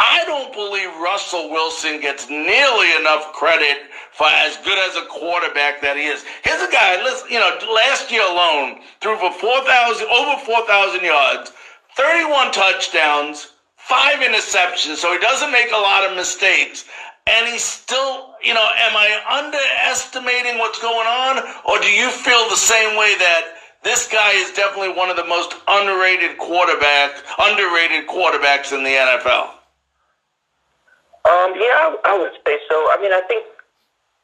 I 0.00 0.24
don't 0.26 0.52
believe 0.52 0.88
Russell 1.00 1.50
Wilson 1.50 2.00
gets 2.00 2.28
nearly 2.28 2.96
enough 2.98 3.32
credit 3.32 3.78
for 4.12 4.26
as 4.26 4.56
good 4.58 4.78
as 4.78 4.96
a 4.96 5.06
quarterback 5.06 5.80
that 5.82 5.96
he 5.96 6.06
is. 6.06 6.24
Here's 6.42 6.62
a 6.62 6.70
guy, 6.70 7.02
listen, 7.02 7.30
you 7.30 7.38
know, 7.38 7.50
last 7.72 8.10
year 8.10 8.22
alone, 8.22 8.80
threw 9.00 9.16
for 9.16 9.32
4,000, 9.32 10.06
over 10.08 10.40
4,000 10.42 11.04
yards, 11.04 11.52
31 11.96 12.50
touchdowns, 12.50 13.54
five 13.76 14.18
interceptions, 14.18 14.96
so 14.96 15.12
he 15.12 15.18
doesn't 15.18 15.52
make 15.52 15.70
a 15.70 15.78
lot 15.78 16.08
of 16.08 16.16
mistakes. 16.16 16.84
And 17.26 17.46
he's 17.48 17.64
still, 17.64 18.34
you 18.42 18.52
know, 18.52 18.68
am 18.76 18.96
I 18.96 19.08
underestimating 19.30 20.58
what's 20.58 20.80
going 20.80 21.06
on? 21.06 21.38
Or 21.64 21.80
do 21.80 21.88
you 21.88 22.10
feel 22.10 22.48
the 22.50 22.56
same 22.56 22.98
way 22.98 23.16
that 23.16 23.53
this 23.84 24.08
guy 24.08 24.32
is 24.32 24.50
definitely 24.52 24.92
one 24.96 25.10
of 25.10 25.16
the 25.16 25.24
most 25.24 25.54
underrated 25.68 26.38
quarterbacks, 26.38 27.20
underrated 27.38 28.08
quarterbacks 28.08 28.72
in 28.72 28.82
the 28.82 28.90
NFL? 28.90 29.60
Um, 31.24 31.56
yeah, 31.56 31.88
I, 31.88 31.96
I 32.04 32.18
would 32.18 32.32
say 32.44 32.58
so. 32.68 32.76
I 32.92 32.98
mean, 33.00 33.12
I 33.12 33.20
think 33.28 33.46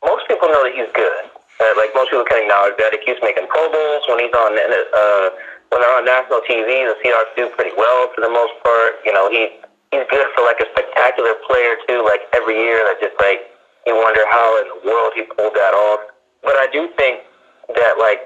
most 0.05 0.29
people 0.29 0.49
know 0.49 0.65
that 0.65 0.73
he's 0.73 0.91
good. 0.93 1.33
Uh, 1.61 1.77
like 1.77 1.93
most 1.93 2.09
people 2.09 2.25
can 2.25 2.41
acknowledge 2.41 2.77
that. 2.81 2.93
He 2.97 3.01
keeps 3.05 3.21
making 3.21 3.45
Pro 3.53 3.69
Bowls 3.69 4.05
when 4.09 4.21
he's 4.21 4.33
on 4.33 4.57
uh, 4.57 5.29
when 5.69 5.85
they're 5.85 5.97
on 5.97 6.09
national 6.09 6.41
TV. 6.49 6.89
The 6.89 6.97
Seahawks 7.05 7.37
do 7.37 7.53
pretty 7.53 7.77
well 7.77 8.09
for 8.17 8.25
the 8.25 8.33
most 8.33 8.57
part. 8.65 9.01
You 9.05 9.13
know, 9.13 9.29
he 9.29 9.61
he's 9.93 10.09
good 10.09 10.25
for 10.33 10.41
like 10.45 10.57
a 10.65 10.69
spectacular 10.73 11.37
player 11.45 11.77
too. 11.85 12.01
Like 12.01 12.25
every 12.33 12.57
year, 12.57 12.81
that 12.89 12.97
just 13.05 13.17
like 13.21 13.45
you 13.85 13.93
wonder 13.93 14.25
how 14.33 14.57
in 14.65 14.73
the 14.73 14.81
world 14.89 15.13
he 15.13 15.29
pulled 15.37 15.53
that 15.53 15.77
off. 15.77 16.01
But 16.41 16.57
I 16.57 16.69
do 16.73 16.89
think 16.97 17.29
that 17.77 18.01
like 18.01 18.25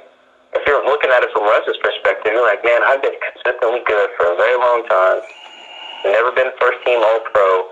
if 0.55 0.63
you're 0.67 0.83
looking 0.87 1.11
at 1.11 1.23
it 1.23 1.31
from 1.35 1.45
Russ's 1.45 1.77
perspective, 1.83 2.33
you're 2.33 2.47
like, 2.47 2.63
man, 2.63 2.83
I've 2.87 3.03
been 3.03 3.19
consistently 3.19 3.83
good 3.87 4.09
for 4.17 4.33
a 4.33 4.37
very 4.39 4.57
long 4.59 4.87
time. 4.87 5.21
Never 6.07 6.31
been 6.33 6.55
first 6.61 6.79
team 6.87 7.03
All 7.03 7.21
Pro. 7.27 7.69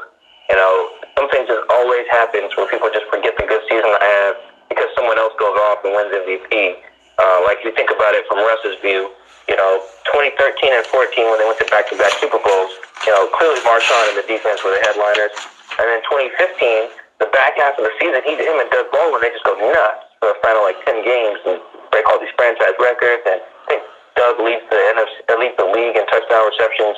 You 0.50 0.56
know, 0.58 0.74
something 1.16 1.46
just 1.46 1.62
always 1.70 2.04
happens 2.10 2.50
where 2.58 2.66
people 2.66 2.90
just 2.90 3.06
forget 3.08 3.38
the 3.38 3.46
good 3.46 3.62
season 3.70 3.86
I 3.86 4.02
have 4.02 4.34
because 4.68 4.90
someone 4.96 5.16
else 5.16 5.32
goes 5.38 5.54
off 5.70 5.84
and 5.86 5.94
wins 5.94 6.10
MVP. 6.10 6.80
Uh, 7.20 7.44
like 7.46 7.62
you 7.62 7.70
think 7.76 7.92
about 7.92 8.16
it 8.16 8.26
from 8.26 8.40
Russ's 8.40 8.80
view, 8.80 9.12
you 9.46 9.56
know, 9.56 9.84
2013 10.10 10.72
and 10.72 10.84
14 10.88 11.28
when 11.28 11.38
they 11.38 11.46
went 11.46 11.60
to 11.60 11.68
back-to-back 11.68 12.16
Super 12.18 12.40
Bowls, 12.40 12.72
you 13.06 13.12
know, 13.12 13.28
clearly 13.36 13.60
Marshawn 13.62 14.10
and 14.10 14.16
the 14.16 14.26
defense 14.26 14.64
were 14.64 14.72
the 14.72 14.82
headliners. 14.82 15.30
And 15.76 15.86
then 15.86 16.00
2015, 16.08 16.88
the 17.20 17.28
back 17.36 17.60
half 17.60 17.76
of 17.76 17.84
the 17.84 17.92
season, 18.00 18.24
he, 18.24 18.34
him 18.34 18.58
and 18.58 18.68
Doug 18.72 18.90
Baldwin, 18.90 19.20
they 19.20 19.30
just 19.30 19.44
go 19.44 19.54
nuts 19.60 20.08
for 20.18 20.32
the 20.32 20.38
final 20.40 20.64
like 20.64 20.80
10 20.88 21.04
games 21.04 21.40
and 21.46 21.60
break 21.92 22.08
all 22.08 22.18
these 22.18 22.32
franchise 22.34 22.74
records. 22.80 23.22
And 23.28 23.38
I 23.38 23.66
think 23.68 23.82
Doug 24.16 24.40
leads 24.40 24.64
the 24.72 24.80
NFC, 24.96 25.14
leads 25.38 25.56
the 25.60 25.68
league 25.68 25.94
in 25.94 26.04
touchdown 26.08 26.48
receptions, 26.48 26.96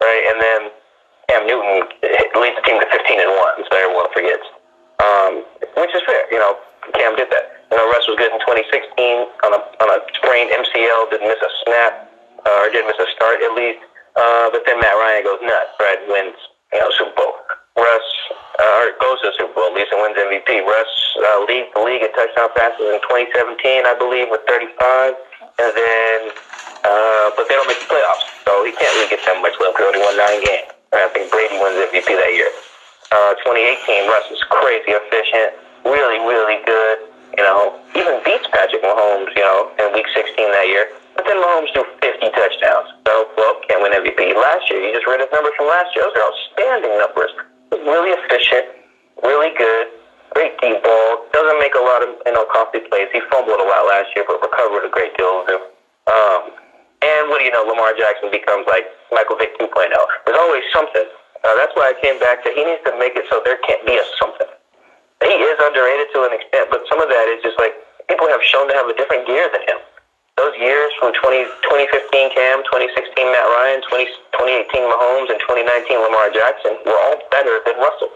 right? 0.00 0.22
And 0.32 0.38
then 0.40 0.60
Cam 1.28 1.42
Newton 1.44 1.90
leads 2.38 2.56
the 2.56 2.64
team 2.64 2.78
to 2.78 2.88
15 2.88 3.20
and 3.20 3.32
one, 3.34 3.58
so 3.66 3.74
everyone 3.74 4.08
forgets. 4.14 4.46
Um, 5.02 5.44
which 5.76 5.92
is 5.92 6.00
fair, 6.06 6.24
you 6.32 6.38
know. 6.38 6.56
Cam 6.94 7.18
did 7.18 7.26
that. 7.34 7.66
You 7.70 7.76
know, 7.76 7.86
Russ 7.90 8.06
was 8.06 8.14
good 8.14 8.30
in 8.30 8.38
2016 8.46 8.94
on 9.42 9.50
a 9.50 9.60
on 9.82 9.88
a 9.90 9.98
sprained 10.14 10.54
MCL, 10.54 11.10
didn't 11.10 11.26
miss 11.26 11.42
a 11.42 11.50
snap, 11.66 12.06
uh, 12.46 12.62
or 12.62 12.70
didn't 12.70 12.86
miss 12.86 13.00
a 13.02 13.10
start 13.10 13.42
at 13.42 13.52
least. 13.58 13.82
Uh, 14.14 14.48
but 14.54 14.62
then 14.64 14.78
Matt 14.78 14.94
Ryan 14.94 15.26
goes 15.26 15.42
nuts. 15.42 15.74
Brad 15.76 15.98
wins, 16.06 16.38
you 16.72 16.78
know, 16.78 16.88
Super 16.94 17.12
Bowl. 17.18 17.34
Russ 17.76 18.08
uh, 18.58 18.80
or 18.80 18.96
goes 18.98 19.20
to 19.20 19.30
the 19.30 19.34
Super 19.36 19.52
Bowl 19.52 19.68
at 19.70 19.76
least 19.76 19.92
and 19.92 20.00
wins 20.00 20.16
MVP. 20.16 20.64
Russ 20.64 20.92
uh, 21.20 21.44
leads 21.44 21.68
the 21.76 21.82
league 21.84 22.02
in 22.02 22.10
touchdown 22.16 22.48
passes 22.56 22.88
in 22.88 23.00
2017, 23.04 23.84
I 23.84 23.94
believe, 24.00 24.32
with 24.32 24.42
35, 24.48 25.12
and 25.60 25.70
then 25.76 26.18
uh, 26.86 27.34
but 27.36 27.50
they 27.50 27.54
don't 27.58 27.66
make 27.66 27.82
the 27.82 27.90
playoffs, 27.90 28.24
so 28.46 28.62
he 28.62 28.70
can't 28.72 28.92
really 28.94 29.10
get 29.10 29.20
that 29.26 29.42
much 29.42 29.58
love 29.58 29.74
because 29.74 29.90
only 29.90 30.00
won 30.00 30.14
nine 30.16 30.38
games. 30.38 30.70
I 30.94 31.10
think 31.10 31.28
Brady 31.34 31.58
wins 31.58 31.76
MVP 31.90 32.06
that 32.06 32.32
year. 32.32 32.48
Uh, 33.10 33.34
2018, 33.42 34.06
Russ 34.06 34.26
is 34.30 34.40
crazy 34.48 34.94
efficient, 34.94 35.58
really, 35.82 36.22
really 36.22 36.62
good. 36.64 37.10
You 37.36 37.44
know, 37.44 37.76
even 37.98 38.22
beats 38.24 38.46
Patrick 38.54 38.80
Mahomes, 38.86 39.34
you 39.34 39.42
know, 39.42 39.68
in 39.82 39.92
Week 39.92 40.06
16 40.14 40.38
that 40.38 40.68
year. 40.70 40.88
But 41.18 41.26
then 41.26 41.36
Mahomes 41.42 41.74
threw 41.74 41.84
50 42.00 42.32
touchdowns. 42.32 42.88
So, 43.04 43.28
well, 43.36 43.60
can't 43.68 43.82
win 43.82 43.92
MVP. 43.92 44.36
Last 44.36 44.70
year, 44.70 44.80
you 44.80 44.94
just 44.94 45.06
read 45.06 45.20
his 45.20 45.28
numbers 45.32 45.52
from 45.56 45.66
last 45.66 45.90
year. 45.96 46.06
Those 46.06 46.16
are 46.16 46.26
outstanding 46.30 46.94
numbers. 46.96 47.32
Really 47.72 48.14
efficient, 48.14 48.66
really 49.22 49.50
good, 49.56 49.86
great 50.34 50.54
deep 50.60 50.82
ball. 50.82 51.26
Doesn't 51.32 51.58
make 51.58 51.74
a 51.74 51.82
lot 51.82 52.02
of, 52.02 52.14
you 52.26 52.32
know, 52.32 52.46
costly 52.52 52.80
plays. 52.88 53.08
He 53.12 53.20
fumbled 53.30 53.58
a 53.58 53.66
lot 53.66 53.86
last 53.86 54.10
year, 54.14 54.24
but 54.26 54.42
recovered 54.42 54.86
a 54.86 54.90
great 54.90 55.16
deal 55.16 55.42
of 55.42 55.46
them. 55.46 55.62
Um, 56.06 56.42
and 57.02 57.28
what 57.28 57.38
do 57.38 57.44
you 57.44 57.52
know, 57.52 57.64
Lamar 57.66 57.92
Jackson 57.94 58.30
becomes 58.30 58.66
like 58.66 58.86
Michael 59.12 59.36
Vick 59.36 59.58
2.0. 59.58 59.70
There's 60.26 60.38
always 60.38 60.62
something. 60.72 61.06
Uh, 61.44 61.54
that's 61.54 61.72
why 61.78 61.92
I 61.92 61.94
came 62.02 62.18
back 62.18 62.42
to 62.42 62.50
he 62.50 62.64
needs 62.64 62.82
to 62.86 62.92
make 62.98 63.14
it 63.14 63.26
so 63.30 63.42
there 63.44 63.58
can't 63.62 63.84
be 63.86 63.94
a 63.94 64.04
something. 64.18 64.50
He 65.22 65.32
is 65.32 65.58
underrated 65.60 66.10
to 66.14 66.26
an 66.26 66.32
extent, 66.34 66.68
but 66.70 66.82
some 66.88 67.00
of 67.00 67.08
that 67.08 67.26
is 67.30 67.42
just 67.42 67.58
like 67.58 67.74
people 68.08 68.28
have 68.28 68.42
shown 68.42 68.68
to 68.68 68.74
have 68.74 68.86
a 68.88 68.94
different 68.96 69.26
gear 69.26 69.48
than 69.52 69.62
him. 69.62 69.80
From 70.96 71.12
20, 71.12 71.44
2015 71.68 72.32
Cam, 72.32 72.64
2016 72.72 73.20
Matt 73.28 73.44
Ryan, 73.52 73.84
20, 73.84 74.08
2018 74.32 74.88
Mahomes, 74.88 75.28
and 75.28 75.40
2019 75.44 76.00
Lamar 76.00 76.32
Jackson 76.32 76.72
were 76.88 76.96
all 76.96 77.20
better 77.28 77.60
than 77.68 77.76
Russell. 77.76 78.08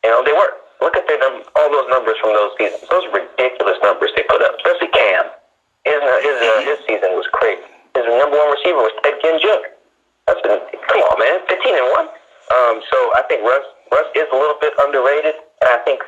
You 0.00 0.10
know, 0.16 0.24
they 0.24 0.32
were. 0.32 0.56
Look 0.80 0.96
at 0.96 1.04
their 1.06 1.20
num- 1.20 1.44
all 1.54 1.68
those 1.68 1.86
numbers 1.92 2.16
from 2.18 2.32
those 2.32 2.56
seasons. 2.56 2.88
Those 2.88 3.04
ridiculous 3.12 3.76
numbers 3.84 4.10
they 4.16 4.24
put 4.26 4.40
up, 4.40 4.56
especially 4.58 4.88
Cam. 4.90 5.28
His 5.84 6.00
uh, 6.00 6.18
his 6.24 6.36
uh, 6.40 6.50
his 6.66 6.78
season 6.88 7.14
was 7.14 7.28
crazy. 7.36 7.62
His 7.94 8.08
number 8.08 8.34
one 8.34 8.50
receiver 8.50 8.80
was 8.80 8.94
Ted 9.04 9.20
Ginn 9.20 9.36
Jr. 9.38 9.68
That's 10.26 10.42
been, 10.42 10.58
come 10.88 11.02
on, 11.12 11.18
man, 11.20 11.38
15 11.46 11.54
and 11.76 11.88
one. 11.92 12.08
Um, 12.50 12.80
so 12.88 12.98
I 13.14 13.22
think 13.28 13.44
Russ 13.44 13.66
Russ 13.92 14.08
is 14.16 14.26
a 14.32 14.38
little 14.38 14.58
bit 14.58 14.72
underrated, 14.80 15.36
and 15.60 15.68
I 15.68 15.78
think 15.84 16.00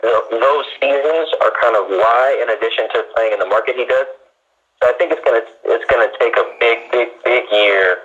those 0.00 0.66
seasons 0.80 1.28
are 1.44 1.52
kind 1.60 1.76
of 1.76 1.92
why, 1.92 2.40
in 2.40 2.48
addition 2.48 2.88
to 2.96 3.04
playing 3.14 3.36
in 3.36 3.38
the 3.38 3.50
market 3.50 3.76
he 3.76 3.84
does. 3.84 4.08
So 4.82 4.88
I 4.88 4.92
think 4.98 5.12
it's 5.12 5.22
gonna 5.24 5.42
it's 5.42 5.84
gonna 5.90 6.10
take 6.18 6.36
a 6.36 6.46
big, 6.60 6.90
big, 6.92 7.08
big 7.24 7.44
year. 7.50 7.98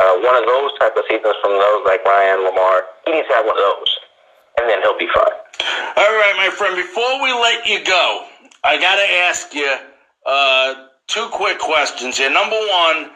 Uh, 0.00 0.16
one 0.20 0.36
of 0.36 0.46
those 0.46 0.72
type 0.78 0.96
of 0.96 1.04
seasons 1.08 1.36
from 1.42 1.52
those 1.52 1.82
like 1.86 2.04
Ryan 2.04 2.44
Lamar. 2.44 2.84
He 3.06 3.12
needs 3.12 3.28
to 3.28 3.34
have 3.34 3.46
one 3.46 3.56
of 3.56 3.62
those, 3.62 3.98
and 4.58 4.68
then 4.68 4.80
he'll 4.82 4.98
be 4.98 5.08
fine. 5.14 5.36
All 5.96 6.14
right, 6.16 6.34
my 6.36 6.50
friend. 6.50 6.76
Before 6.76 7.22
we 7.22 7.32
let 7.32 7.66
you 7.66 7.84
go, 7.84 8.26
I 8.64 8.80
gotta 8.80 9.04
ask 9.28 9.54
you 9.54 9.76
uh, 10.26 10.86
two 11.06 11.28
quick 11.30 11.58
questions 11.58 12.16
here. 12.16 12.30
Number 12.30 12.56
one, 12.56 13.10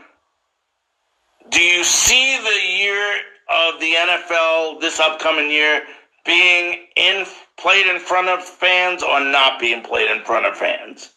do 1.51 1.61
you 1.61 1.85
see 1.85 2.39
the 2.39 2.77
year 2.77 3.21
of 3.49 3.81
the 3.81 3.93
NFL 3.99 4.81
this 4.81 5.01
upcoming 5.01 5.51
year 5.51 5.83
being 6.27 6.87
in 6.97 7.25
played 7.57 7.87
in 7.87 7.99
front 7.99 8.29
of 8.29 8.45
fans 8.45 9.03
or 9.03 9.21
not 9.21 9.59
being 9.59 9.83
played 9.83 10.11
in 10.11 10.23
front 10.25 10.45
of 10.45 10.57
fans? 10.57 11.15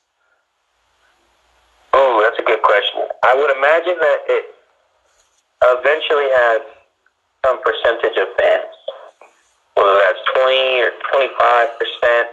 Oh, 2.02 2.18
that's 2.26 2.42
a 2.42 2.48
good 2.50 2.66
question. 2.66 3.06
I 3.22 3.38
would 3.38 3.54
imagine 3.54 3.94
that 3.94 4.20
it 4.26 4.58
eventually 5.62 6.34
has 6.34 6.66
some 7.46 7.62
percentage 7.62 8.18
of 8.18 8.26
fans, 8.42 8.74
whether 9.78 10.02
that's 10.02 10.18
20 10.34 10.82
or 10.82 10.98
25 11.14 11.78
percent 11.78 12.26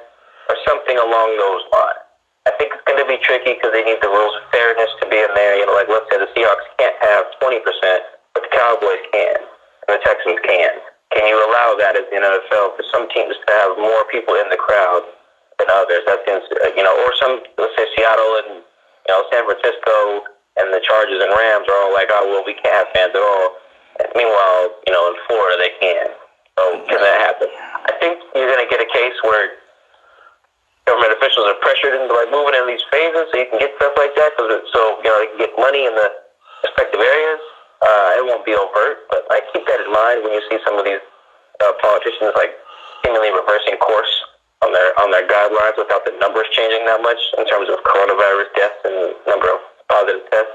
or 0.49 0.57
something 0.65 0.97
along 0.97 1.37
those 1.37 1.61
lines. 1.69 2.01
I 2.49 2.57
think 2.57 2.73
it's 2.73 2.87
going 2.89 2.97
to 2.97 3.05
be 3.05 3.21
tricky 3.21 3.61
because 3.61 3.77
they 3.77 3.85
need 3.85 4.01
the 4.01 4.09
rules 4.09 4.33
of 4.41 4.49
fairness 4.49 4.89
to 5.05 5.13
be 5.13 5.21
in 5.21 5.29
there. 5.37 5.61
You 5.61 5.69
know, 5.69 5.77
like 5.77 5.93
let's 5.93 6.09
say 6.09 6.17
the 6.17 6.33
Seahawks 6.33 6.65
can't 6.81 6.97
have 7.05 7.29
20 7.37 7.61
percent, 7.61 8.09
but 8.33 8.49
the 8.49 8.53
Cowboys 8.57 9.05
can, 9.13 9.37
and 9.37 9.91
the 9.93 10.01
Texans 10.01 10.41
can. 10.49 10.81
Can 11.13 11.29
you 11.29 11.37
allow 11.37 11.77
that 11.77 11.93
as 11.93 12.09
the 12.09 12.25
NFL 12.25 12.73
for 12.73 12.85
some 12.89 13.05
teams 13.13 13.37
to 13.37 13.49
have 13.53 13.77
more 13.77 14.09
people 14.09 14.33
in 14.41 14.49
the 14.49 14.57
crowd 14.57 15.05
than 15.61 15.69
others? 15.69 16.09
That 16.09 16.25
seems, 16.25 16.45
uh, 16.57 16.73
you 16.73 16.85
know, 16.85 16.93
or 17.05 17.13
some, 17.21 17.45
let's 17.61 17.77
say 17.77 17.85
Seattle 17.97 18.33
and, 18.49 18.65
you 19.09 19.11
know, 19.17 19.25
San 19.33 19.49
Francisco 19.49 20.29
and 20.61 20.69
the 20.71 20.85
Chargers 20.85 21.25
and 21.25 21.33
Rams 21.33 21.65
are 21.65 21.79
all 21.89 21.95
like, 21.97 22.13
oh, 22.13 22.29
well, 22.29 22.45
we 22.45 22.53
can't 22.61 22.77
have 22.77 22.93
fans 22.93 23.17
at 23.17 23.25
all. 23.25 23.57
And 24.05 24.09
meanwhile, 24.13 24.77
you 24.85 24.93
know, 24.93 25.09
in 25.09 25.17
Florida, 25.25 25.57
they 25.57 25.73
can. 25.81 26.13
So 26.61 26.63
can 26.93 27.01
that 27.01 27.19
happen? 27.25 27.49
I 27.89 27.97
think 27.99 28.21
you're 28.37 28.51
going 28.51 28.63
to 28.63 28.71
get 28.71 28.85
a 28.85 28.91
case 28.93 29.17
where 29.25 29.57
government 30.85 31.17
officials 31.17 31.49
are 31.49 31.59
pressured 31.65 31.97
into 31.97 32.13
like 32.13 32.29
moving 32.29 32.53
in 32.53 32.69
these 32.69 32.85
phases 32.93 33.33
so 33.33 33.35
you 33.41 33.49
can 33.49 33.59
get 33.59 33.73
stuff 33.81 33.97
like 33.97 34.13
that. 34.15 34.37
Cause 34.37 34.53
it, 34.53 34.63
so, 34.71 35.01
you 35.01 35.09
know, 35.09 35.17
they 35.25 35.29
can 35.33 35.41
get 35.49 35.53
money 35.57 35.89
in 35.89 35.95
the 35.97 36.09
respective 36.69 37.01
areas 37.01 37.43
uh, 37.83 38.19
it 38.19 38.25
won't 38.27 38.45
be 38.45 38.55
overt, 38.55 39.07
but 39.11 39.23
I 39.31 39.39
keep 39.53 39.67
that 39.67 39.79
in 39.79 39.91
mind 39.93 40.27
when 40.27 40.35
you 40.35 40.43
see 40.51 40.59
some 40.67 40.79
of 40.79 40.85
these 40.85 41.03
uh, 41.63 41.73
politicians 41.79 42.35
like 42.35 42.59
seemingly 43.05 43.31
reversing 43.31 43.79
course 43.79 44.11
on 44.69 44.77
their 44.77 44.93
on 45.01 45.09
their 45.09 45.25
guidelines 45.25 45.81
without 45.81 46.05
the 46.05 46.13
numbers 46.21 46.45
changing 46.53 46.85
that 46.85 47.01
much 47.01 47.17
in 47.41 47.49
terms 47.49 47.73
of 47.73 47.81
coronavirus 47.89 48.53
deaths 48.53 48.81
and 48.85 49.17
number 49.25 49.49
of 49.49 49.65
positive 49.89 50.29
tests. 50.29 50.53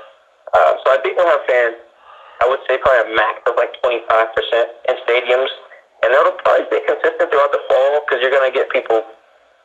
Uh, 0.53 0.77
so 0.85 0.93
I 0.93 1.01
think 1.01 1.17
we'll 1.17 1.33
have 1.33 1.41
fans. 1.49 1.81
I 2.41 2.45
would 2.45 2.61
say 2.69 2.77
probably 2.77 3.09
a 3.09 3.15
max 3.17 3.41
of 3.49 3.57
like 3.57 3.73
25% 3.81 3.97
in 4.85 4.95
stadiums, 5.01 5.49
and 6.05 6.13
that'll 6.13 6.37
probably 6.45 6.69
be 6.69 6.85
consistent 6.85 7.25
throughout 7.25 7.49
the 7.49 7.63
fall 7.65 8.05
because 8.05 8.21
you're 8.21 8.33
going 8.33 8.45
to 8.45 8.53
get 8.53 8.69
people 8.69 9.01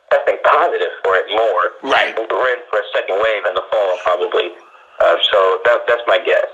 testing 0.09 0.41
positive 0.41 0.89
for 1.05 1.13
it 1.13 1.29
more. 1.29 1.77
Right. 1.85 2.17
We're 2.17 2.49
in 2.57 2.65
for 2.73 2.81
a 2.81 2.87
second 2.95 3.21
wave 3.21 3.45
in 3.45 3.53
the 3.53 3.65
fall 3.69 4.01
probably. 4.01 4.57
Uh, 4.97 5.15
so 5.29 5.61
that, 5.65 5.85
that's 5.85 6.01
my 6.07 6.17
guess. 6.17 6.49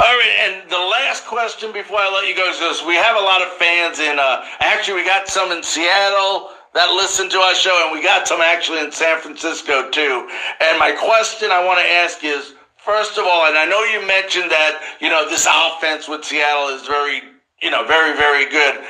All 0.00 0.16
right, 0.16 0.36
and 0.48 0.70
the 0.70 0.78
last 0.78 1.26
question 1.26 1.70
before 1.70 1.98
I 1.98 2.08
let 2.08 2.26
you 2.26 2.34
go 2.34 2.48
is 2.48 2.58
this. 2.58 2.82
We 2.84 2.96
have 2.96 3.14
a 3.14 3.20
lot 3.20 3.42
of 3.42 3.52
fans 3.60 4.00
in, 4.00 4.18
uh, 4.18 4.44
actually, 4.60 5.02
we 5.02 5.04
got 5.04 5.28
some 5.28 5.52
in 5.52 5.62
Seattle 5.62 6.48
that 6.74 6.90
listen 6.90 7.28
to 7.30 7.38
our 7.38 7.54
show, 7.54 7.82
and 7.84 7.92
we 7.92 8.02
got 8.02 8.26
some 8.26 8.40
actually 8.40 8.80
in 8.80 8.92
San 8.92 9.20
Francisco, 9.20 9.90
too. 9.90 10.28
And 10.60 10.78
my 10.78 10.92
question 10.92 11.50
I 11.50 11.64
want 11.64 11.80
to 11.80 11.86
ask 11.86 12.24
is, 12.24 12.54
first 12.76 13.18
of 13.18 13.24
all, 13.26 13.46
and 13.46 13.58
I 13.58 13.66
know 13.66 13.82
you 13.84 14.06
mentioned 14.06 14.50
that, 14.50 14.80
you 15.00 15.08
know, 15.08 15.28
this 15.28 15.46
offense 15.46 16.08
with 16.08 16.24
Seattle 16.24 16.74
is 16.74 16.86
very, 16.86 17.22
you 17.60 17.70
know, 17.70 17.84
very, 17.86 18.16
very 18.16 18.48
good. 18.48 18.80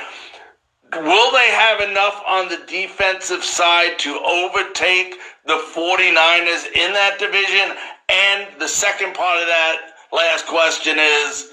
Will 0.93 1.31
they 1.31 1.49
have 1.49 1.81
enough 1.81 2.21
on 2.27 2.49
the 2.49 2.61
defensive 2.67 3.43
side 3.43 3.97
to 3.99 4.19
overtake 4.23 5.15
the 5.45 5.59
49ers 5.75 6.67
in 6.75 6.93
that 6.93 7.17
division? 7.19 7.75
And 8.09 8.59
the 8.59 8.67
second 8.67 9.13
part 9.15 9.41
of 9.41 9.47
that, 9.47 9.93
last 10.11 10.45
question 10.45 10.97
is 10.99 11.52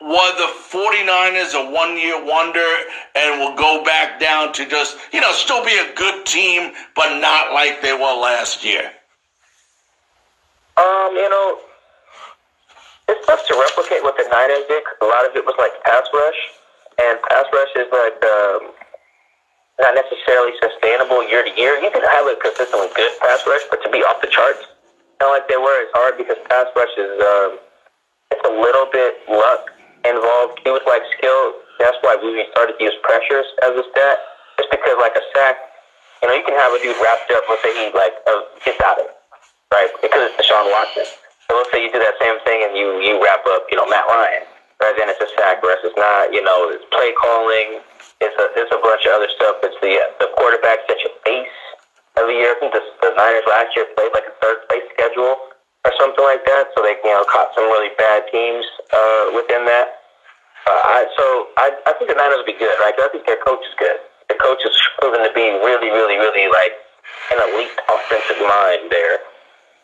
were 0.00 0.32
the 0.36 0.50
49ers 0.72 1.52
a 1.54 1.70
one 1.70 1.96
year 1.96 2.24
wonder 2.24 2.66
and 3.14 3.40
will 3.40 3.54
go 3.54 3.84
back 3.84 4.18
down 4.18 4.52
to 4.54 4.66
just, 4.66 4.96
you 5.12 5.20
know, 5.20 5.32
still 5.32 5.64
be 5.64 5.76
a 5.76 5.94
good 5.94 6.24
team, 6.24 6.72
but 6.96 7.20
not 7.20 7.52
like 7.52 7.82
they 7.82 7.92
were 7.92 8.16
last 8.16 8.64
year? 8.64 8.90
Um, 10.76 11.12
you 11.12 11.28
know, 11.28 11.58
it's 13.08 13.26
tough 13.26 13.46
to 13.48 13.54
replicate 13.54 14.02
what 14.02 14.16
the 14.16 14.24
Niners 14.32 14.64
did 14.68 14.82
because 14.84 14.98
a 15.02 15.10
lot 15.10 15.28
of 15.28 15.36
it 15.36 15.44
was 15.44 15.54
like 15.58 15.72
pass 15.84 16.08
rush, 16.14 16.40
and 16.96 17.20
pass 17.28 17.44
rush 17.52 17.72
is 17.76 17.90
like 17.92 18.16
um, 18.24 18.72
not 19.80 19.92
necessarily 19.92 20.56
sustainable 20.62 21.28
year 21.28 21.44
to 21.44 21.52
year. 21.60 21.76
You 21.82 21.90
can 21.90 22.00
have 22.00 22.24
a 22.24 22.36
consistently 22.40 22.88
good 22.96 23.12
pass 23.20 23.44
rush, 23.46 23.62
but 23.68 23.82
to 23.84 23.90
be 23.90 24.00
off 24.00 24.22
the 24.22 24.28
charts 24.28 24.64
Kind 25.20 25.32
like 25.32 25.48
they 25.48 25.56
were. 25.56 25.82
It's 25.84 25.92
hard 25.92 26.16
because 26.16 26.36
pass 26.48 26.66
rush 26.74 26.96
is 26.96 27.12
um, 27.20 27.58
it's 28.32 28.40
a 28.48 28.52
little 28.56 28.88
bit 28.90 29.20
luck 29.28 29.68
involved 30.04 30.60
too 30.64 30.72
with 30.74 30.86
like 30.86 31.02
skill. 31.16 31.54
That's 31.78 31.96
why 32.04 32.16
we 32.20 32.44
started 32.52 32.76
to 32.76 32.82
use 32.84 32.96
pressures 33.02 33.46
as 33.64 33.72
a 33.72 33.84
stat. 33.92 34.18
Just 34.60 34.70
because 34.70 34.96
like 35.00 35.16
a 35.16 35.24
sack, 35.32 35.56
you 36.20 36.28
know, 36.28 36.36
you 36.36 36.44
can 36.44 36.56
have 36.56 36.72
a 36.72 36.78
dude 36.84 36.96
wrapped 37.00 37.32
up. 37.32 37.44
Let's 37.48 37.64
say 37.64 37.72
he 37.72 37.88
like 37.96 38.12
uh, 38.28 38.44
gets 38.64 38.80
out 38.84 39.00
of 39.00 39.08
it, 39.08 39.16
right? 39.72 39.88
Because 40.04 40.28
it's 40.28 40.36
Deshaun 40.36 40.68
Watson. 40.68 41.08
So 41.48 41.56
let's 41.56 41.72
say 41.72 41.82
you 41.82 41.90
do 41.90 41.98
that 41.98 42.20
same 42.20 42.36
thing 42.44 42.62
and 42.68 42.76
you 42.76 43.00
you 43.00 43.16
wrap 43.18 43.44
up, 43.48 43.64
you 43.72 43.76
know, 43.76 43.88
Matt 43.88 44.04
Ryan. 44.06 44.44
Right 44.80 44.96
then 44.96 45.12
it's 45.12 45.20
a 45.20 45.28
sack 45.36 45.60
versus 45.60 45.92
not. 45.96 46.32
You 46.32 46.40
know, 46.44 46.72
it's 46.72 46.84
play 46.92 47.12
calling. 47.16 47.84
It's 48.20 48.36
a 48.36 48.46
it's 48.56 48.72
a 48.72 48.80
bunch 48.80 49.04
of 49.08 49.12
other 49.16 49.28
stuff. 49.32 49.60
It's 49.64 49.76
the 49.80 49.96
the 50.20 50.28
quarterback 50.36 50.84
set 50.88 51.00
your 51.00 51.16
face 51.24 51.56
every 52.16 52.36
year. 52.36 52.52
I 52.52 52.56
think 52.60 52.72
the, 52.72 52.84
the 53.00 53.12
Niners 53.16 53.44
last 53.48 53.76
year 53.76 53.88
played 53.96 54.12
like 54.12 54.28
a 54.28 54.36
third 54.40 54.64
place 54.68 54.84
schedule 54.92 55.49
or 55.84 55.92
something 55.98 56.24
like 56.24 56.44
that, 56.44 56.68
so 56.76 56.82
they 56.82 56.96
you 57.00 57.12
know 57.12 57.24
caught 57.28 57.52
some 57.56 57.64
really 57.68 57.92
bad 57.96 58.24
teams 58.32 58.64
uh, 58.92 59.32
within 59.32 59.64
that. 59.64 60.00
Uh, 60.68 60.76
I, 60.76 60.98
so 61.16 61.24
I, 61.56 61.72
I 61.88 61.92
think 61.96 62.12
the 62.12 62.18
Niners 62.18 62.44
will 62.44 62.52
be 62.52 62.58
good, 62.58 62.76
right? 62.84 62.92
I 62.92 63.08
think 63.08 63.24
their 63.24 63.40
coach 63.40 63.64
is 63.64 63.72
good. 63.80 63.96
The 64.28 64.36
coach 64.36 64.60
is 64.60 64.76
proven 65.00 65.24
to 65.24 65.32
be 65.32 65.48
really, 65.64 65.88
really, 65.88 66.20
really 66.20 66.52
like 66.52 66.76
an 67.32 67.40
elite 67.40 67.72
offensive 67.88 68.40
mind 68.44 68.92
there, 68.92 69.24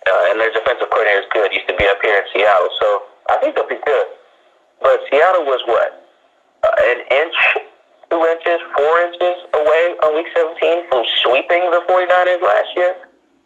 uh, 0.05 0.31
and 0.31 0.37
their 0.37 0.53
defensive 0.53 0.93
coordinator 0.93 1.25
is 1.25 1.31
good. 1.33 1.49
Used 1.53 1.69
to 1.73 1.77
be 1.81 1.89
up 1.89 1.99
here 2.05 2.21
in 2.21 2.27
Seattle, 2.37 2.69
so 2.81 2.89
I 3.33 3.41
think 3.41 3.57
they'll 3.57 3.69
be 3.69 3.81
good. 3.81 4.07
But 4.85 5.01
Seattle 5.09 5.49
was 5.49 5.65
what 5.65 5.97
uh, 6.61 6.93
an 6.93 7.01
inch 7.09 7.41
two 8.11 8.23
inches, 8.23 8.61
four 8.77 8.95
inches 9.01 9.37
away 9.55 9.85
on 10.03 10.15
week 10.15 10.31
17 10.35 10.89
from 10.89 11.03
sweeping 11.23 11.63
the 11.71 11.83
49ers 11.89 12.43
last 12.43 12.71
year. 12.77 12.95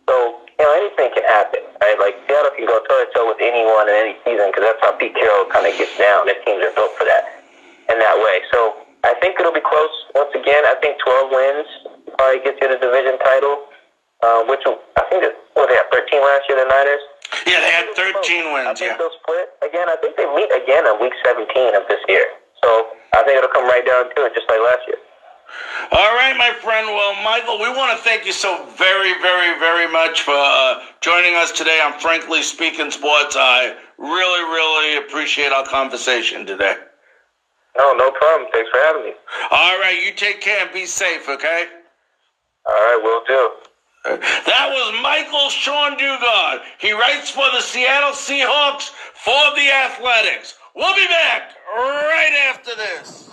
So, 0.09 0.41
you 0.61 0.69
know, 0.69 0.77
anything 0.77 1.09
can 1.17 1.25
happen, 1.25 1.65
right? 1.81 1.97
Like, 1.97 2.21
Seattle 2.29 2.53
can 2.53 2.69
go 2.69 2.85
toe-to-toe 2.85 3.33
with 3.33 3.41
anyone 3.41 3.89
in 3.89 3.97
any 3.97 4.13
season 4.29 4.53
because 4.53 4.69
that's 4.69 4.83
how 4.85 4.93
Pete 4.93 5.17
Carroll 5.17 5.49
kind 5.49 5.65
of 5.65 5.73
gets 5.73 5.97
down. 5.97 6.29
His 6.29 6.37
teams 6.45 6.61
are 6.61 6.77
built 6.77 6.93
for 7.01 7.09
that 7.09 7.41
in 7.89 7.97
that 7.97 8.21
way. 8.21 8.45
So 8.53 8.77
I 9.01 9.17
think 9.25 9.41
it'll 9.41 9.57
be 9.57 9.65
close. 9.65 9.95
Once 10.13 10.37
again, 10.37 10.69
I 10.69 10.77
think 10.85 11.01
12 11.01 11.33
wins 11.33 11.69
probably 12.13 12.45
gets 12.45 12.61
you 12.61 12.69
the 12.69 12.77
division 12.77 13.17
title, 13.25 13.73
uh, 14.21 14.45
which 14.45 14.61
I 15.01 15.09
think, 15.09 15.25
it, 15.25 15.33
what, 15.57 15.73
they 15.73 15.81
had 15.81 15.89
13 15.89 16.21
last 16.21 16.45
year, 16.53 16.61
the 16.61 16.69
Niners? 16.69 17.05
Yeah, 17.49 17.65
they 17.65 17.73
had 17.73 17.89
13 17.97 18.53
wins, 18.53 18.69
I 18.69 18.77
think 18.77 18.93
yeah. 18.93 19.01
they'll 19.01 19.17
split. 19.25 19.49
Again, 19.65 19.89
I 19.89 19.97
think 20.05 20.21
they 20.21 20.29
meet 20.37 20.53
again 20.53 20.85
on 20.85 21.01
week 21.01 21.17
17 21.25 21.49
of 21.73 21.89
this 21.89 22.05
year. 22.05 22.37
So 22.61 22.93
I 23.17 23.25
think 23.25 23.41
it'll 23.41 23.49
come 23.49 23.65
right 23.65 23.81
down 23.81 24.13
to 24.13 24.29
it, 24.29 24.37
just 24.37 24.45
like 24.45 24.61
last 24.61 24.85
year. 24.85 25.01
All 25.93 26.15
right, 26.15 26.35
my 26.37 26.53
friend. 26.63 26.87
Well, 26.87 27.23
Michael, 27.23 27.59
we 27.59 27.69
want 27.69 27.97
to 27.97 28.05
thank 28.05 28.25
you 28.25 28.33
so 28.33 28.67
very, 28.77 29.15
very, 29.21 29.59
very 29.59 29.91
much 29.91 30.23
for 30.23 30.35
uh, 30.35 30.83
joining 31.01 31.35
us 31.35 31.53
today 31.53 31.81
on 31.81 31.99
Frankly 31.99 32.43
Speaking 32.43 32.91
Sports. 32.91 33.37
I 33.39 33.75
really, 33.99 34.45
really 34.45 34.99
appreciate 35.05 35.53
our 35.53 35.67
conversation 35.67 36.47
today. 36.47 36.77
No, 37.77 37.93
no 37.95 38.11
problem. 38.11 38.51
Thanks 38.53 38.71
for 38.71 38.79
having 38.79 39.05
me. 39.05 39.13
All 39.51 39.79
right, 39.79 40.01
you 40.05 40.13
take 40.13 40.41
care 40.41 40.65
and 40.65 40.73
be 40.73 40.87
safe, 40.87 41.29
okay? 41.29 41.67
All 42.67 42.75
right, 42.75 43.01
will 43.03 43.23
do. 43.27 43.51
That 44.47 44.69
was 44.71 45.03
Michael-Shawn 45.03 45.99
Dugar. 45.99 46.61
He 46.79 46.93
writes 46.93 47.31
for 47.31 47.45
the 47.53 47.61
Seattle 47.61 48.13
Seahawks 48.13 48.91
for 49.15 49.55
the 49.57 49.71
Athletics. 49.71 50.55
We'll 50.75 50.95
be 50.97 51.07
back 51.07 51.53
right 51.77 52.49
after 52.49 52.75
this. 52.77 53.31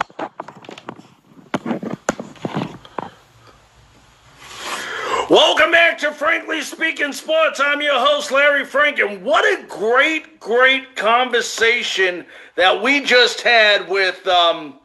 Welcome 5.29 5.71
back 5.71 5.97
to 5.97 6.13
Frankly 6.13 6.61
Speaking 6.61 7.11
Sports. 7.11 7.59
I'm 7.61 7.81
your 7.81 7.99
host, 7.99 8.31
Larry 8.31 8.63
Frank, 8.63 8.99
and 8.99 9.25
what 9.25 9.43
a 9.43 9.67
great, 9.67 10.39
great 10.39 10.95
conversation 10.95 12.25
that 12.55 12.81
we 12.81 13.01
just 13.01 13.41
had 13.41 13.89
with 13.89 14.25
um, 14.25 14.79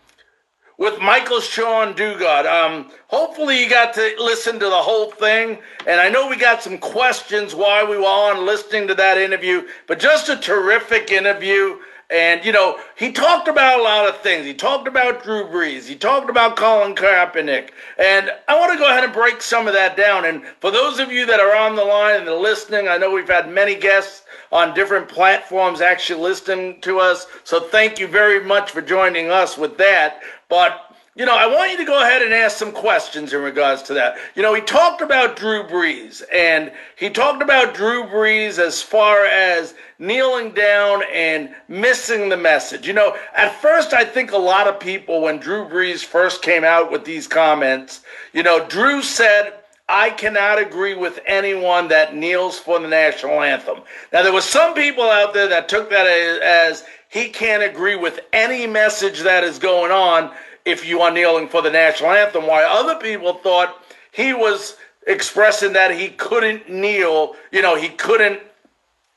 with 0.78 0.98
Michael-Shawn 1.00 1.94
Dugar. 1.94 2.44
Um, 2.44 2.90
hopefully, 3.06 3.62
you 3.62 3.70
got 3.70 3.94
to 3.94 4.16
listen 4.18 4.54
to 4.54 4.64
the 4.64 4.70
whole 4.82 5.12
thing. 5.12 5.58
And 5.86 6.00
I 6.00 6.08
know 6.08 6.26
we 6.26 6.36
got 6.36 6.60
some 6.60 6.76
questions 6.76 7.54
while 7.54 7.88
we 7.88 7.96
were 7.96 8.02
on 8.02 8.44
listening 8.44 8.88
to 8.88 8.96
that 8.96 9.18
interview, 9.18 9.68
but 9.86 10.00
just 10.00 10.28
a 10.28 10.36
terrific 10.36 11.12
interview. 11.12 11.76
And, 12.12 12.44
you 12.44 12.52
know, 12.52 12.78
he 12.94 13.10
talked 13.10 13.48
about 13.48 13.80
a 13.80 13.82
lot 13.82 14.06
of 14.06 14.18
things. 14.18 14.44
He 14.44 14.52
talked 14.52 14.86
about 14.86 15.22
Drew 15.22 15.44
Brees. 15.44 15.86
He 15.86 15.96
talked 15.96 16.28
about 16.28 16.56
Colin 16.56 16.94
Kaepernick. 16.94 17.70
And 17.98 18.30
I 18.46 18.58
want 18.58 18.70
to 18.70 18.78
go 18.78 18.86
ahead 18.86 19.04
and 19.04 19.14
break 19.14 19.40
some 19.40 19.66
of 19.66 19.72
that 19.72 19.96
down. 19.96 20.26
And 20.26 20.44
for 20.60 20.70
those 20.70 20.98
of 20.98 21.10
you 21.10 21.24
that 21.24 21.40
are 21.40 21.56
on 21.56 21.74
the 21.74 21.84
line 21.84 22.20
and 22.20 22.28
are 22.28 22.36
listening, 22.36 22.86
I 22.86 22.98
know 22.98 23.10
we've 23.10 23.26
had 23.26 23.48
many 23.48 23.74
guests 23.74 24.24
on 24.52 24.74
different 24.74 25.08
platforms 25.08 25.80
actually 25.80 26.20
listening 26.20 26.82
to 26.82 26.98
us. 27.00 27.26
So 27.44 27.60
thank 27.60 27.98
you 27.98 28.06
very 28.06 28.44
much 28.44 28.70
for 28.70 28.82
joining 28.82 29.30
us 29.30 29.56
with 29.56 29.78
that. 29.78 30.20
But 30.50 30.91
you 31.14 31.26
know, 31.26 31.36
I 31.36 31.46
want 31.46 31.70
you 31.70 31.76
to 31.76 31.84
go 31.84 32.00
ahead 32.00 32.22
and 32.22 32.32
ask 32.32 32.56
some 32.56 32.72
questions 32.72 33.34
in 33.34 33.42
regards 33.42 33.82
to 33.82 33.94
that. 33.94 34.16
You 34.34 34.40
know, 34.40 34.54
he 34.54 34.62
talked 34.62 35.02
about 35.02 35.36
Drew 35.36 35.62
Brees, 35.64 36.22
and 36.32 36.72
he 36.96 37.10
talked 37.10 37.42
about 37.42 37.74
Drew 37.74 38.04
Brees 38.04 38.58
as 38.58 38.80
far 38.80 39.26
as 39.26 39.74
kneeling 39.98 40.52
down 40.52 41.02
and 41.12 41.54
missing 41.68 42.30
the 42.30 42.36
message. 42.38 42.86
You 42.86 42.94
know, 42.94 43.14
at 43.36 43.60
first, 43.60 43.92
I 43.92 44.06
think 44.06 44.32
a 44.32 44.38
lot 44.38 44.66
of 44.66 44.80
people, 44.80 45.20
when 45.20 45.38
Drew 45.38 45.68
Brees 45.68 46.02
first 46.02 46.40
came 46.40 46.64
out 46.64 46.90
with 46.90 47.04
these 47.04 47.26
comments, 47.26 48.00
you 48.32 48.42
know, 48.42 48.66
Drew 48.66 49.02
said, 49.02 49.52
I 49.90 50.08
cannot 50.08 50.58
agree 50.58 50.94
with 50.94 51.20
anyone 51.26 51.88
that 51.88 52.16
kneels 52.16 52.58
for 52.58 52.78
the 52.78 52.88
national 52.88 53.42
anthem. 53.42 53.82
Now, 54.14 54.22
there 54.22 54.32
were 54.32 54.40
some 54.40 54.72
people 54.72 55.04
out 55.04 55.34
there 55.34 55.48
that 55.48 55.68
took 55.68 55.90
that 55.90 56.06
as 56.06 56.84
he 57.10 57.28
can't 57.28 57.62
agree 57.62 57.96
with 57.96 58.20
any 58.32 58.66
message 58.66 59.20
that 59.20 59.44
is 59.44 59.58
going 59.58 59.92
on 59.92 60.32
if 60.64 60.86
you 60.86 61.00
are 61.00 61.10
kneeling 61.10 61.48
for 61.48 61.62
the 61.62 61.70
national 61.70 62.10
anthem, 62.12 62.46
why 62.46 62.64
other 62.64 62.96
people 62.96 63.34
thought 63.34 63.84
he 64.12 64.32
was 64.32 64.76
expressing 65.06 65.72
that 65.72 65.96
he 65.96 66.08
couldn't 66.08 66.70
kneel, 66.70 67.34
you 67.50 67.62
know, 67.62 67.76
he 67.76 67.88
couldn't 67.88 68.40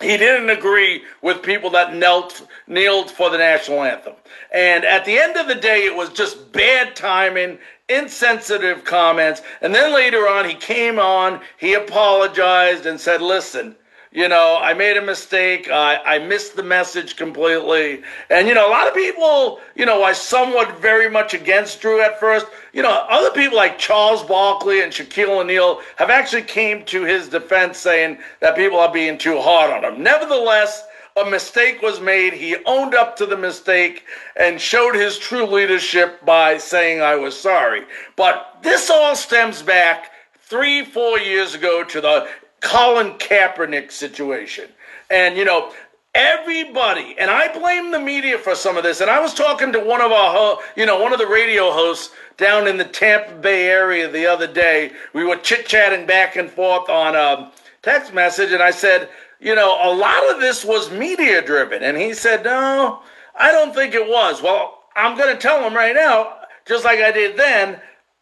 he 0.02 0.18
didn't 0.18 0.50
agree 0.50 1.04
with 1.22 1.42
people 1.42 1.70
that 1.70 1.96
knelt 1.96 2.46
kneeled 2.68 3.10
for 3.10 3.30
the 3.30 3.38
national 3.38 3.82
anthem. 3.82 4.14
And 4.54 4.84
at 4.84 5.06
the 5.06 5.18
end 5.18 5.38
of 5.38 5.48
the 5.48 5.56
day 5.56 5.86
it 5.86 5.96
was 5.96 6.10
just 6.10 6.52
bad 6.52 6.98
timing, 6.98 7.60
insensitive 7.88 8.84
comments. 8.84 9.42
And 9.62 9.74
then 9.74 9.94
later 9.94 10.28
on 10.28 10.50
he 10.50 10.56
came 10.56 11.00
on, 11.00 11.40
he 11.58 11.76
apologized 11.76 12.86
and 12.86 13.00
said, 13.00 13.22
"Listen, 13.22 13.76
you 14.16 14.30
know, 14.30 14.58
I 14.62 14.74
made 14.74 14.96
a 14.96 15.02
mistake. 15.02 15.70
I, 15.70 15.98
I 16.06 16.20
missed 16.20 16.56
the 16.56 16.64
message 16.64 17.18
completely. 17.18 18.02
And, 18.30 18.48
you 18.48 18.54
know, 18.54 18.70
a 18.70 18.72
lot 18.72 18.88
of 18.88 18.94
people, 18.94 19.60
you 19.76 19.86
know, 19.86 20.04
I 20.04 20.14
somewhat 20.14 20.80
very 20.80 21.10
much 21.10 21.34
against 21.34 21.82
Drew 21.82 22.02
at 22.02 22.18
first. 22.18 22.46
You 22.72 22.82
know, 22.82 23.06
other 23.10 23.30
people 23.32 23.58
like 23.58 23.78
Charles 23.78 24.24
Barkley 24.24 24.82
and 24.82 24.94
Shaquille 24.94 25.42
O'Neal 25.42 25.82
have 25.98 26.10
actually 26.10 26.44
came 26.44 26.86
to 26.86 27.04
his 27.04 27.28
defense 27.28 27.78
saying 27.78 28.20
that 28.40 28.56
people 28.56 28.80
are 28.80 28.92
being 28.92 29.18
too 29.18 29.42
hard 29.42 29.70
on 29.70 29.84
him. 29.84 30.02
Nevertheless, 30.02 30.86
a 31.18 31.30
mistake 31.30 31.82
was 31.82 32.00
made. 32.00 32.32
He 32.32 32.56
owned 32.66 32.96
up 32.96 33.18
to 33.18 33.26
the 33.26 33.38
mistake 33.38 34.06
and 34.38 34.62
showed 34.62 34.96
his 34.96 35.18
true 35.18 35.46
leadership 35.46 36.24
by 36.24 36.58
saying, 36.58 37.02
I 37.02 37.16
was 37.16 37.38
sorry. 37.38 37.84
But 38.16 38.60
this 38.62 38.90
all 38.90 39.18
stems 39.18 39.62
back 39.62 40.12
three, 40.40 40.86
four 40.86 41.20
years 41.20 41.54
ago 41.54 41.84
to 41.84 42.00
the 42.00 42.30
Colin 42.66 43.12
Kaepernick 43.20 43.92
situation. 43.92 44.68
And, 45.12 45.38
you 45.38 45.46
know, 45.46 45.72
everybody, 46.16 47.16
and 47.20 47.30
I 47.30 47.54
blame 47.54 47.92
the 47.92 48.00
media 48.00 48.40
for 48.40 48.56
some 48.56 48.76
of 48.76 48.84
this. 48.84 49.02
And 49.02 49.10
I 49.10 49.20
was 49.20 49.36
talking 49.36 49.72
to 49.74 49.80
one 49.80 50.02
of 50.02 50.12
our, 50.12 50.58
you 50.76 50.88
know, 50.88 51.00
one 51.00 51.14
of 51.14 51.20
the 51.20 51.28
radio 51.28 51.72
hosts 51.72 52.14
down 52.38 52.68
in 52.68 52.78
the 52.78 52.84
Tampa 52.84 53.36
Bay 53.36 53.68
area 53.68 54.10
the 54.10 54.26
other 54.26 54.52
day. 54.52 54.92
We 55.14 55.24
were 55.24 55.36
chit 55.36 55.68
chatting 55.68 56.08
back 56.08 56.38
and 56.38 56.50
forth 56.50 56.90
on 56.90 57.16
a 57.16 57.52
text 57.84 58.16
message, 58.16 58.52
and 58.52 58.64
I 58.64 58.72
said, 58.72 59.10
you 59.40 59.54
know, 59.54 59.78
a 59.84 59.94
lot 59.94 60.34
of 60.34 60.42
this 60.42 60.66
was 60.66 60.90
media 60.92 61.46
driven. 61.46 61.84
And 61.84 61.96
he 61.96 62.16
said, 62.16 62.44
no, 62.44 63.04
I 63.36 63.52
don't 63.52 63.76
think 63.76 63.94
it 63.94 64.10
was. 64.10 64.42
Well, 64.42 64.86
I'm 64.96 65.16
going 65.16 65.36
to 65.36 65.40
tell 65.40 65.62
him 65.62 65.76
right 65.76 65.94
now, 65.94 66.34
just 66.66 66.84
like 66.84 67.00
I 67.00 67.12
did 67.12 67.38
then, 67.38 67.80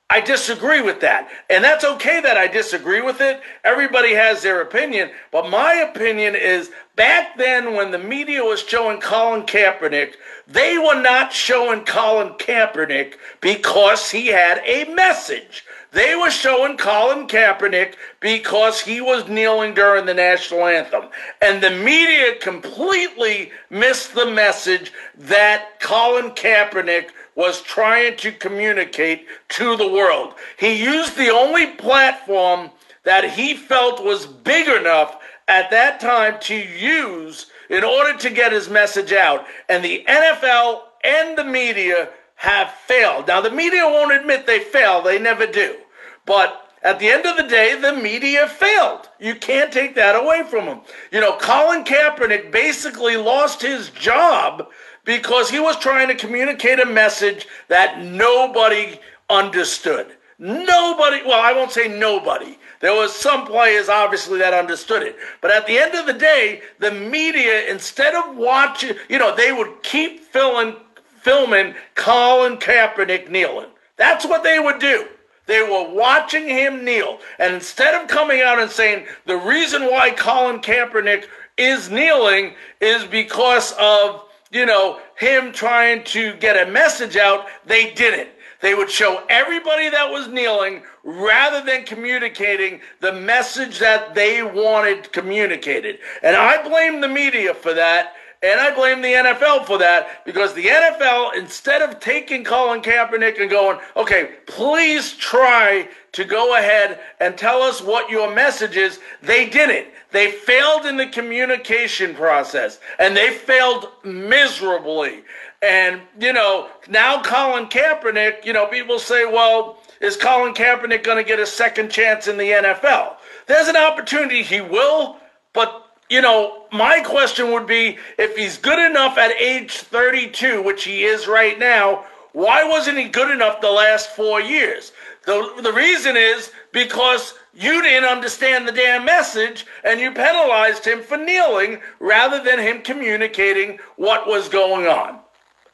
I 0.10 0.22
disagree 0.22 0.82
with 0.82 1.02
that. 1.02 1.30
And 1.50 1.64
that's 1.64 1.84
okay 1.84 2.22
that 2.22 2.38
I 2.38 2.48
disagree 2.48 3.02
with 3.02 3.20
it. 3.22 3.42
Everybody 3.64 4.14
has 4.14 4.44
their 4.44 4.62
opinion. 4.62 5.10
But 5.32 5.50
my 5.50 5.74
opinion 5.74 6.36
is 6.36 6.70
back 6.96 7.38
then 7.38 7.74
when 7.74 7.92
the 7.92 7.98
media 7.98 8.44
was 8.44 8.62
showing 8.62 9.00
Colin 9.00 9.44
Kaepernick, 9.44 10.14
they 10.46 10.78
were 10.78 11.02
not 11.02 11.34
showing 11.34 11.86
Colin 11.86 12.34
Kaepernick 12.34 13.16
because 13.42 14.12
he 14.12 14.28
had 14.28 14.62
a 14.66 14.94
message. 14.94 15.64
They 15.94 16.16
were 16.16 16.32
showing 16.32 16.78
Colin 16.78 17.28
Kaepernick 17.28 17.96
because 18.20 18.82
he 18.82 19.00
was 19.00 19.30
kneeling 19.30 19.74
during 19.74 20.06
the 20.06 20.14
national 20.14 20.66
anthem. 20.66 21.06
And 21.42 21.62
the 21.62 21.70
media 21.70 22.36
completely 22.40 23.52
missed 23.70 24.16
the 24.16 24.30
message 24.30 24.92
that 25.18 25.80
Colin 25.80 26.32
Kaepernick 26.32 27.10
was 27.36 27.62
trying 27.62 28.18
to 28.18 28.32
communicate 28.32 29.26
to 29.50 29.76
the 29.78 29.88
world. 29.88 30.34
He 30.58 30.84
used 30.84 31.16
the 31.16 31.30
only 31.30 31.68
platform 31.68 32.70
that 33.04 33.32
he 33.32 33.56
felt 33.56 34.04
was 34.04 34.26
big 34.26 34.68
enough 34.68 35.18
at 35.48 35.70
that 35.72 36.00
time 36.00 36.40
to 36.42 36.56
use 36.56 37.48
in 37.70 37.84
order 37.84 38.18
to 38.18 38.30
get 38.30 38.52
his 38.52 38.70
message 38.70 39.12
out. 39.12 39.46
And 39.68 39.84
the 39.84 40.04
NFL 40.08 40.84
and 41.04 41.38
the 41.38 41.44
media 41.44 42.10
have 42.36 42.72
failed. 42.72 43.28
Now, 43.28 43.42
the 43.42 43.52
media 43.52 43.84
won't 43.84 44.14
admit 44.14 44.46
they 44.46 44.60
failed, 44.60 45.06
they 45.06 45.20
never 45.20 45.48
do. 45.48 45.78
But 46.26 46.64
at 46.84 47.00
the 47.00 47.10
end 47.10 47.26
of 47.26 47.38
the 47.38 47.44
day, 47.44 47.80
the 47.80 47.94
media 47.94 48.48
failed. 48.48 49.10
You 49.20 49.36
can't 49.36 49.72
take 49.72 49.96
that 49.96 50.16
away 50.16 50.44
from 50.44 50.66
them. 50.66 50.82
You 51.12 51.22
know, 51.22 51.38
Colin 51.38 51.86
Kaepernick 51.86 52.52
basically 52.52 53.16
lost 53.16 53.62
his 53.62 53.90
job 53.92 54.68
because 55.06 55.50
he 55.50 55.60
was 55.60 55.78
trying 55.78 56.08
to 56.08 56.16
communicate 56.16 56.80
a 56.80 56.86
message 56.86 57.48
that 57.68 58.04
nobody 58.04 59.00
understood. 59.30 60.08
Nobody, 60.40 61.22
well, 61.26 61.42
I 61.42 61.54
won't 61.54 61.72
say 61.72 61.88
nobody. 61.88 62.58
There 62.80 62.94
was 62.94 63.16
some 63.16 63.46
players 63.46 63.88
obviously 63.88 64.40
that 64.40 64.54
understood 64.54 65.04
it. 65.04 65.16
But 65.42 65.52
at 65.52 65.68
the 65.68 65.78
end 65.78 65.96
of 65.96 66.06
the 66.06 66.14
day, 66.14 66.62
the 66.80 66.92
media, 66.92 67.70
instead 67.70 68.14
of 68.14 68.36
watching, 68.36 68.96
you 69.10 69.20
know, 69.20 69.36
they 69.36 69.54
would 69.54 69.84
keep 69.84 70.22
filming, 70.22 70.76
filming 71.22 71.76
Colin 71.96 72.58
Kaepernick 72.58 73.30
kneeling. 73.30 73.70
That's 73.96 74.26
what 74.26 74.44
they 74.44 74.60
would 74.60 74.80
do. 74.80 75.08
They 75.46 75.62
were 75.62 75.94
watching 75.94 76.48
him 76.48 76.84
kneel. 76.84 77.20
And 77.40 77.54
instead 77.54 78.02
of 78.02 78.08
coming 78.08 78.42
out 78.42 78.60
and 78.60 78.72
saying 78.72 79.06
the 79.26 79.38
reason 79.38 79.84
why 79.84 80.12
Colin 80.12 80.60
Kaepernick 80.60 81.26
is 81.58 81.90
kneeling 81.90 82.56
is 82.82 83.04
because 83.04 83.74
of 83.80 84.26
you 84.54 84.66
know, 84.66 85.00
him 85.18 85.52
trying 85.52 86.04
to 86.06 86.36
get 86.36 86.68
a 86.68 86.72
message 86.72 87.18
out, 87.18 87.48
they 87.66 87.94
didn't. 87.94 88.30
They 88.62 88.76
would 88.76 88.90
show 88.90 89.24
everybody 89.30 89.90
that 89.90 90.10
was 90.10 90.30
kneeling 90.30 90.84
rather 91.04 91.66
than 91.66 91.84
communicating 91.84 92.80
the 93.02 93.12
message 93.12 93.80
that 93.80 94.16
they 94.16 94.42
wanted 94.42 95.12
communicated. 95.12 96.00
And 96.22 96.38
I 96.38 96.64
blame 96.64 97.02
the 97.02 97.10
media 97.10 97.54
for 97.54 97.74
that. 97.74 98.14
And 98.44 98.60
I 98.60 98.76
blame 98.76 99.02
the 99.02 99.14
NFL 99.14 99.66
for 99.66 99.78
that 99.78 100.26
because 100.26 100.54
the 100.54 100.66
NFL, 100.66 101.36
instead 101.38 101.82
of 101.82 102.02
taking 102.02 102.44
Colin 102.44 102.82
Kaepernick 102.82 103.40
and 103.40 103.50
going, 103.50 103.80
okay, 103.96 104.32
please 104.48 105.14
try 105.14 105.88
to 106.12 106.26
go 106.26 106.58
ahead 106.58 107.00
and 107.22 107.38
tell 107.38 107.62
us 107.62 107.82
what 107.82 108.10
your 108.10 108.36
message 108.36 108.76
is, 108.76 109.00
they 109.22 109.50
didn't. 109.50 109.88
They 110.12 110.30
failed 110.30 110.86
in 110.86 110.98
the 110.98 111.08
communication 111.08 112.14
process 112.14 112.80
and 113.00 113.16
they 113.16 113.32
failed 113.32 113.88
miserably. 114.04 115.24
And, 115.62 116.02
you 116.20 116.34
know, 116.34 116.68
now 116.90 117.22
Colin 117.22 117.68
Kaepernick, 117.68 118.46
you 118.46 118.52
know, 118.52 118.68
people 118.68 119.00
say, 119.00 119.26
well, 119.26 119.80
is 120.02 120.18
Colin 120.18 120.54
Kaepernick 120.54 121.04
going 121.04 121.18
to 121.18 121.24
get 121.24 121.40
a 121.40 121.46
second 121.46 121.90
chance 121.90 122.28
in 122.28 122.38
the 122.38 122.44
NFL? 122.44 123.16
There's 123.48 123.70
an 123.70 123.78
opportunity 123.78 124.44
he 124.44 124.60
will, 124.60 125.18
but, 125.54 125.83
you 126.14 126.22
know, 126.22 126.68
my 126.72 127.00
question 127.00 127.52
would 127.52 127.66
be 127.66 127.98
if 128.20 128.38
he's 128.38 128.60
good 128.60 128.78
enough 128.78 129.18
at 129.18 129.32
age 129.32 129.78
32, 129.78 130.62
which 130.62 130.84
he 130.84 131.06
is 131.06 131.28
right 131.28 131.58
now, 131.58 132.06
why 132.34 132.64
wasn't 132.64 133.00
he 133.00 133.10
good 133.10 133.32
enough 133.32 133.62
the 133.62 133.72
last 133.72 134.12
four 134.12 134.40
years? 134.40 134.92
The, 135.26 135.60
the 135.64 135.74
reason 135.74 136.16
is 136.16 136.52
because 136.72 137.34
you 137.56 137.82
didn't 137.82 138.08
understand 138.08 138.68
the 138.68 138.72
damn 138.72 139.06
message 139.06 139.66
and 139.84 140.00
you 140.00 140.12
penalized 140.12 140.86
him 140.86 141.02
for 141.02 141.18
kneeling 141.18 141.82
rather 142.00 142.44
than 142.44 142.60
him 142.60 142.84
communicating 142.84 143.80
what 143.96 144.28
was 144.28 144.50
going 144.50 144.86
on. 144.86 145.20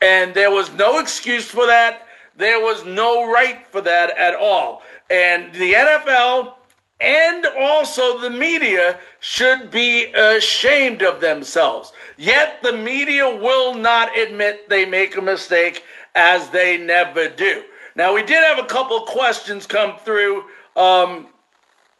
And 0.01 0.33
there 0.33 0.51
was 0.51 0.71
no 0.71 0.99
excuse 0.99 1.49
for 1.49 1.65
that. 1.65 2.07
There 2.37 2.61
was 2.61 2.85
no 2.85 3.29
right 3.29 3.67
for 3.67 3.81
that 3.81 4.17
at 4.17 4.35
all. 4.35 4.83
And 5.09 5.53
the 5.53 5.73
NFL 5.73 6.53
and 7.01 7.45
also 7.57 8.19
the 8.19 8.29
media 8.29 8.99
should 9.19 9.71
be 9.71 10.05
ashamed 10.13 11.01
of 11.01 11.21
themselves. 11.21 11.93
Yet 12.17 12.61
the 12.61 12.73
media 12.73 13.29
will 13.29 13.73
not 13.73 14.17
admit 14.17 14.69
they 14.69 14.85
make 14.85 15.15
a 15.15 15.21
mistake 15.21 15.83
as 16.15 16.49
they 16.49 16.77
never 16.77 17.29
do. 17.29 17.63
Now, 17.95 18.13
we 18.13 18.21
did 18.21 18.43
have 18.43 18.59
a 18.59 18.67
couple 18.67 18.99
questions 19.01 19.65
come 19.65 19.97
through, 19.99 20.43
um, 20.75 21.27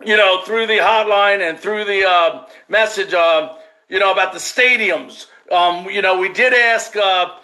you 0.03 0.17
know, 0.17 0.41
through 0.45 0.67
the 0.67 0.77
hotline 0.77 1.47
and 1.47 1.57
through 1.57 1.85
the 1.85 2.07
uh, 2.07 2.45
message, 2.67 3.13
uh, 3.13 3.55
you 3.87 3.99
know, 3.99 4.11
about 4.11 4.33
the 4.33 4.39
stadiums. 4.39 5.27
Um, 5.51 5.89
you 5.89 6.01
know, 6.01 6.19
we 6.19 6.29
did 6.29 6.53
ask 6.53 6.95
uh, 6.95 7.38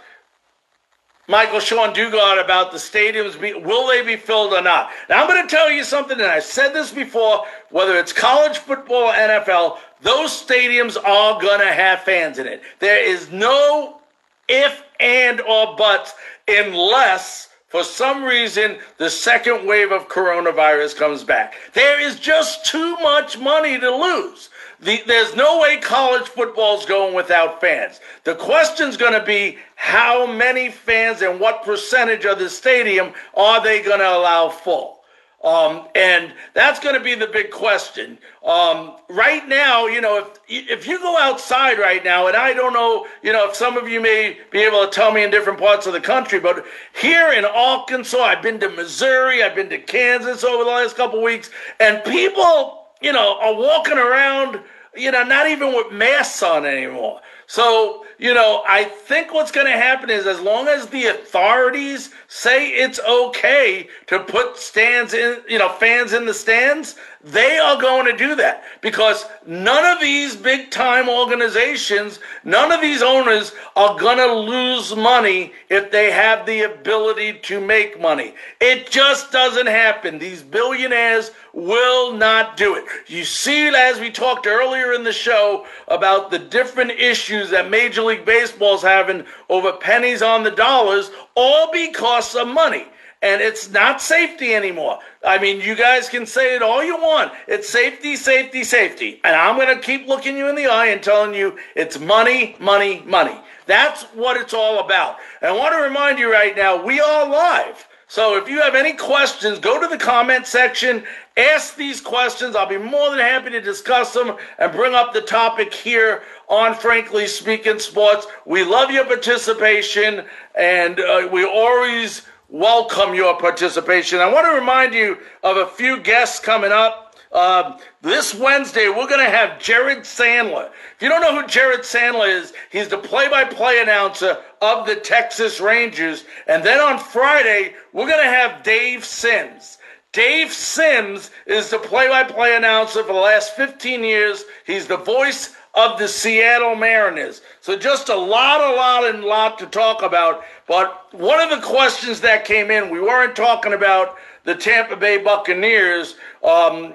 Michael-Shawn 1.27 1.93
Dugar 1.93 2.43
about 2.43 2.71
the 2.71 2.77
stadiums. 2.77 3.39
Be, 3.39 3.53
will 3.53 3.87
they 3.87 4.03
be 4.03 4.15
filled 4.15 4.53
or 4.53 4.61
not? 4.61 4.91
Now, 5.09 5.21
I'm 5.21 5.29
going 5.29 5.47
to 5.47 5.55
tell 5.55 5.71
you 5.71 5.83
something, 5.83 6.19
and 6.19 6.29
I've 6.29 6.43
said 6.43 6.73
this 6.73 6.91
before 6.91 7.45
whether 7.71 7.97
it's 7.97 8.13
college 8.13 8.59
football 8.59 9.11
NFL, 9.11 9.77
those 10.01 10.29
stadiums 10.31 10.97
are 11.03 11.41
going 11.41 11.59
to 11.59 11.73
have 11.73 12.01
fans 12.01 12.37
in 12.37 12.47
it. 12.47 12.61
There 12.79 13.03
is 13.03 13.31
no 13.31 14.01
if, 14.47 14.83
and, 14.99 15.41
or 15.41 15.75
buts 15.75 16.13
unless 16.47 17.49
for 17.67 17.83
some 17.83 18.23
reason 18.23 18.77
the 18.97 19.09
second 19.09 19.67
wave 19.67 19.91
of 19.91 20.07
coronavirus 20.07 20.95
comes 20.95 21.23
back. 21.23 21.55
There 21.73 21.99
is 21.99 22.19
just 22.19 22.65
too 22.65 22.95
much 22.97 23.39
money 23.39 23.79
to 23.79 23.89
lose. 23.93 24.49
The, 24.85 25.01
there's 25.07 25.35
no 25.35 25.59
way 25.59 25.77
college 25.77 26.27
football's 26.27 26.85
going 26.85 27.15
without 27.15 27.59
fans. 27.59 27.99
The 28.23 28.35
question's 28.35 28.97
going 28.97 29.19
to 29.19 29.25
be 29.25 29.57
how 29.75 30.27
many 30.27 30.69
fans 30.69 31.23
and 31.23 31.39
what 31.39 31.63
percentage 31.63 32.23
of 32.25 32.37
the 32.37 32.51
stadium 32.51 33.11
are 33.33 33.63
they 33.63 33.81
going 33.81 33.97
to 33.97 34.07
allow 34.07 34.49
full? 34.49 34.99
Um, 35.43 35.87
and 35.95 36.33
that's 36.53 36.79
going 36.79 36.95
to 36.95 37.03
be 37.03 37.15
the 37.15 37.25
big 37.25 37.49
question. 37.49 38.19
Um, 38.43 38.97
right 39.09 39.47
now, 39.47 39.87
you 39.87 40.01
know, 40.01 40.17
if 40.19 40.39
if 40.47 40.87
you 40.87 40.99
go 40.99 41.17
outside 41.17 41.79
right 41.79 42.03
now, 42.03 42.27
and 42.27 42.35
I 42.35 42.53
don't 42.53 42.73
know, 42.73 43.07
you 43.23 43.33
know, 43.33 43.49
if 43.49 43.55
some 43.55 43.77
of 43.77 43.89
you 43.89 43.99
may 43.99 44.37
be 44.51 44.59
able 44.59 44.85
to 44.85 44.91
tell 44.91 45.11
me 45.11 45.23
in 45.23 45.31
different 45.31 45.59
parts 45.59 45.87
of 45.87 45.93
the 45.93 46.01
country, 46.01 46.39
but 46.39 46.63
here 46.93 47.31
in 47.31 47.45
Arkansas, 47.45 48.17
I've 48.17 48.41
been 48.43 48.59
to 48.59 48.69
Missouri, 48.69 49.43
I've 49.43 49.55
been 49.55 49.69
to 49.69 49.79
Kansas 49.79 50.43
over 50.43 50.63
the 50.63 50.69
last 50.69 50.95
couple 50.95 51.21
weeks, 51.21 51.49
and 51.79 52.03
people, 52.03 52.85
you 53.01 53.13
know, 53.13 53.39
are 53.39 53.55
walking 53.55 53.99
around, 53.99 54.61
you 54.97 55.11
know, 55.11 55.23
not 55.23 55.47
even 55.47 55.73
with 55.73 55.91
masks 55.91 56.41
on 56.43 56.65
anymore. 56.65 57.21
So, 57.47 58.05
you 58.17 58.33
know, 58.33 58.63
I 58.67 58.85
think 58.85 59.33
what's 59.33 59.51
going 59.51 59.67
to 59.67 59.73
happen 59.73 60.09
is 60.09 60.25
as 60.25 60.39
long 60.39 60.67
as 60.67 60.87
the 60.87 61.05
authorities 61.07 62.11
say 62.27 62.69
it's 62.69 62.99
okay 62.99 63.87
to 64.07 64.19
put 64.19 64.57
stands 64.57 65.13
in, 65.13 65.41
you 65.47 65.59
know, 65.59 65.69
fans 65.69 66.13
in 66.13 66.25
the 66.25 66.33
stands, 66.33 66.95
they 67.25 67.57
are 67.57 67.81
going 67.81 68.05
to 68.05 68.15
do 68.15 68.35
that 68.35 68.63
because 68.81 69.25
none 69.47 69.83
of 69.83 69.99
these 69.99 70.35
big 70.35 70.69
time 70.69 71.09
organizations, 71.09 72.19
none 72.43 72.71
of 72.71 72.81
these 72.81 73.01
owners 73.01 73.51
are 73.75 73.97
going 73.97 74.19
to 74.19 74.31
lose 74.31 74.95
money 74.95 75.51
if 75.67 75.89
they 75.89 76.11
have 76.11 76.45
the 76.45 76.61
ability 76.61 77.33
to 77.39 77.59
make 77.59 77.99
money. 77.99 78.35
It 78.61 78.91
just 78.91 79.31
doesn't 79.31 79.65
happen. 79.65 80.19
These 80.19 80.43
billionaires 80.43 81.31
will 81.51 82.13
not 82.13 82.57
do 82.57 82.75
it. 82.75 82.85
You 83.07 83.25
see, 83.25 83.69
as 83.69 83.99
we 83.99 84.11
talked 84.11 84.45
earlier 84.45 84.93
in 84.93 85.03
the 85.03 85.11
show 85.11 85.65
about 85.87 86.29
the 86.29 86.37
different 86.37 86.91
issues 86.91 87.49
that 87.49 87.71
Major 87.71 88.03
League 88.03 88.25
Baseball 88.25 88.75
is 88.75 88.83
having 88.83 89.25
over 89.49 89.71
pennies 89.71 90.21
on 90.21 90.43
the 90.43 90.51
dollars, 90.51 91.09
all 91.33 91.71
because 91.71 92.35
of 92.35 92.47
money. 92.47 92.85
And 93.25 93.41
it's 93.41 93.71
not 93.71 94.03
safety 94.03 94.53
anymore. 94.53 94.99
I 95.25 95.39
mean, 95.39 95.59
you 95.59 95.73
guys 95.73 96.09
can 96.09 96.27
say 96.27 96.55
it 96.55 96.61
all 96.61 96.83
you 96.83 96.95
want. 96.95 97.31
It's 97.47 97.67
safety, 97.67 98.15
safety, 98.15 98.63
safety. 98.63 99.19
And 99.23 99.35
I'm 99.35 99.55
going 99.55 99.75
to 99.75 99.83
keep 99.83 100.07
looking 100.07 100.37
you 100.37 100.47
in 100.47 100.55
the 100.55 100.67
eye 100.67 100.89
and 100.89 101.01
telling 101.01 101.33
you 101.33 101.57
it's 101.75 101.97
money, 101.97 102.55
money, 102.59 103.01
money. 103.03 103.35
That's 103.65 104.03
what 104.13 104.39
it's 104.39 104.53
all 104.53 104.85
about. 104.85 105.17
And 105.41 105.49
I 105.49 105.57
want 105.57 105.73
to 105.73 105.81
remind 105.81 106.19
you 106.19 106.31
right 106.31 106.55
now, 106.55 106.85
we 106.85 106.99
are 106.99 107.27
live. 107.27 107.87
So 108.07 108.37
if 108.37 108.47
you 108.47 108.61
have 108.61 108.75
any 108.75 108.93
questions, 108.93 109.57
go 109.57 109.81
to 109.81 109.87
the 109.87 109.97
comment 109.97 110.45
section, 110.45 111.03
ask 111.35 111.75
these 111.75 111.99
questions. 112.01 112.55
I'll 112.55 112.69
be 112.69 112.77
more 112.77 113.09
than 113.09 113.17
happy 113.17 113.49
to 113.49 113.59
discuss 113.59 114.13
them 114.13 114.37
and 114.59 114.71
bring 114.71 114.93
up 114.93 115.13
the 115.13 115.21
topic 115.21 115.73
here 115.73 116.21
on 116.47 116.75
Frankly 116.75 117.25
Speaking 117.25 117.79
Sports. 117.79 118.27
We 118.45 118.63
love 118.63 118.91
your 118.91 119.05
participation 119.05 120.25
and 120.53 120.99
uh, 120.99 121.27
we 121.31 121.43
always 121.43 122.21
welcome 122.49 123.13
your 123.13 123.37
participation. 123.39 124.19
I 124.19 124.31
want 124.31 124.45
to 124.45 124.53
remind 124.53 124.93
you 124.93 125.17
of 125.43 125.57
a 125.57 125.67
few 125.67 125.99
guests 125.99 126.39
coming 126.39 126.71
up. 126.71 127.15
Uh, 127.31 127.77
this 128.01 128.33
Wednesday, 128.33 128.87
we're 128.87 129.07
going 129.07 129.25
to 129.25 129.29
have 129.29 129.59
Jared 129.59 129.99
Sandler. 129.99 130.69
If 130.95 131.01
you 131.01 131.09
don't 131.09 131.21
know 131.21 131.41
who 131.41 131.47
Jared 131.47 131.81
Sandler 131.81 132.29
is, 132.29 132.53
he's 132.71 132.87
the 132.87 132.97
play 132.97 133.27
by 133.27 133.43
play 133.43 133.81
announcer 133.81 134.37
of 134.61 134.87
the 134.87 134.95
Texas 134.95 135.59
Rangers. 135.59 136.23
And 136.47 136.63
then 136.63 136.79
on 136.79 136.97
Friday, 136.97 137.75
we're 137.91 138.07
going 138.07 138.23
to 138.23 138.29
have 138.29 138.63
Dave 138.63 139.03
Sims. 139.03 139.79
Dave 140.13 140.53
Sims 140.53 141.29
is 141.45 141.69
the 141.69 141.79
play 141.79 142.07
by 142.07 142.23
play 142.23 142.55
announcer 142.55 143.03
for 143.03 143.11
the 143.11 143.19
last 143.19 143.53
15 143.57 144.01
years. 144.01 144.45
He's 144.65 144.87
the 144.87 144.95
voice 144.95 145.53
of 145.73 145.99
the 145.99 146.07
Seattle 146.07 146.75
Mariners. 146.75 147.41
So 147.65 147.75
just 147.75 148.09
a 148.09 148.15
lot, 148.15 148.61
a 148.61 148.75
lot, 148.75 149.09
and 149.09 149.23
lot 149.23 149.57
to 149.57 149.65
talk 149.65 150.03
about. 150.03 150.43
But 150.67 151.11
one 151.15 151.39
of 151.39 151.49
the 151.49 151.65
questions 151.65 152.21
that 152.21 152.45
came 152.45 152.69
in, 152.69 152.91
we 152.91 153.01
weren't 153.01 153.35
talking 153.35 153.73
about 153.73 154.17
the 154.43 154.53
Tampa 154.53 154.95
Bay 154.95 155.17
Buccaneers 155.17 156.13
um, 156.43 156.93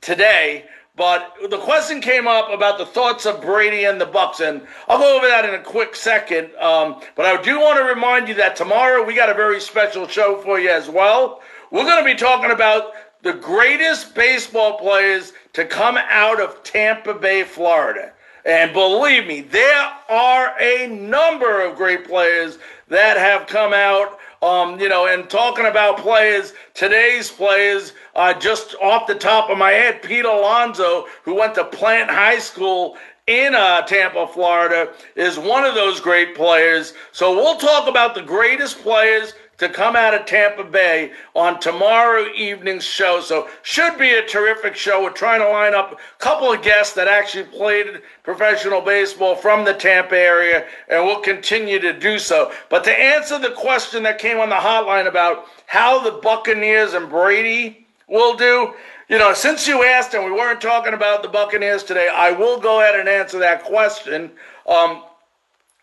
today, 0.00 0.66
but 0.94 1.34
the 1.50 1.58
question 1.58 2.00
came 2.00 2.28
up 2.28 2.52
about 2.52 2.78
the 2.78 2.86
thoughts 2.86 3.26
of 3.26 3.42
Brady 3.42 3.82
and 3.82 4.00
the 4.00 4.06
Bucs, 4.06 4.38
and 4.38 4.64
I'll 4.86 5.00
go 5.00 5.16
over 5.16 5.26
that 5.26 5.44
in 5.44 5.56
a 5.56 5.64
quick 5.64 5.96
second. 5.96 6.54
Um, 6.54 7.00
but 7.16 7.26
I 7.26 7.42
do 7.42 7.58
want 7.58 7.80
to 7.80 7.84
remind 7.84 8.28
you 8.28 8.34
that 8.34 8.54
tomorrow 8.54 9.04
we 9.04 9.16
got 9.16 9.28
a 9.28 9.34
very 9.34 9.60
special 9.60 10.06
show 10.06 10.40
for 10.42 10.60
you 10.60 10.70
as 10.70 10.88
well. 10.88 11.40
We're 11.72 11.82
going 11.82 11.98
to 11.98 12.08
be 12.08 12.16
talking 12.16 12.52
about 12.52 12.92
the 13.22 13.32
greatest 13.32 14.14
baseball 14.14 14.78
players 14.78 15.32
to 15.54 15.64
come 15.64 15.98
out 15.98 16.40
of 16.40 16.62
Tampa 16.62 17.12
Bay, 17.12 17.42
Florida. 17.42 18.12
And 18.44 18.72
believe 18.72 19.26
me, 19.26 19.42
there 19.42 19.92
are 20.08 20.54
a 20.60 20.88
number 20.88 21.64
of 21.64 21.76
great 21.76 22.04
players 22.06 22.58
that 22.88 23.16
have 23.16 23.46
come 23.46 23.72
out. 23.72 24.18
Um, 24.42 24.80
you 24.80 24.88
know, 24.88 25.06
and 25.06 25.30
talking 25.30 25.66
about 25.66 25.98
players, 25.98 26.52
today's 26.74 27.30
players, 27.30 27.92
uh, 28.16 28.34
just 28.34 28.74
off 28.82 29.06
the 29.06 29.14
top 29.14 29.50
of 29.50 29.56
my 29.56 29.70
head, 29.70 30.02
Pete 30.02 30.24
Alonso, 30.24 31.06
who 31.22 31.36
went 31.36 31.54
to 31.54 31.64
Plant 31.64 32.10
High 32.10 32.40
School 32.40 32.96
in 33.28 33.54
uh, 33.54 33.82
Tampa, 33.82 34.26
Florida, 34.26 34.92
is 35.14 35.38
one 35.38 35.64
of 35.64 35.76
those 35.76 36.00
great 36.00 36.34
players. 36.34 36.92
So 37.12 37.36
we'll 37.36 37.56
talk 37.56 37.88
about 37.88 38.16
the 38.16 38.22
greatest 38.22 38.80
players 38.80 39.34
to 39.58 39.68
come 39.68 39.94
out 39.94 40.14
of 40.14 40.26
Tampa 40.26 40.64
Bay 40.64 41.12
on 41.34 41.60
tomorrow 41.60 42.26
evening's 42.34 42.84
show. 42.84 43.20
So 43.20 43.48
should 43.62 43.98
be 43.98 44.14
a 44.14 44.26
terrific 44.26 44.74
show. 44.74 45.02
We're 45.02 45.10
trying 45.10 45.40
to 45.40 45.48
line 45.48 45.74
up 45.74 45.92
a 45.92 46.22
couple 46.22 46.52
of 46.52 46.62
guests 46.62 46.94
that 46.94 47.08
actually 47.08 47.44
played 47.44 48.02
professional 48.22 48.80
baseball 48.80 49.36
from 49.36 49.64
the 49.64 49.74
Tampa 49.74 50.16
area, 50.16 50.66
and 50.88 51.04
we'll 51.04 51.20
continue 51.20 51.78
to 51.78 51.92
do 51.92 52.18
so. 52.18 52.52
But 52.70 52.84
to 52.84 52.92
answer 52.92 53.38
the 53.38 53.52
question 53.52 54.02
that 54.02 54.18
came 54.18 54.38
on 54.38 54.48
the 54.48 54.56
hotline 54.56 55.06
about 55.06 55.46
how 55.66 56.02
the 56.02 56.18
Buccaneers 56.20 56.94
and 56.94 57.08
Brady 57.08 57.86
will 58.08 58.36
do, 58.36 58.74
you 59.08 59.18
know, 59.18 59.34
since 59.34 59.68
you 59.68 59.84
asked 59.84 60.14
and 60.14 60.24
we 60.24 60.32
weren't 60.32 60.60
talking 60.60 60.94
about 60.94 61.22
the 61.22 61.28
Buccaneers 61.28 61.84
today, 61.84 62.08
I 62.12 62.32
will 62.32 62.58
go 62.58 62.80
ahead 62.80 62.98
and 62.98 63.08
answer 63.08 63.38
that 63.40 63.62
question. 63.62 64.30
Um, 64.66 65.04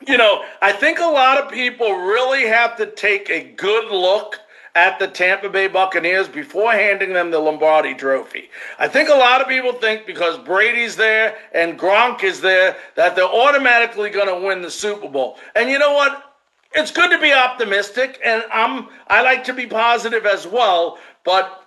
you 0.08 0.18
know, 0.18 0.44
I 0.62 0.72
think 0.72 1.00
a 1.00 1.04
lot 1.04 1.38
of 1.38 1.52
people 1.52 1.94
really 1.94 2.48
have 2.48 2.76
to 2.78 2.88
take 2.88 3.30
a 3.30 3.44
good 3.44 3.92
look 3.92 4.40
at 4.76 4.98
the 4.98 5.08
Tampa 5.08 5.50
Bay 5.50 5.68
Buccaneers 5.68 6.28
before 6.28 6.72
handing 6.72 7.14
them 7.14 7.32
the 7.32 7.40
Lombardi 7.40 7.94
trophy. 7.94 8.50
I 8.78 8.88
think 8.88 9.10
a 9.10 9.16
lot 9.16 9.42
of 9.42 9.48
people 9.48 9.74
think 9.74 10.06
because 10.06 10.38
Brady's 10.40 10.96
there 10.96 11.38
and 11.54 11.78
Gronk 11.78 12.24
is 12.24 12.40
there 12.40 12.78
that 12.96 13.16
they're 13.16 13.26
automatically 13.26 14.10
going 14.10 14.28
to 14.28 14.48
win 14.48 14.62
the 14.62 14.72
Super 14.72 15.10
Bowl. 15.10 15.38
And 15.56 15.70
you 15.70 15.80
know 15.80 15.94
what? 15.94 16.36
It's 16.74 16.92
good 16.92 17.10
to 17.10 17.20
be 17.20 17.34
optimistic 17.34 18.20
and 18.24 18.44
I'm 18.52 18.88
I 19.08 19.22
like 19.22 19.44
to 19.46 19.54
be 19.54 19.66
positive 19.66 20.26
as 20.26 20.48
well, 20.48 20.98
but 21.26 21.64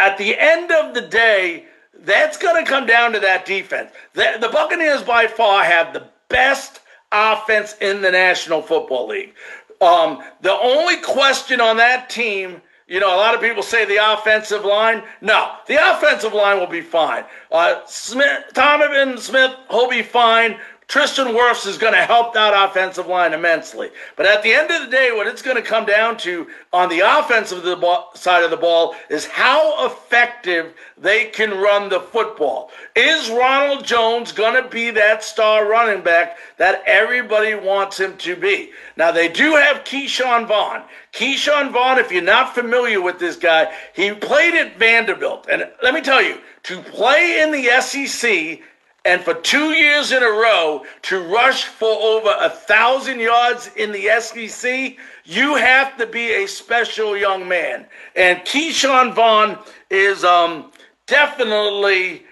at 0.00 0.16
the 0.16 0.38
end 0.38 0.70
of 0.70 0.94
the 0.94 1.02
day, 1.02 1.66
that's 2.00 2.38
going 2.38 2.64
to 2.64 2.70
come 2.70 2.86
down 2.86 3.12
to 3.12 3.20
that 3.20 3.44
defense. 3.44 3.90
The, 4.14 4.36
the 4.40 4.48
Buccaneers 4.48 5.02
by 5.02 5.26
far 5.26 5.64
have 5.64 5.92
the 5.92 6.08
best 6.28 6.80
offense 7.12 7.76
in 7.80 8.00
the 8.02 8.10
National 8.10 8.62
Football 8.62 9.08
League. 9.08 9.34
Um, 9.80 10.22
the 10.40 10.52
only 10.52 10.96
question 10.98 11.60
on 11.60 11.76
that 11.76 12.10
team, 12.10 12.60
you 12.86 13.00
know, 13.00 13.14
a 13.14 13.16
lot 13.16 13.34
of 13.34 13.40
people 13.40 13.62
say 13.62 13.84
the 13.84 14.12
offensive 14.12 14.64
line. 14.64 15.02
No, 15.20 15.52
the 15.66 15.76
offensive 15.76 16.32
line 16.32 16.58
will 16.58 16.66
be 16.66 16.80
fine. 16.80 17.24
Uh, 17.52 17.80
Smith, 17.86 18.44
Donovan 18.54 19.18
Smith, 19.18 19.54
he'll 19.70 19.88
be 19.88 20.02
fine. 20.02 20.58
Tristan 20.88 21.34
Wirfs 21.34 21.66
is 21.66 21.76
going 21.76 21.92
to 21.92 22.00
help 22.00 22.32
that 22.32 22.54
offensive 22.54 23.06
line 23.06 23.34
immensely. 23.34 23.90
But 24.16 24.24
at 24.24 24.42
the 24.42 24.54
end 24.54 24.70
of 24.70 24.80
the 24.80 24.90
day, 24.90 25.12
what 25.12 25.26
it's 25.26 25.42
going 25.42 25.58
to 25.58 25.62
come 25.62 25.84
down 25.84 26.16
to 26.18 26.46
on 26.72 26.88
the 26.88 27.00
offensive 27.00 27.62
the 27.62 27.76
ball, 27.76 28.10
side 28.14 28.42
of 28.42 28.50
the 28.50 28.56
ball 28.56 28.96
is 29.10 29.26
how 29.26 29.84
effective 29.84 30.72
they 30.96 31.26
can 31.26 31.50
run 31.50 31.90
the 31.90 32.00
football. 32.00 32.70
Is 32.96 33.28
Ronald 33.28 33.84
Jones 33.84 34.32
going 34.32 34.62
to 34.62 34.66
be 34.70 34.90
that 34.92 35.22
star 35.22 35.68
running 35.68 36.02
back 36.02 36.38
that 36.56 36.82
everybody 36.86 37.54
wants 37.54 38.00
him 38.00 38.16
to 38.18 38.34
be? 38.34 38.70
Now, 38.96 39.12
they 39.12 39.28
do 39.28 39.56
have 39.56 39.84
Ke'Shawn 39.84 40.48
Vaughn. 40.48 40.84
Ke'Shawn 41.12 41.70
Vaughn, 41.70 41.98
if 41.98 42.10
you're 42.10 42.22
not 42.22 42.54
familiar 42.54 43.02
with 43.02 43.18
this 43.18 43.36
guy, 43.36 43.70
he 43.94 44.14
played 44.14 44.54
at 44.54 44.78
Vanderbilt. 44.78 45.48
And 45.50 45.68
let 45.82 45.92
me 45.92 46.00
tell 46.00 46.22
you, 46.22 46.38
to 46.62 46.80
play 46.80 47.40
in 47.42 47.52
the 47.52 47.78
SEC 47.82 48.62
and 49.04 49.22
for 49.22 49.34
two 49.34 49.70
years 49.70 50.12
in 50.12 50.22
a 50.22 50.26
row 50.26 50.84
to 51.02 51.20
rush 51.20 51.64
for 51.64 51.88
over 51.88 52.34
a 52.40 52.50
thousand 52.50 53.20
yards 53.20 53.70
in 53.76 53.92
the 53.92 54.10
SEC, 54.20 54.96
you 55.24 55.54
have 55.54 55.96
to 55.98 56.06
be 56.06 56.32
a 56.32 56.46
special 56.46 57.16
young 57.16 57.48
man. 57.48 57.86
And 58.16 58.40
Ke'Shawn 58.40 59.14
Vaughn 59.14 59.58
is 59.88 60.24
um, 60.24 60.72
definitely, 61.06 62.24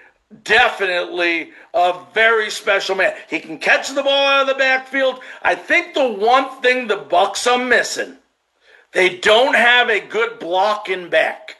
definitely 0.42 1.52
a 1.72 2.00
very 2.12 2.50
special 2.50 2.96
man. 2.96 3.14
He 3.28 3.38
can 3.38 3.58
catch 3.58 3.88
the 3.90 4.02
ball 4.02 4.26
out 4.26 4.42
of 4.42 4.48
the 4.48 4.54
backfield. 4.54 5.20
I 5.42 5.54
think 5.54 5.94
the 5.94 6.08
one 6.08 6.60
thing 6.62 6.88
the 6.88 6.96
Bucs 6.96 7.50
are 7.50 7.64
missing, 7.64 8.16
they 8.92 9.18
don't 9.18 9.54
have 9.54 9.88
a 9.88 10.00
good 10.00 10.38
blocking 10.38 11.08
back. 11.10 11.55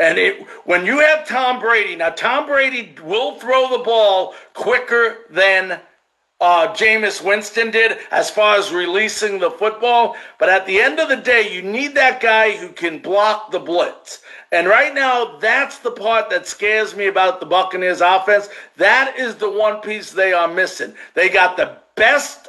And 0.00 0.16
it, 0.16 0.46
when 0.64 0.86
you 0.86 1.00
have 1.00 1.28
Tom 1.28 1.60
Brady, 1.60 1.94
now 1.94 2.08
Tom 2.08 2.46
Brady 2.46 2.94
will 3.04 3.38
throw 3.38 3.76
the 3.76 3.84
ball 3.84 4.34
quicker 4.54 5.18
than 5.28 5.78
uh, 6.40 6.68
Jameis 6.68 7.22
Winston 7.22 7.70
did 7.70 7.98
as 8.10 8.30
far 8.30 8.56
as 8.56 8.72
releasing 8.72 9.38
the 9.38 9.50
football. 9.50 10.16
But 10.38 10.48
at 10.48 10.64
the 10.64 10.80
end 10.80 10.98
of 11.00 11.10
the 11.10 11.16
day, 11.16 11.52
you 11.54 11.60
need 11.60 11.94
that 11.96 12.22
guy 12.22 12.56
who 12.56 12.70
can 12.70 13.00
block 13.00 13.50
the 13.50 13.58
blitz. 13.58 14.22
And 14.50 14.66
right 14.66 14.94
now, 14.94 15.36
that's 15.36 15.80
the 15.80 15.90
part 15.90 16.30
that 16.30 16.46
scares 16.46 16.96
me 16.96 17.06
about 17.06 17.38
the 17.38 17.46
Buccaneers 17.46 18.00
offense. 18.00 18.48
That 18.78 19.18
is 19.18 19.34
the 19.34 19.50
one 19.50 19.82
piece 19.82 20.12
they 20.12 20.32
are 20.32 20.48
missing. 20.48 20.94
They 21.12 21.28
got 21.28 21.58
the 21.58 21.76
best 21.94 22.48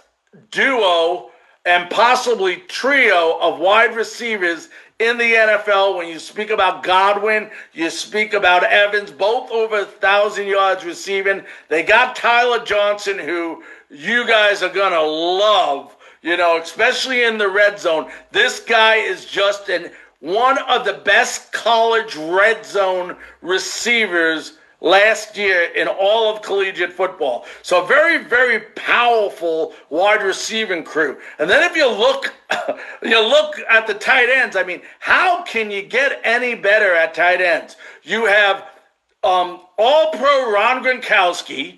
duo 0.51 1.31
and 1.65 1.89
possibly 1.89 2.57
trio 2.67 3.37
of 3.39 3.59
wide 3.59 3.95
receivers 3.95 4.69
in 5.01 5.17
the 5.17 5.33
NFL. 5.33 5.97
When 5.97 6.07
you 6.07 6.19
speak 6.19 6.51
about 6.51 6.83
Godwin, 6.83 7.49
you 7.73 7.89
speak 7.89 8.33
about 8.33 8.63
Evans, 8.63 9.11
both 9.11 9.49
over 9.51 9.79
a 9.79 9.85
thousand 9.85 10.47
yards 10.47 10.85
receiving. 10.85 11.43
They 11.69 11.83
got 11.83 12.15
Tyler 12.15 12.63
Johnson, 12.63 13.17
who 13.17 13.63
you 13.89 14.27
guys 14.27 14.61
are 14.61 14.69
gonna 14.69 15.01
love. 15.01 15.97
You 16.21 16.37
know, 16.37 16.61
especially 16.61 17.23
in 17.23 17.39
the 17.39 17.49
red 17.49 17.79
zone. 17.79 18.11
This 18.31 18.59
guy 18.59 18.97
is 18.97 19.25
just 19.25 19.69
an 19.69 19.91
one 20.19 20.59
of 20.69 20.85
the 20.85 21.01
best 21.03 21.51
college 21.51 22.15
red 22.15 22.63
zone 22.63 23.17
receivers 23.41 24.59
last 24.81 25.37
year 25.37 25.71
in 25.75 25.87
all 25.87 26.35
of 26.35 26.41
collegiate 26.41 26.91
football. 26.91 27.45
So 27.61 27.85
very, 27.85 28.23
very 28.23 28.59
powerful 28.75 29.73
wide 29.89 30.23
receiving 30.23 30.83
crew. 30.83 31.17
And 31.39 31.49
then 31.49 31.63
if 31.63 31.75
you 31.75 31.87
look, 31.89 32.33
you 33.03 33.21
look 33.21 33.55
at 33.69 33.87
the 33.87 33.93
tight 33.93 34.29
ends. 34.29 34.55
I 34.55 34.63
mean, 34.63 34.81
how 34.99 35.43
can 35.43 35.71
you 35.71 35.83
get 35.83 36.19
any 36.23 36.55
better 36.55 36.93
at 36.93 37.13
tight 37.13 37.41
ends? 37.41 37.77
You 38.03 38.25
have 38.25 38.65
um, 39.23 39.61
All 39.77 40.11
Pro 40.11 40.51
Ron 40.51 40.83
Gronkowski. 40.83 41.77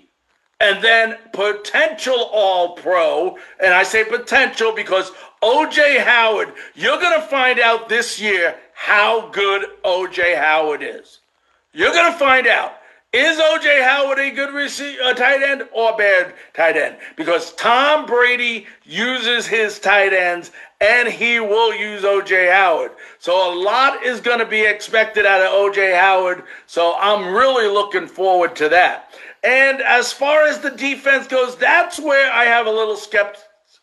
And 0.60 0.82
then 0.82 1.18
potential 1.32 2.30
all 2.32 2.76
pro, 2.76 3.36
and 3.62 3.74
I 3.74 3.82
say 3.82 4.04
potential 4.04 4.72
because 4.72 5.10
OJ 5.42 5.98
Howard, 5.98 6.54
you're 6.74 6.98
going 7.00 7.20
to 7.20 7.26
find 7.26 7.58
out 7.58 7.88
this 7.88 8.20
year 8.20 8.56
how 8.72 9.28
good 9.28 9.66
OJ 9.84 10.38
Howard 10.38 10.80
is. 10.82 11.18
You're 11.72 11.92
going 11.92 12.10
to 12.10 12.18
find 12.18 12.46
out. 12.46 12.76
Is 13.14 13.38
OJ 13.38 13.80
Howard 13.84 14.18
a 14.18 14.32
good 14.32 14.52
receiver, 14.52 15.00
a 15.02 15.10
uh, 15.10 15.14
tight 15.14 15.40
end 15.40 15.68
or 15.72 15.96
bad 15.96 16.34
tight 16.52 16.76
end? 16.76 16.96
Because 17.14 17.52
Tom 17.52 18.06
Brady 18.06 18.66
uses 18.82 19.46
his 19.46 19.78
tight 19.78 20.12
ends 20.12 20.50
and 20.80 21.06
he 21.06 21.38
will 21.38 21.72
use 21.72 22.02
OJ 22.02 22.52
Howard. 22.52 22.90
So 23.20 23.32
a 23.32 23.54
lot 23.54 24.02
is 24.02 24.20
going 24.20 24.40
to 24.40 24.46
be 24.46 24.62
expected 24.62 25.26
out 25.26 25.40
of 25.40 25.52
OJ 25.52 25.96
Howard. 25.96 26.42
So 26.66 26.96
I'm 26.98 27.32
really 27.32 27.68
looking 27.72 28.08
forward 28.08 28.56
to 28.56 28.68
that. 28.70 29.14
And 29.44 29.80
as 29.80 30.12
far 30.12 30.42
as 30.48 30.58
the 30.58 30.70
defense 30.70 31.28
goes, 31.28 31.54
that's 31.54 32.00
where 32.00 32.32
I 32.32 32.46
have 32.46 32.66
a 32.66 32.72
little 32.72 32.96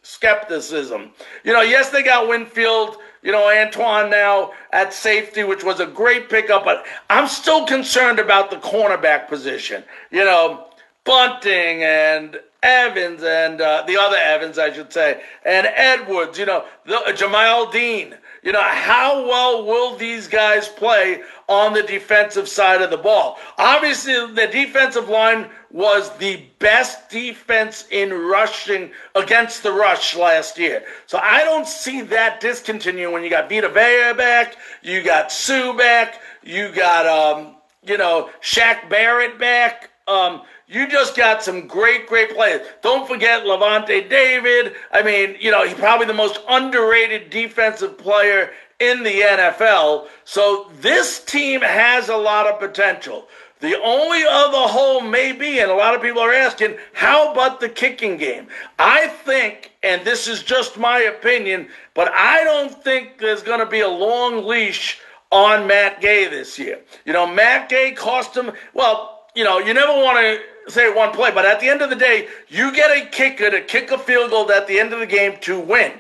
skepticism. 0.04 1.12
You 1.46 1.54
know, 1.54 1.62
yes, 1.62 1.90
they 1.90 2.04
got 2.04 2.28
Winfield 2.28 2.98
you 3.24 3.32
know, 3.32 3.50
Antoine 3.50 4.10
now 4.10 4.52
at 4.72 4.94
safety, 4.94 5.44
which 5.44 5.64
was 5.64 5.80
a 5.80 5.86
great 5.86 6.30
pickup, 6.30 6.66
but 6.66 6.86
I'm 7.10 7.28
still 7.28 7.66
concerned 7.66 8.20
about 8.20 8.50
the 8.50 8.58
cornerback 8.58 9.28
position. 9.28 9.84
You 10.10 10.26
know, 10.26 10.68
Bunting 11.04 11.84
and 11.84 12.40
Evans 12.64 13.24
and 13.24 13.60
uh, 13.60 13.84
the 13.88 13.98
other 13.98 14.18
Evans, 14.18 14.60
I 14.60 14.72
should 14.72 14.94
say, 14.94 15.22
and 15.46 15.68
Edwards, 15.68 16.38
you 16.38 16.46
know, 16.46 16.66
the, 16.86 16.98
uh, 16.98 17.12
Jamel 17.12 17.72
Dean. 17.72 18.16
You 18.44 18.52
know, 18.52 18.64
how 18.64 19.28
well 19.28 19.66
will 19.66 19.96
these 19.96 20.28
guys 20.28 20.68
play 20.68 21.22
on 21.48 21.74
the 21.74 21.84
defensive 21.84 22.48
side 22.48 22.82
of 22.82 22.90
the 22.90 22.98
ball? 22.98 23.38
Obviously, 23.60 24.14
the 24.34 24.48
defensive 24.48 25.10
line 25.10 25.48
was 25.70 26.16
the 26.18 26.44
best 26.58 27.08
defense 27.10 27.86
in 27.92 28.12
rushing 28.12 28.92
against 29.14 29.62
the 29.62 29.72
rush 29.72 30.16
last 30.16 30.58
year. 30.58 30.84
So 31.06 31.20
I 31.20 31.44
don't 31.44 31.68
see 31.68 32.02
that 32.02 32.42
discontinuing 32.42 33.14
when 33.14 33.24
you 33.24 33.30
got 33.30 33.48
Vita 33.48 33.70
Vea 33.70 34.14
back, 34.18 34.56
you 34.82 35.04
got 35.04 35.32
Suh 35.32 35.74
back, 35.74 36.20
you 36.42 36.72
got, 36.72 37.06
um, 37.06 37.56
you 37.86 37.98
know, 37.98 38.32
Shaq 38.42 38.90
Barrett 38.90 39.38
back. 39.38 39.92
Um, 40.08 40.42
you 40.72 40.88
just 40.88 41.18
got 41.18 41.44
some 41.44 41.68
great, 41.68 42.08
great 42.08 42.34
players. 42.34 42.66
Don't 42.82 43.06
forget 43.06 43.44
Lavonte 43.44 44.10
David. 44.10 44.74
I 44.94 45.04
mean, 45.04 45.36
you 45.38 45.52
know, 45.52 45.66
he's 45.66 45.78
probably 45.78 46.08
the 46.08 46.14
most 46.14 46.40
underrated 46.48 47.30
defensive 47.30 47.98
player 47.98 48.52
in 48.80 49.04
the 49.04 49.20
NFL. 49.20 50.08
So 50.24 50.72
this 50.80 51.26
team 51.26 51.60
has 51.60 52.08
a 52.08 52.16
lot 52.16 52.48
of 52.48 52.58
potential. 52.58 53.28
The 53.60 53.80
only 53.82 54.24
other 54.24 54.68
hole 54.70 55.02
may 55.02 55.34
be, 55.34 55.60
and 55.60 55.70
a 55.70 55.76
lot 55.76 55.94
of 55.94 56.02
people 56.02 56.22
are 56.22 56.34
asking, 56.34 56.78
how 56.94 57.34
about 57.34 57.60
the 57.60 57.70
kicking 57.70 58.16
game? 58.16 58.48
I 58.80 59.08
think, 59.08 59.74
and 59.84 60.06
this 60.06 60.26
is 60.26 60.42
just 60.42 60.78
my 60.78 61.00
opinion, 61.00 61.68
but 61.94 62.12
I 62.14 62.46
don't 62.46 62.82
think 62.84 63.18
there's 63.18 63.44
going 63.44 63.60
to 63.60 63.68
be 63.68 63.82
a 63.82 63.90
long 63.90 64.48
leash 64.48 65.00
on 65.32 65.68
Matt 65.68 66.02
Gay 66.02 66.28
this 66.28 66.58
year. 66.58 66.80
You 67.06 67.12
know, 67.12 67.28
Matt 67.28 67.68
Gay 67.68 67.92
cost 67.92 68.36
him, 68.36 68.52
well, 68.74 69.21
you 69.36 69.44
know, 69.44 69.60
you 69.60 69.74
never 69.74 69.94
want 69.94 70.18
to 70.20 70.72
say 70.72 70.92
one 70.92 71.12
play, 71.12 71.32
but 71.32 71.46
at 71.46 71.60
the 71.60 71.70
end 71.70 71.82
of 71.82 71.90
the 71.90 71.96
day, 71.96 72.28
you 72.50 72.74
get 72.74 72.92
a 72.92 73.10
kicker 73.10 73.50
to 73.50 73.62
kick 73.62 73.92
a 73.92 73.98
field 73.98 74.32
goal 74.32 74.52
at 74.52 74.68
the 74.68 74.80
end 74.80 74.94
of 74.94 75.00
the 75.00 75.06
game 75.06 75.38
to 75.42 75.60
win. 75.60 75.94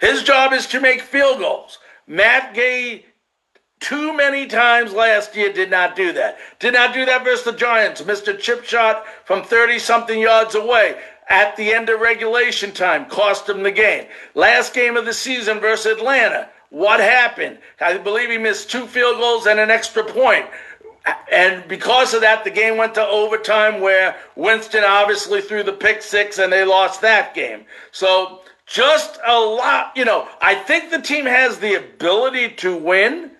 His 0.00 0.22
job 0.22 0.52
is 0.52 0.66
to 0.68 0.80
make 0.80 1.00
field 1.00 1.38
goals. 1.38 1.78
Matt 2.06 2.54
Gay, 2.54 3.04
too 3.80 4.16
many 4.16 4.46
times 4.46 4.92
last 4.92 5.36
year, 5.36 5.52
did 5.52 5.70
not 5.70 5.96
do 5.96 6.12
that. 6.12 6.38
Did 6.58 6.74
not 6.74 6.94
do 6.94 7.04
that 7.04 7.24
versus 7.24 7.44
the 7.44 7.52
Giants. 7.52 8.04
Missed 8.04 8.28
a 8.28 8.34
chip 8.34 8.64
shot 8.64 9.04
from 9.24 9.42
30 9.42 9.78
something 9.78 10.20
yards 10.20 10.54
away 10.54 11.00
at 11.28 11.56
the 11.56 11.72
end 11.72 11.88
of 11.88 12.00
regulation 12.00 12.72
time. 12.72 13.06
Cost 13.06 13.48
him 13.48 13.62
the 13.62 13.72
game. 13.72 14.06
Last 14.34 14.72
game 14.72 14.96
of 14.96 15.04
the 15.04 15.12
season 15.12 15.60
versus 15.60 15.98
Atlanta. 15.98 16.48
What 16.70 17.00
happened? 17.00 17.58
I 17.80 17.96
believe 17.98 18.30
he 18.30 18.38
missed 18.38 18.70
two 18.70 18.86
field 18.86 19.18
goals 19.18 19.46
and 19.46 19.58
an 19.58 19.70
extra 19.70 20.04
point 20.04 20.46
and 21.32 21.66
because 21.68 22.14
of 22.14 22.20
that, 22.20 22.44
the 22.44 22.50
game 22.50 22.76
went 22.76 22.94
to 22.94 23.06
overtime 23.06 23.80
where 23.80 24.16
Winston 24.36 24.84
obviously 24.84 25.40
threw 25.40 25.62
the 25.62 25.72
pick 25.72 26.02
six 26.02 26.38
and 26.38 26.52
they 26.52 26.64
lost 26.64 27.00
that 27.00 27.34
game. 27.34 27.64
So 27.92 28.42
just 28.66 29.18
a 29.26 29.38
lot, 29.38 29.92
you 29.96 30.04
know, 30.04 30.28
I 30.40 30.54
think 30.54 30.90
the 30.90 31.00
team 31.00 31.24
has 31.24 31.58
the 31.58 31.74
ability 31.74 32.50
to 32.56 32.76
win. 32.76 33.30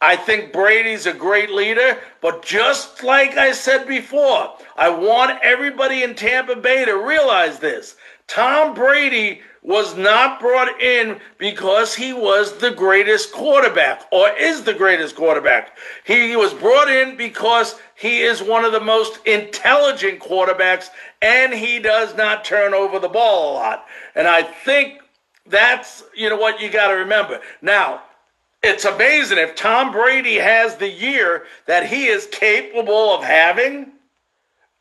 I 0.00 0.14
think 0.16 0.52
Brady's 0.52 1.06
a 1.06 1.12
great 1.12 1.50
leader, 1.50 1.98
but 2.20 2.44
just 2.44 3.02
like 3.02 3.36
I 3.36 3.52
said 3.52 3.88
before, 3.88 4.54
I 4.76 4.88
want 4.88 5.40
everybody 5.42 6.04
in 6.04 6.14
Tampa 6.14 6.54
Bay 6.54 6.84
to 6.84 6.92
realize 6.92 7.58
this. 7.58 7.96
Tom 8.28 8.74
Brady 8.74 9.42
was 9.62 9.96
not 9.96 10.40
brought 10.40 10.80
in 10.80 11.20
because 11.38 11.94
he 11.94 12.12
was 12.12 12.58
the 12.58 12.70
greatest 12.70 13.32
quarterback 13.32 14.02
or 14.12 14.30
is 14.30 14.62
the 14.62 14.74
greatest 14.74 15.16
quarterback. 15.16 15.76
He 16.04 16.36
was 16.36 16.54
brought 16.54 16.90
in 16.90 17.16
because 17.16 17.78
he 17.94 18.20
is 18.20 18.42
one 18.42 18.64
of 18.64 18.72
the 18.72 18.80
most 18.80 19.24
intelligent 19.26 20.20
quarterbacks 20.20 20.88
and 21.20 21.52
he 21.52 21.78
does 21.80 22.16
not 22.16 22.44
turn 22.44 22.74
over 22.74 22.98
the 22.98 23.08
ball 23.08 23.52
a 23.52 23.54
lot. 23.54 23.86
And 24.14 24.28
I 24.28 24.42
think 24.42 25.00
that's, 25.46 26.04
you 26.14 26.28
know, 26.28 26.36
what 26.36 26.60
you 26.60 26.70
got 26.70 26.88
to 26.88 26.94
remember. 26.94 27.40
Now, 27.60 28.02
it's 28.62 28.84
amazing 28.84 29.38
if 29.38 29.54
Tom 29.54 29.92
Brady 29.92 30.36
has 30.36 30.76
the 30.76 30.88
year 30.88 31.44
that 31.66 31.86
he 31.86 32.06
is 32.06 32.26
capable 32.26 33.14
of 33.14 33.22
having 33.22 33.92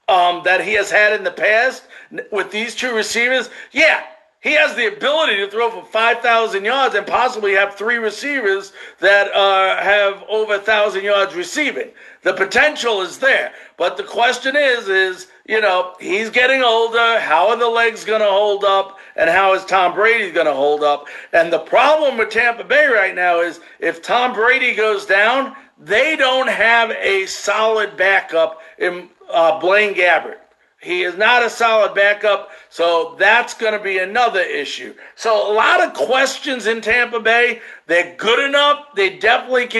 um, 0.07 0.41
that 0.45 0.63
he 0.63 0.73
has 0.73 0.89
had 0.89 1.13
in 1.13 1.23
the 1.23 1.31
past 1.31 1.83
with 2.31 2.51
these 2.51 2.75
two 2.75 2.95
receivers, 2.95 3.49
yeah, 3.71 4.03
he 4.41 4.53
has 4.53 4.75
the 4.75 4.87
ability 4.87 5.37
to 5.37 5.49
throw 5.49 5.71
for 5.71 5.83
5,000 5.83 6.63
yards 6.63 6.93
and 6.93 7.07
possibly 7.07 7.53
have 7.53 7.73
three 7.73 7.97
receivers 7.97 8.71
that 8.99 9.33
uh, 9.33 9.81
have 9.81 10.23
over 10.29 10.57
1,000 10.57 11.03
yards 11.03 11.33
receiving. 11.33 11.89
The 12.21 12.33
potential 12.33 13.01
is 13.01 13.17
there. 13.17 13.51
But 13.77 13.97
the 13.97 14.03
question 14.03 14.55
is, 14.55 14.87
is, 14.87 15.27
you 15.47 15.59
know, 15.59 15.95
he's 15.99 16.29
getting 16.29 16.61
older. 16.61 17.19
How 17.19 17.49
are 17.49 17.57
the 17.57 17.67
legs 17.67 18.05
going 18.05 18.21
to 18.21 18.29
hold 18.29 18.63
up? 18.63 18.99
And 19.15 19.27
how 19.27 19.55
is 19.55 19.65
Tom 19.65 19.95
Brady 19.95 20.31
going 20.31 20.45
to 20.45 20.53
hold 20.53 20.83
up? 20.83 21.07
And 21.33 21.51
the 21.51 21.59
problem 21.59 22.17
with 22.17 22.29
Tampa 22.29 22.63
Bay 22.63 22.87
right 22.87 23.15
now 23.15 23.41
is 23.41 23.59
if 23.79 24.03
Tom 24.03 24.33
Brady 24.33 24.75
goes 24.75 25.07
down, 25.07 25.55
they 25.79 26.15
don't 26.15 26.49
have 26.49 26.91
a 26.91 27.25
solid 27.25 27.97
backup 27.97 28.61
in 28.77 29.09
uh, 29.31 29.59
Blaine 29.59 29.95
Gabbert. 29.95 30.37
He 30.81 31.01
is 31.01 31.17
not 31.17 31.43
a 31.43 31.49
solid 31.49 31.95
backup, 31.95 32.51
so 32.69 33.15
that's 33.17 33.55
going 33.55 33.73
to 33.73 33.79
be 33.83 33.97
another 33.97 34.41
issue. 34.41 34.93
So 35.15 35.51
a 35.51 35.53
lot 35.53 35.83
of 35.83 35.93
questions 35.93 36.67
in 36.67 36.81
Tampa 36.81 37.19
Bay. 37.19 37.61
They're 37.87 38.15
good 38.15 38.47
enough. 38.47 38.85
They 38.95 39.17
definitely 39.17 39.67
can 39.67 39.75